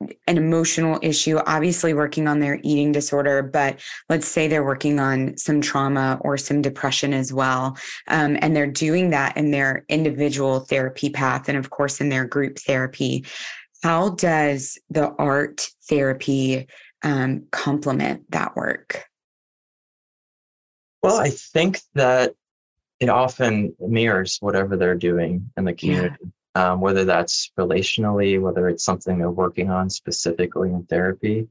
an 0.00 0.36
emotional 0.36 0.98
issue, 1.02 1.38
obviously 1.46 1.92
working 1.92 2.28
on 2.28 2.38
their 2.38 2.60
eating 2.62 2.92
disorder, 2.92 3.42
but 3.42 3.80
let's 4.08 4.28
say 4.28 4.46
they're 4.46 4.64
working 4.64 5.00
on 5.00 5.36
some 5.36 5.60
trauma 5.60 6.18
or 6.20 6.36
some 6.36 6.62
depression 6.62 7.12
as 7.12 7.32
well. 7.32 7.76
Um, 8.06 8.38
and 8.40 8.54
they're 8.54 8.66
doing 8.66 9.10
that 9.10 9.36
in 9.36 9.50
their 9.50 9.84
individual 9.88 10.60
therapy 10.60 11.10
path 11.10 11.48
and, 11.48 11.58
of 11.58 11.70
course, 11.70 12.00
in 12.00 12.10
their 12.10 12.24
group 12.24 12.58
therapy. 12.58 13.24
How 13.82 14.10
does 14.10 14.78
the 14.88 15.10
art 15.18 15.68
therapy 15.88 16.68
um, 17.02 17.46
complement 17.50 18.30
that 18.30 18.54
work? 18.54 19.04
Well, 21.02 21.18
I 21.18 21.30
think 21.30 21.80
that 21.94 22.34
it 23.00 23.08
often 23.08 23.74
mirrors 23.80 24.38
whatever 24.40 24.76
they're 24.76 24.96
doing 24.96 25.50
in 25.56 25.64
the 25.64 25.72
community. 25.72 26.16
Yeah 26.22 26.30
um, 26.58 26.80
whether 26.80 27.04
that's 27.04 27.52
relationally, 27.56 28.40
whether 28.40 28.68
it's 28.68 28.82
something 28.84 29.16
they're 29.16 29.30
working 29.30 29.70
on 29.70 29.88
specifically 29.88 30.70
in 30.70 30.82
therapy. 30.86 31.46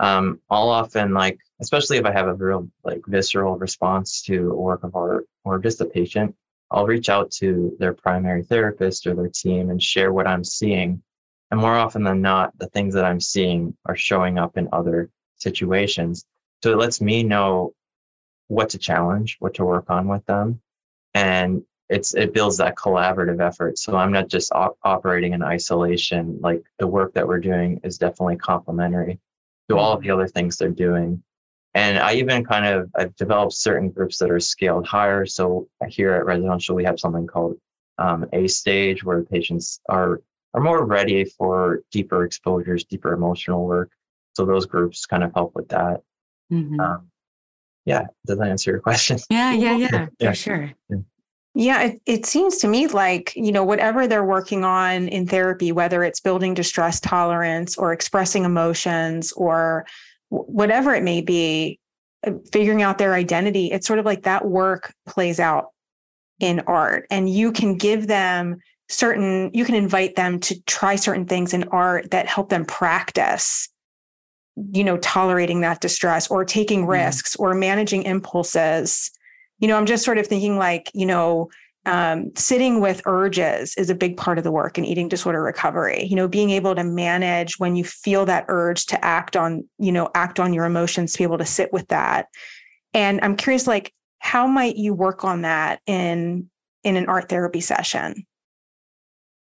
Um, 0.00 0.38
I'll 0.50 0.68
often 0.68 1.14
like, 1.14 1.38
especially 1.62 1.96
if 1.96 2.04
I 2.04 2.12
have 2.12 2.28
a 2.28 2.34
real 2.34 2.68
like 2.84 3.00
visceral 3.06 3.56
response 3.56 4.20
to 4.24 4.50
a 4.50 4.60
work 4.60 4.84
of 4.84 4.94
art 4.94 5.26
or 5.44 5.58
just 5.58 5.80
a 5.80 5.86
patient, 5.86 6.34
I'll 6.70 6.86
reach 6.86 7.08
out 7.08 7.30
to 7.40 7.74
their 7.78 7.94
primary 7.94 8.42
therapist 8.42 9.06
or 9.06 9.14
their 9.14 9.30
team 9.30 9.70
and 9.70 9.82
share 9.82 10.12
what 10.12 10.26
I'm 10.26 10.44
seeing. 10.44 11.02
And 11.50 11.58
more 11.58 11.76
often 11.76 12.04
than 12.04 12.20
not, 12.20 12.52
the 12.58 12.68
things 12.68 12.92
that 12.94 13.06
I'm 13.06 13.20
seeing 13.20 13.74
are 13.86 13.96
showing 13.96 14.38
up 14.38 14.58
in 14.58 14.68
other 14.72 15.08
situations. 15.38 16.26
So 16.62 16.70
it 16.70 16.78
lets 16.78 17.00
me 17.00 17.22
know 17.22 17.72
what 18.48 18.68
to 18.70 18.78
challenge, 18.78 19.36
what 19.38 19.54
to 19.54 19.64
work 19.64 19.88
on 19.88 20.06
with 20.06 20.24
them. 20.26 20.60
And 21.14 21.62
it's 21.90 22.14
it 22.14 22.32
builds 22.32 22.56
that 22.56 22.76
collaborative 22.76 23.44
effort. 23.44 23.76
So 23.76 23.96
i'm 23.96 24.12
not 24.12 24.28
just 24.28 24.52
op- 24.52 24.78
operating 24.84 25.32
in 25.34 25.42
isolation. 25.42 26.38
Like 26.40 26.62
the 26.78 26.86
work 26.86 27.12
that 27.14 27.26
we're 27.26 27.40
doing 27.40 27.80
is 27.82 27.98
definitely 27.98 28.36
complementary 28.36 29.18
to 29.68 29.76
all 29.76 29.92
of 29.92 30.02
the 30.02 30.10
other 30.10 30.28
things 30.28 30.56
they're 30.56 30.70
doing. 30.70 31.22
And 31.74 31.98
i 31.98 32.14
even 32.14 32.44
kind 32.44 32.64
of 32.64 32.90
i've 32.96 33.14
developed 33.16 33.54
certain 33.54 33.90
groups 33.90 34.18
that 34.18 34.30
are 34.30 34.40
scaled 34.40 34.86
higher. 34.86 35.26
So 35.26 35.68
here 35.88 36.12
at 36.14 36.24
residential 36.24 36.76
we 36.76 36.84
have 36.84 37.00
something 37.00 37.26
called 37.26 37.56
um, 37.98 38.24
a 38.32 38.46
stage 38.46 39.04
where 39.04 39.22
patients 39.24 39.80
are 39.88 40.22
are 40.54 40.60
more 40.60 40.84
ready 40.84 41.24
for 41.24 41.82
deeper 41.90 42.24
exposures 42.24 42.84
deeper 42.84 43.12
emotional 43.12 43.66
work. 43.66 43.90
So 44.34 44.46
those 44.46 44.64
groups 44.64 45.06
kind 45.06 45.24
of 45.24 45.32
help 45.34 45.56
with 45.56 45.68
that. 45.70 46.02
Mm-hmm. 46.52 46.80
um, 46.80 47.10
yeah. 47.84 48.06
Does 48.26 48.38
that 48.38 48.48
answer 48.48 48.70
your 48.70 48.80
question? 48.80 49.18
Yeah 49.28 49.52
yeah 49.52 49.76
yeah, 49.76 50.06
yeah. 50.20 50.30
for 50.30 50.34
sure. 50.36 50.72
Yeah. 50.88 50.98
Yeah, 51.54 51.82
it, 51.82 52.02
it 52.06 52.26
seems 52.26 52.58
to 52.58 52.68
me 52.68 52.86
like, 52.86 53.32
you 53.34 53.50
know, 53.50 53.64
whatever 53.64 54.06
they're 54.06 54.24
working 54.24 54.64
on 54.64 55.08
in 55.08 55.26
therapy, 55.26 55.72
whether 55.72 56.04
it's 56.04 56.20
building 56.20 56.54
distress 56.54 57.00
tolerance 57.00 57.76
or 57.76 57.92
expressing 57.92 58.44
emotions 58.44 59.32
or 59.32 59.84
whatever 60.28 60.94
it 60.94 61.02
may 61.02 61.20
be, 61.20 61.80
uh, 62.24 62.32
figuring 62.52 62.82
out 62.82 62.98
their 62.98 63.14
identity, 63.14 63.72
it's 63.72 63.86
sort 63.86 63.98
of 63.98 64.04
like 64.04 64.22
that 64.22 64.46
work 64.46 64.94
plays 65.06 65.40
out 65.40 65.70
in 66.38 66.60
art 66.60 67.06
and 67.10 67.28
you 67.28 67.52
can 67.52 67.76
give 67.76 68.06
them 68.06 68.58
certain 68.88 69.50
you 69.54 69.64
can 69.64 69.74
invite 69.76 70.16
them 70.16 70.40
to 70.40 70.60
try 70.62 70.96
certain 70.96 71.24
things 71.24 71.54
in 71.54 71.62
art 71.68 72.10
that 72.10 72.26
help 72.26 72.48
them 72.48 72.64
practice 72.64 73.68
you 74.72 74.82
know 74.82 74.96
tolerating 74.98 75.60
that 75.60 75.80
distress 75.80 76.28
or 76.28 76.44
taking 76.44 76.80
mm-hmm. 76.80 76.90
risks 76.90 77.36
or 77.36 77.54
managing 77.54 78.02
impulses 78.02 79.12
you 79.60 79.68
know 79.68 79.76
i'm 79.76 79.86
just 79.86 80.04
sort 80.04 80.18
of 80.18 80.26
thinking 80.26 80.58
like 80.58 80.90
you 80.94 81.06
know 81.06 81.48
um, 81.86 82.30
sitting 82.36 82.80
with 82.80 83.00
urges 83.06 83.74
is 83.76 83.88
a 83.88 83.94
big 83.94 84.16
part 84.16 84.36
of 84.36 84.44
the 84.44 84.52
work 84.52 84.76
in 84.76 84.84
eating 84.84 85.08
disorder 85.08 85.42
recovery. 85.42 86.04
You 86.04 86.16
know 86.16 86.28
being 86.28 86.50
able 86.50 86.74
to 86.74 86.84
manage 86.84 87.58
when 87.58 87.74
you 87.74 87.84
feel 87.84 88.26
that 88.26 88.44
urge 88.48 88.86
to 88.86 89.02
act 89.04 89.36
on 89.36 89.66
you 89.78 89.92
know 89.92 90.10
act 90.14 90.38
on 90.38 90.52
your 90.52 90.66
emotions 90.66 91.12
to 91.12 91.18
be 91.18 91.24
able 91.24 91.38
to 91.38 91.46
sit 91.46 91.72
with 91.72 91.88
that. 91.88 92.26
And 92.92 93.20
i'm 93.22 93.36
curious 93.36 93.66
like 93.66 93.94
how 94.18 94.46
might 94.46 94.76
you 94.76 94.92
work 94.92 95.24
on 95.24 95.42
that 95.42 95.80
in 95.86 96.50
in 96.84 96.96
an 96.96 97.06
art 97.06 97.28
therapy 97.28 97.60
session? 97.60 98.26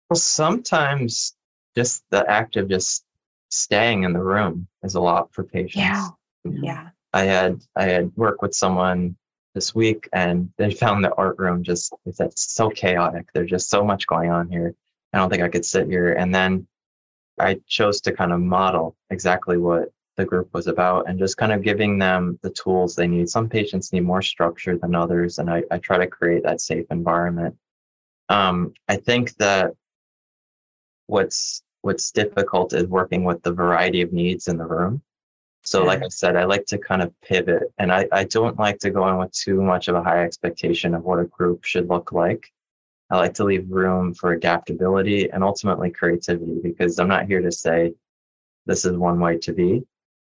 Well 0.09 0.17
sometimes 0.17 1.33
just 1.75 2.03
the 2.09 2.29
act 2.29 2.57
of 2.57 2.67
just 2.67 3.05
staying 3.49 4.03
in 4.03 4.11
the 4.11 4.21
room 4.21 4.67
is 4.83 4.95
a 4.95 5.01
lot 5.01 5.33
for 5.33 5.43
patients. 5.43 5.77
Yeah. 5.77 6.07
Yeah. 6.43 6.89
I 7.13 7.23
had 7.23 7.61
i 7.77 7.85
had 7.85 8.11
worked 8.17 8.41
with 8.41 8.53
someone 8.53 9.15
this 9.57 9.73
week 9.73 10.07
and 10.13 10.51
they 10.57 10.69
found 10.69 11.03
the 11.03 11.11
art 11.15 11.39
room 11.39 11.63
just 11.63 11.91
it's 12.05 12.53
so 12.53 12.69
chaotic. 12.69 13.25
There's 13.33 13.49
just 13.49 13.71
so 13.71 13.83
much 13.83 14.05
going 14.05 14.29
on 14.29 14.47
here. 14.51 14.75
I 15.11 15.17
don't 15.17 15.31
think 15.31 15.41
i 15.41 15.49
could 15.49 15.65
sit 15.65 15.87
here. 15.87 16.13
And 16.13 16.33
then 16.33 16.67
i 17.39 17.59
chose 17.67 17.99
to 18.01 18.11
kind 18.11 18.31
of 18.31 18.39
model 18.39 18.95
exactly 19.09 19.57
what 19.57 19.85
the 20.15 20.25
group 20.25 20.47
was 20.53 20.67
about 20.67 21.09
and 21.09 21.17
just 21.17 21.37
kind 21.37 21.51
of 21.51 21.63
giving 21.63 21.97
them 21.97 22.37
the 22.43 22.51
tools 22.51 22.95
they 22.95 23.07
need. 23.07 23.29
Some 23.29 23.49
patients 23.49 23.91
need 23.91 24.01
more 24.11 24.21
structure 24.21 24.77
than 24.77 24.93
others 24.93 25.39
and 25.39 25.49
i, 25.49 25.63
I 25.71 25.79
try 25.79 25.97
to 25.97 26.07
create 26.17 26.43
that 26.43 26.61
safe 26.61 26.85
environment. 26.91 27.55
Um, 28.29 28.73
i 28.87 28.95
think 28.95 29.35
that 29.37 29.73
what's 31.07 31.63
what's 31.81 32.11
difficult 32.11 32.73
is 32.73 32.85
working 32.85 33.23
with 33.23 33.41
the 33.41 33.53
variety 33.63 34.01
of 34.03 34.13
needs 34.13 34.47
in 34.49 34.57
the 34.57 34.71
room 34.75 35.01
so, 35.67 35.81
yeah. 35.81 35.87
like 35.87 36.01
I 36.01 36.07
said, 36.07 36.37
I 36.37 36.45
like 36.45 36.65
to 36.67 36.77
kind 36.77 37.01
of 37.01 37.13
pivot 37.19 37.73
and 37.77 37.91
I, 37.91 38.07
I 38.13 38.23
don't 38.23 38.57
like 38.57 38.79
to 38.79 38.89
go 38.89 39.05
in 39.09 39.17
with 39.17 39.33
too 39.33 39.61
much 39.61 39.89
of 39.89 39.95
a 39.95 40.01
high 40.01 40.23
expectation 40.23 40.95
of 40.95 41.03
what 41.03 41.19
a 41.19 41.25
group 41.25 41.65
should 41.65 41.89
look 41.89 42.13
like. 42.13 42.49
I 43.09 43.17
like 43.17 43.33
to 43.33 43.43
leave 43.43 43.69
room 43.69 44.13
for 44.13 44.31
adaptability 44.31 45.29
and 45.29 45.43
ultimately 45.43 45.91
creativity 45.91 46.61
because 46.63 46.97
I'm 46.99 47.09
not 47.09 47.25
here 47.25 47.41
to 47.41 47.51
say 47.51 47.93
this 48.65 48.85
is 48.85 48.95
one 48.95 49.19
way 49.19 49.39
to 49.39 49.51
be, 49.51 49.83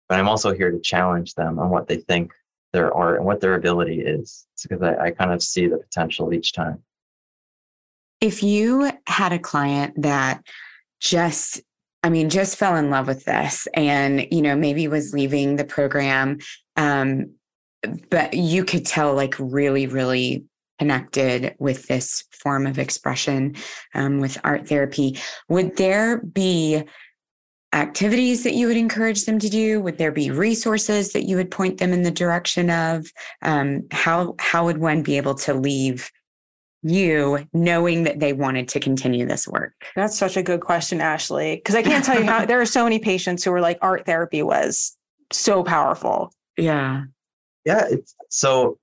but 0.08 0.20
I'm 0.20 0.28
also 0.28 0.54
here 0.54 0.70
to 0.70 0.78
challenge 0.78 1.34
them 1.34 1.58
on 1.58 1.70
what 1.70 1.88
they 1.88 1.96
think 1.96 2.32
their 2.72 2.94
art 2.94 3.16
and 3.16 3.26
what 3.26 3.40
their 3.40 3.54
ability 3.54 4.00
is 4.00 4.46
because 4.62 4.80
I, 4.80 5.06
I 5.06 5.10
kind 5.10 5.32
of 5.32 5.42
see 5.42 5.66
the 5.66 5.78
potential 5.78 6.32
each 6.32 6.52
time. 6.52 6.84
If 8.20 8.44
you 8.44 8.92
had 9.08 9.32
a 9.32 9.40
client 9.40 10.02
that 10.02 10.44
just 11.00 11.62
I 12.02 12.10
mean, 12.10 12.30
just 12.30 12.56
fell 12.56 12.76
in 12.76 12.90
love 12.90 13.06
with 13.06 13.24
this 13.24 13.68
and, 13.74 14.26
you 14.30 14.42
know, 14.42 14.56
maybe 14.56 14.88
was 14.88 15.12
leaving 15.12 15.56
the 15.56 15.64
program. 15.64 16.38
Um, 16.76 17.34
but 18.10 18.34
you 18.34 18.64
could 18.64 18.86
tell 18.86 19.14
like 19.14 19.34
really, 19.38 19.86
really 19.86 20.44
connected 20.78 21.54
with 21.58 21.86
this 21.86 22.24
form 22.32 22.66
of 22.66 22.78
expression 22.78 23.54
um, 23.94 24.18
with 24.18 24.38
art 24.42 24.68
therapy. 24.68 25.18
Would 25.48 25.76
there 25.76 26.18
be 26.20 26.82
activities 27.72 28.44
that 28.44 28.54
you 28.54 28.66
would 28.66 28.76
encourage 28.76 29.24
them 29.24 29.38
to 29.38 29.48
do? 29.48 29.80
Would 29.80 29.98
there 29.98 30.12
be 30.12 30.30
resources 30.30 31.12
that 31.12 31.24
you 31.24 31.36
would 31.36 31.50
point 31.50 31.78
them 31.78 31.92
in 31.92 32.02
the 32.02 32.10
direction 32.10 32.68
of? 32.68 33.06
Um, 33.42 33.86
how 33.90 34.34
how 34.38 34.64
would 34.64 34.78
one 34.78 35.02
be 35.02 35.16
able 35.16 35.34
to 35.36 35.54
leave 35.54 36.10
you 36.82 37.46
knowing 37.52 38.04
that 38.04 38.20
they 38.20 38.32
wanted 38.32 38.68
to 38.68 38.80
continue 38.80 39.26
this 39.26 39.46
work? 39.46 39.72
That's 39.94 40.18
such 40.18 40.36
a 40.36 40.42
good 40.42 40.60
question, 40.60 41.00
Ashley. 41.00 41.56
Because 41.56 41.74
I 41.74 41.82
can't 41.82 42.04
tell 42.04 42.18
you 42.18 42.26
how 42.26 42.44
there 42.44 42.60
are 42.60 42.66
so 42.66 42.84
many 42.84 42.98
patients 42.98 43.44
who 43.44 43.50
were 43.50 43.60
like, 43.60 43.78
art 43.80 44.04
therapy 44.06 44.42
was 44.42 44.96
so 45.30 45.62
powerful. 45.62 46.32
Yeah. 46.56 47.04
Yeah. 47.64 47.86
It's, 47.90 48.14
so 48.28 48.78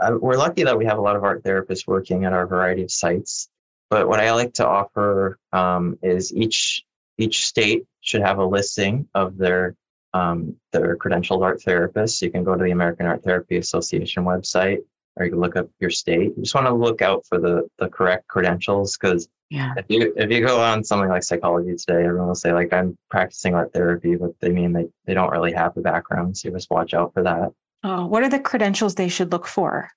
uh, 0.00 0.16
we're 0.20 0.36
lucky 0.36 0.64
that 0.64 0.76
we 0.76 0.84
have 0.84 0.98
a 0.98 1.00
lot 1.00 1.16
of 1.16 1.24
art 1.24 1.44
therapists 1.44 1.86
working 1.86 2.24
at 2.24 2.32
our 2.32 2.46
variety 2.46 2.82
of 2.82 2.90
sites. 2.90 3.48
But 3.88 4.08
what 4.08 4.18
I 4.18 4.32
like 4.32 4.52
to 4.54 4.66
offer 4.66 5.38
um, 5.52 5.98
is 6.02 6.34
each 6.34 6.82
each 7.18 7.46
state 7.46 7.84
should 8.00 8.20
have 8.20 8.38
a 8.38 8.44
listing 8.44 9.08
of 9.14 9.38
their 9.38 9.76
um, 10.12 10.56
their 10.72 10.96
credentialed 10.96 11.42
art 11.42 11.60
therapists. 11.60 12.20
You 12.20 12.30
can 12.30 12.42
go 12.42 12.56
to 12.56 12.64
the 12.64 12.72
American 12.72 13.06
Art 13.06 13.22
Therapy 13.22 13.58
Association 13.58 14.24
website 14.24 14.80
or 15.16 15.24
you 15.24 15.32
can 15.32 15.40
look 15.40 15.56
up 15.56 15.68
your 15.80 15.90
state. 15.90 16.34
You 16.36 16.42
just 16.42 16.54
want 16.54 16.66
to 16.66 16.74
look 16.74 17.02
out 17.02 17.24
for 17.26 17.38
the 17.38 17.68
the 17.78 17.88
correct 17.88 18.28
credentials 18.28 18.96
because 18.96 19.28
yeah. 19.50 19.74
if 19.76 19.86
you 19.88 20.12
if 20.16 20.30
you 20.30 20.46
go 20.46 20.60
on 20.60 20.84
something 20.84 21.08
like 21.08 21.22
psychology 21.22 21.74
today, 21.76 22.04
everyone 22.04 22.28
will 22.28 22.34
say 22.34 22.52
like 22.52 22.72
I'm 22.72 22.96
practicing 23.10 23.54
art 23.54 23.72
therapy, 23.72 24.16
but 24.16 24.32
they 24.40 24.50
mean 24.50 24.72
they, 24.72 24.86
they 25.06 25.14
don't 25.14 25.30
really 25.30 25.52
have 25.52 25.74
the 25.74 25.80
background. 25.80 26.36
So 26.36 26.48
you 26.48 26.54
just 26.54 26.70
watch 26.70 26.94
out 26.94 27.14
for 27.14 27.22
that. 27.22 27.52
Oh, 27.84 28.06
what 28.06 28.22
are 28.22 28.28
the 28.28 28.40
credentials 28.40 28.94
they 28.94 29.08
should 29.08 29.32
look 29.32 29.46
for? 29.46 29.88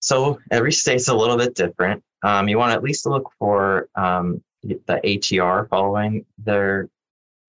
So 0.00 0.38
every 0.50 0.72
state's 0.72 1.08
a 1.08 1.14
little 1.14 1.36
bit 1.36 1.54
different. 1.54 2.02
Um, 2.22 2.48
you 2.48 2.58
want 2.58 2.70
to 2.70 2.76
at 2.76 2.82
least 2.82 3.06
look 3.06 3.30
for 3.38 3.88
um, 3.94 4.42
the 4.62 5.00
ATR 5.04 5.68
following 5.68 6.24
their 6.38 6.88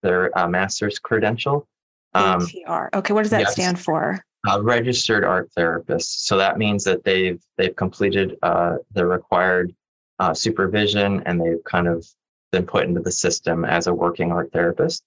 their 0.02 0.36
uh, 0.38 0.48
master's 0.48 0.98
credential. 0.98 1.66
Um, 2.14 2.40
ATR. 2.40 2.88
Okay, 2.94 3.14
what 3.14 3.22
does 3.22 3.30
that 3.30 3.40
yes. 3.40 3.52
stand 3.52 3.78
for? 3.78 4.24
Uh, 4.48 4.60
registered 4.62 5.24
art 5.24 5.50
therapists. 5.56 6.24
So 6.24 6.36
that 6.36 6.58
means 6.58 6.84
that 6.84 7.04
they've 7.04 7.40
they've 7.56 7.74
completed 7.76 8.36
uh, 8.42 8.76
the 8.92 9.06
required 9.06 9.74
uh, 10.18 10.34
supervision 10.34 11.22
and 11.26 11.40
they've 11.40 11.62
kind 11.64 11.88
of 11.88 12.06
been 12.50 12.66
put 12.66 12.84
into 12.84 13.00
the 13.00 13.12
system 13.12 13.64
as 13.64 13.86
a 13.86 13.94
working 13.94 14.32
art 14.32 14.50
therapist. 14.52 15.04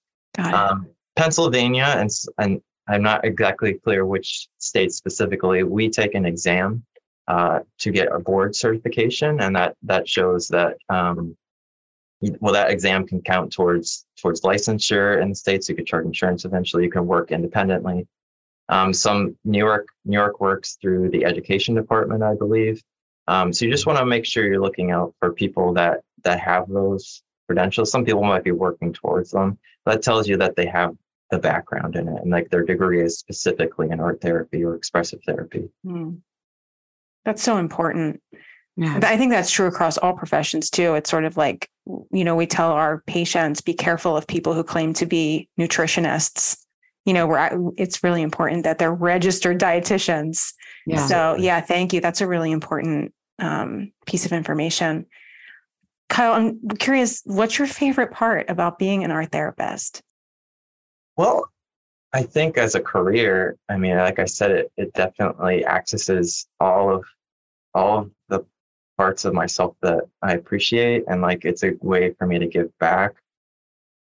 Um, 0.54 0.88
Pennsylvania 1.16 1.94
and 1.96 2.10
and 2.38 2.60
I'm 2.88 3.02
not 3.02 3.24
exactly 3.24 3.74
clear 3.74 4.06
which 4.06 4.48
state 4.58 4.92
specifically. 4.92 5.62
We 5.64 5.88
take 5.90 6.14
an 6.14 6.24
exam 6.24 6.84
uh, 7.28 7.60
to 7.78 7.90
get 7.90 8.12
a 8.12 8.18
board 8.18 8.54
certification, 8.54 9.40
and 9.40 9.54
that 9.56 9.76
that 9.82 10.08
shows 10.08 10.48
that. 10.48 10.76
Um, 10.88 11.36
well, 12.40 12.54
that 12.54 12.70
exam 12.70 13.06
can 13.06 13.20
count 13.20 13.52
towards 13.52 14.06
towards 14.16 14.40
licensure 14.40 15.20
in 15.20 15.28
the 15.28 15.34
states. 15.34 15.68
You 15.68 15.74
could 15.74 15.86
charge 15.86 16.06
insurance 16.06 16.46
eventually. 16.46 16.84
You 16.84 16.90
can 16.90 17.06
work 17.06 17.30
independently. 17.30 18.06
Um, 18.68 18.92
some 18.92 19.36
New 19.44 19.58
York 19.58 19.88
New 20.04 20.16
York 20.16 20.40
works 20.40 20.76
through 20.80 21.10
the 21.10 21.24
education 21.24 21.74
department, 21.74 22.22
I 22.22 22.34
believe. 22.34 22.82
Um, 23.28 23.52
so 23.52 23.64
you 23.64 23.70
just 23.70 23.86
want 23.86 23.98
to 23.98 24.06
make 24.06 24.24
sure 24.24 24.46
you're 24.46 24.60
looking 24.60 24.90
out 24.90 25.14
for 25.18 25.32
people 25.32 25.72
that 25.74 26.00
that 26.24 26.40
have 26.40 26.68
those 26.68 27.22
credentials. 27.46 27.90
Some 27.90 28.04
people 28.04 28.22
might 28.24 28.44
be 28.44 28.52
working 28.52 28.92
towards 28.92 29.30
them. 29.30 29.58
That 29.84 30.02
tells 30.02 30.26
you 30.28 30.36
that 30.38 30.56
they 30.56 30.66
have 30.66 30.96
the 31.30 31.38
background 31.38 31.96
in 31.96 32.08
it 32.08 32.22
and 32.22 32.30
like 32.30 32.48
their 32.50 32.64
degree 32.64 33.02
is 33.02 33.18
specifically 33.18 33.90
in 33.90 34.00
art 34.00 34.20
therapy 34.20 34.64
or 34.64 34.74
expressive 34.74 35.20
therapy. 35.26 35.68
Mm. 35.84 36.20
That's 37.24 37.42
so 37.42 37.56
important. 37.56 38.22
Yeah. 38.76 39.00
I 39.02 39.16
think 39.16 39.32
that's 39.32 39.50
true 39.50 39.66
across 39.66 39.98
all 39.98 40.12
professions 40.12 40.70
too. 40.70 40.94
It's 40.94 41.10
sort 41.10 41.24
of 41.24 41.36
like, 41.36 41.68
you 42.12 42.24
know, 42.24 42.36
we 42.36 42.46
tell 42.46 42.70
our 42.70 43.02
patients 43.06 43.60
be 43.60 43.74
careful 43.74 44.16
of 44.16 44.26
people 44.26 44.54
who 44.54 44.62
claim 44.62 44.92
to 44.94 45.06
be 45.06 45.48
nutritionists 45.58 46.58
you 47.06 47.12
know, 47.14 47.26
where 47.26 47.50
it's 47.78 48.02
really 48.04 48.20
important 48.20 48.64
that 48.64 48.78
they're 48.78 48.92
registered 48.92 49.58
dietitians. 49.58 50.52
Yeah. 50.86 51.06
So 51.06 51.36
yeah, 51.36 51.60
thank 51.60 51.92
you. 51.92 52.00
That's 52.00 52.20
a 52.20 52.26
really 52.26 52.50
important 52.50 53.14
um, 53.38 53.92
piece 54.06 54.26
of 54.26 54.32
information. 54.32 55.06
Kyle, 56.08 56.32
I'm 56.32 56.60
curious, 56.78 57.22
what's 57.24 57.58
your 57.58 57.68
favorite 57.68 58.10
part 58.10 58.50
about 58.50 58.78
being 58.78 59.04
an 59.04 59.10
art 59.10 59.32
therapist? 59.32 60.02
Well, 61.16 61.50
I 62.12 62.22
think 62.22 62.58
as 62.58 62.74
a 62.74 62.80
career, 62.80 63.56
I 63.68 63.76
mean, 63.76 63.96
like 63.96 64.18
I 64.18 64.24
said, 64.24 64.50
it 64.50 64.72
it 64.76 64.92
definitely 64.94 65.64
accesses 65.64 66.46
all 66.60 66.94
of 66.94 67.04
all 67.74 67.98
of 67.98 68.10
the 68.28 68.44
parts 68.96 69.24
of 69.24 69.34
myself 69.34 69.76
that 69.82 70.04
I 70.22 70.34
appreciate, 70.34 71.04
and 71.08 71.22
like 71.22 71.44
it's 71.44 71.62
a 71.62 71.72
way 71.80 72.14
for 72.14 72.26
me 72.26 72.38
to 72.38 72.46
give 72.46 72.76
back. 72.78 73.14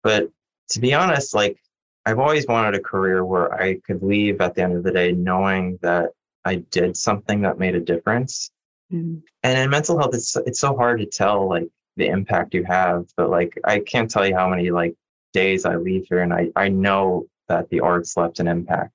But 0.04 0.30
to 0.70 0.80
be 0.80 0.94
honest, 0.94 1.34
like 1.34 1.58
I've 2.06 2.20
always 2.20 2.46
wanted 2.48 2.76
a 2.76 2.84
career 2.84 3.26
where 3.26 3.54
I 3.54 3.80
could 3.80 4.04
leave 4.04 4.40
at 4.40 4.56
the 4.56 4.62
end 4.62 4.76
of 4.76 4.84
the 4.84 4.92
day 4.92 5.12
knowing 5.12 5.80
that 5.82 6.12
I 6.46 6.56
did 6.56 6.96
something 6.96 7.42
that 7.42 7.58
made 7.58 7.76
a 7.76 7.80
difference. 7.80 8.52
Mm-hmm. 8.94 9.18
And 9.44 9.60
in 9.60 9.70
mental 9.70 9.98
health, 9.98 10.14
it's 10.14 10.36
it's 10.36 10.60
so 10.60 10.76
hard 10.76 11.00
to 11.00 11.08
tell 11.08 11.50
like 11.50 11.68
the 11.98 12.08
impact 12.08 12.54
you 12.54 12.64
have, 12.66 13.06
but 13.18 13.30
like 13.30 13.58
I 13.64 13.80
can't 13.80 14.10
tell 14.10 14.26
you 14.26 14.36
how 14.36 14.48
many 14.48 14.70
like 14.70 14.94
days 15.34 15.66
I 15.66 15.76
leave 15.78 16.06
here 16.08 16.22
and 16.22 16.34
I 16.34 16.50
I 16.56 16.70
know 16.70 17.26
that 17.50 17.70
the 17.70 17.80
arts 17.80 18.16
left 18.18 18.40
an 18.40 18.48
impact. 18.48 18.92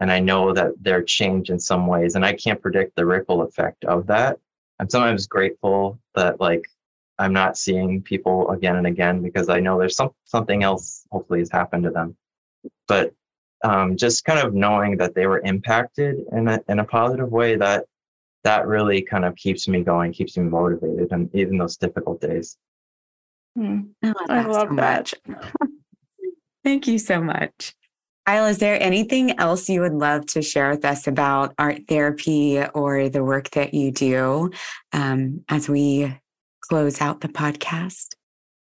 And 0.00 0.10
I 0.10 0.18
know 0.18 0.52
that 0.54 0.72
they're 0.80 1.02
changed 1.02 1.50
in 1.50 1.58
some 1.58 1.86
ways. 1.86 2.14
And 2.14 2.24
I 2.24 2.32
can't 2.32 2.60
predict 2.60 2.96
the 2.96 3.04
ripple 3.04 3.42
effect 3.42 3.84
of 3.84 4.06
that. 4.06 4.38
I'm 4.78 4.88
sometimes 4.88 5.26
grateful 5.26 6.00
that 6.14 6.40
like 6.40 6.66
I'm 7.18 7.34
not 7.34 7.58
seeing 7.58 8.02
people 8.02 8.50
again 8.50 8.76
and 8.76 8.86
again 8.86 9.22
because 9.22 9.48
I 9.48 9.60
know 9.60 9.78
there's 9.78 9.96
some 9.96 10.10
something 10.24 10.64
else 10.64 11.06
hopefully 11.12 11.40
has 11.40 11.50
happened 11.50 11.84
to 11.84 11.90
them 11.90 12.16
but 12.88 13.12
um, 13.62 13.96
just 13.96 14.24
kind 14.24 14.38
of 14.38 14.54
knowing 14.54 14.96
that 14.96 15.14
they 15.14 15.26
were 15.26 15.40
impacted 15.40 16.24
in 16.32 16.48
a, 16.48 16.60
in 16.68 16.78
a 16.78 16.84
positive 16.84 17.30
way 17.30 17.56
that 17.56 17.84
that 18.42 18.66
really 18.66 19.02
kind 19.02 19.24
of 19.24 19.36
keeps 19.36 19.68
me 19.68 19.82
going, 19.82 20.12
keeps 20.12 20.36
me 20.36 20.44
motivated, 20.44 21.08
and 21.12 21.28
even 21.34 21.58
those 21.58 21.76
difficult 21.76 22.20
days. 22.20 22.56
Mm. 23.58 23.90
I 24.02 24.08
love 24.08 24.16
that. 24.26 24.30
I 24.30 24.46
love 24.46 24.68
so 24.68 24.74
that. 24.76 25.12
Thank 26.64 26.86
you 26.86 26.98
so 26.98 27.20
much. 27.20 27.74
Kyle, 28.26 28.46
is 28.46 28.58
there 28.58 28.80
anything 28.80 29.38
else 29.38 29.68
you 29.68 29.80
would 29.80 29.94
love 29.94 30.24
to 30.26 30.42
share 30.42 30.70
with 30.70 30.84
us 30.84 31.06
about 31.06 31.54
art 31.58 31.80
therapy 31.88 32.62
or 32.74 33.08
the 33.08 33.24
work 33.24 33.50
that 33.50 33.74
you 33.74 33.90
do 33.90 34.50
um, 34.92 35.44
as 35.48 35.68
we 35.68 36.16
close 36.60 37.00
out 37.00 37.20
the 37.20 37.28
podcast? 37.28 38.14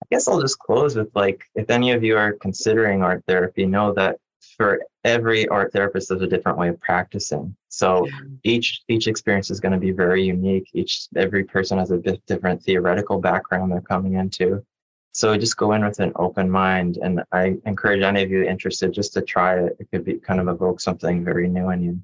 I 0.04 0.06
guess 0.12 0.28
I'll 0.28 0.41
just 0.41 0.60
close 0.60 0.95
with 0.95 1.10
like, 1.16 1.43
if 1.56 1.70
any 1.70 1.91
of 1.91 2.04
you 2.04 2.18
are 2.18 2.34
considering 2.34 3.04
art 3.04 3.24
therapy, 3.28 3.66
know 3.66 3.93
that 3.93 4.18
for 4.56 4.82
every 5.04 5.47
art 5.47 5.72
therapist, 5.74 6.10
there's 6.10 6.22
a 6.22 6.28
different 6.28 6.58
way 6.58 6.70
of 6.70 6.80
practicing. 6.80 7.56
So 7.70 8.08
each 8.43 8.82
each 8.88 9.08
experience 9.08 9.52
is 9.52 9.60
going 9.60 9.72
to 9.72 9.78
be 9.78 9.91
very 9.91 10.24
unique. 10.24 10.70
Each 10.74 11.08
every 11.16 11.43
person 11.43 11.78
has 11.78 11.91
a 11.91 11.97
bit 11.97 12.26
different 12.26 12.64
theoretical 12.64 13.20
background 13.20 13.72
they're 13.72 13.82
coming 13.82 14.16
into. 14.16 14.66
So 15.12 15.36
just 15.38 15.58
go 15.58 15.74
in 15.74 15.84
with 15.84 16.00
an 16.00 16.12
open 16.16 16.50
mind, 16.50 16.97
and 17.02 17.24
I 17.32 17.58
encourage 17.66 18.04
any 18.04 18.22
of 18.22 18.30
you 18.30 18.43
interested 18.43 18.93
just 18.93 19.14
to 19.14 19.22
try 19.22 19.60
it. 19.60 19.76
It 19.80 19.88
could 19.91 20.06
be 20.06 20.16
kind 20.16 20.39
of 20.39 20.47
evoke 20.47 20.80
something 20.80 21.24
very 21.24 21.47
new 21.47 21.70
in 21.72 21.82
you. 21.82 22.02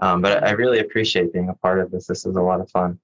Um, 0.00 0.20
but 0.20 0.42
I 0.44 0.50
really 0.50 0.80
appreciate 0.80 1.32
being 1.32 1.50
a 1.50 1.54
part 1.54 1.80
of 1.80 1.90
this. 1.90 2.06
This 2.06 2.26
is 2.26 2.36
a 2.36 2.42
lot 2.42 2.60
of 2.60 2.70
fun. 2.70 2.98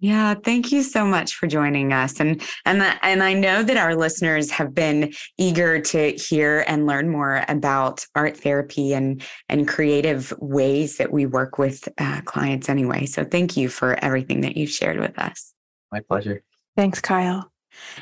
Yeah, 0.00 0.34
thank 0.34 0.72
you 0.72 0.82
so 0.82 1.04
much 1.06 1.34
for 1.34 1.46
joining 1.46 1.92
us. 1.92 2.20
And 2.20 2.42
and 2.66 2.82
and 3.02 3.22
I 3.22 3.32
know 3.32 3.62
that 3.62 3.76
our 3.76 3.94
listeners 3.94 4.50
have 4.50 4.74
been 4.74 5.14
eager 5.38 5.80
to 5.80 6.12
hear 6.12 6.64
and 6.66 6.86
learn 6.86 7.08
more 7.08 7.44
about 7.48 8.04
art 8.14 8.36
therapy 8.36 8.92
and 8.92 9.22
and 9.48 9.66
creative 9.66 10.34
ways 10.40 10.98
that 10.98 11.12
we 11.12 11.26
work 11.26 11.58
with 11.58 11.88
uh, 11.98 12.20
clients 12.24 12.68
anyway. 12.68 13.06
So 13.06 13.24
thank 13.24 13.56
you 13.56 13.68
for 13.68 13.94
everything 14.04 14.40
that 14.42 14.56
you've 14.56 14.70
shared 14.70 14.98
with 14.98 15.18
us. 15.18 15.54
My 15.92 16.00
pleasure. 16.00 16.42
Thanks, 16.76 17.00
Kyle. 17.00 17.53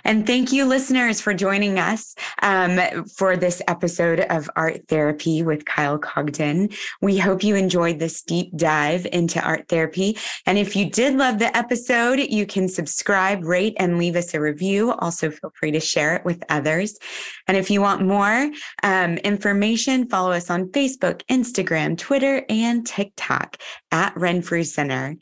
And 0.05 0.27
thank 0.27 0.53
you, 0.53 0.65
listeners, 0.65 1.21
for 1.21 1.35
joining 1.35 1.79
us 1.79 2.15
um, 2.43 2.81
for 3.17 3.37
this 3.37 3.63
episode 3.69 4.21
of 4.21 4.51
Art 4.57 4.89
Therapy 4.89 5.43
with 5.43 5.65
Kyle 5.65 5.99
Congdon. 5.99 6.71
We 7.01 7.19
hope 7.19 7.45
you 7.45 7.55
enjoyed 7.55 7.99
this 7.99 8.23
deep 8.23 8.57
dive 8.57 9.07
into 9.13 9.41
art 9.41 9.69
therapy. 9.69 10.19
And 10.47 10.59
if 10.59 10.75
you 10.77 10.91
did 10.91 11.17
love 11.17 11.39
the 11.39 11.57
episode, 11.57 12.19
you 12.19 12.47
can 12.47 12.69
subscribe, 12.69 13.45
rate, 13.45 13.77
and 13.79 13.99
leave 13.99 14.17
us 14.17 14.35
a 14.35 14.41
review. 14.41 14.93
Also, 14.93 15.31
feel 15.31 15.53
free 15.55 15.73
to 15.73 15.81
share 15.81 16.17
it 16.17 16.25
with 16.25 16.43
others. 16.49 16.99
And 17.47 17.57
if 17.57 17.71
you 17.71 17.81
want 17.81 18.07
more 18.07 18.51
um, 18.83 19.17
information, 19.19 20.09
follow 20.09 20.33
us 20.33 20.51
on 20.51 20.69
Facebook, 20.69 21.23
Instagram, 21.31 21.99
Twitter, 21.99 22.45
and 22.49 22.87
TikTok 22.87 23.57
at 23.91 24.17
Renfrew 24.17 24.65
Center. 24.65 25.17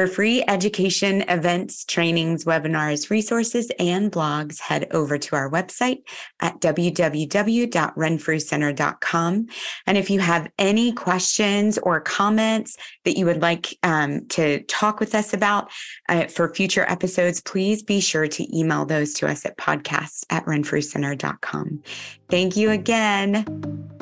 For 0.00 0.06
free 0.06 0.42
education, 0.48 1.24
events, 1.28 1.84
trainings, 1.84 2.46
webinars, 2.46 3.10
resources, 3.10 3.70
and 3.78 4.10
blogs, 4.10 4.58
head 4.58 4.88
over 4.92 5.18
to 5.18 5.36
our 5.36 5.50
website 5.50 5.98
at 6.40 6.58
www.renfrewcenter.com. 6.58 9.46
And 9.86 9.98
if 9.98 10.08
you 10.08 10.20
have 10.20 10.48
any 10.58 10.92
questions 10.92 11.76
or 11.76 12.00
comments 12.00 12.78
that 13.04 13.18
you 13.18 13.26
would 13.26 13.42
like 13.42 13.76
um, 13.82 14.26
to 14.28 14.62
talk 14.62 15.00
with 15.00 15.14
us 15.14 15.34
about 15.34 15.70
uh, 16.08 16.28
for 16.28 16.54
future 16.54 16.86
episodes, 16.88 17.42
please 17.42 17.82
be 17.82 18.00
sure 18.00 18.26
to 18.26 18.58
email 18.58 18.86
those 18.86 19.12
to 19.12 19.28
us 19.28 19.44
at 19.44 19.58
podcasts 19.58 20.24
at 20.30 20.46
renfrewcenter.com. 20.46 21.82
Thank 22.30 22.56
you 22.56 22.70
again. 22.70 23.99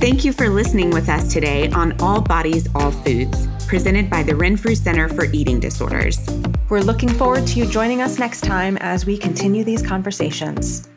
Thank 0.00 0.24
you 0.24 0.32
for 0.32 0.48
listening 0.48 0.88
with 0.88 1.10
us 1.10 1.30
today 1.30 1.68
on 1.72 1.94
All 2.00 2.22
Bodies, 2.22 2.66
All 2.74 2.90
Foods, 2.90 3.46
presented 3.66 4.08
by 4.08 4.22
the 4.22 4.34
Renfrew 4.34 4.74
Center 4.74 5.10
for 5.10 5.26
Eating 5.26 5.60
Disorders. 5.60 6.18
We're 6.70 6.80
looking 6.80 7.10
forward 7.10 7.46
to 7.48 7.58
you 7.58 7.66
joining 7.66 8.00
us 8.00 8.18
next 8.18 8.40
time 8.40 8.78
as 8.78 9.04
we 9.04 9.18
continue 9.18 9.62
these 9.62 9.82
conversations. 9.82 10.88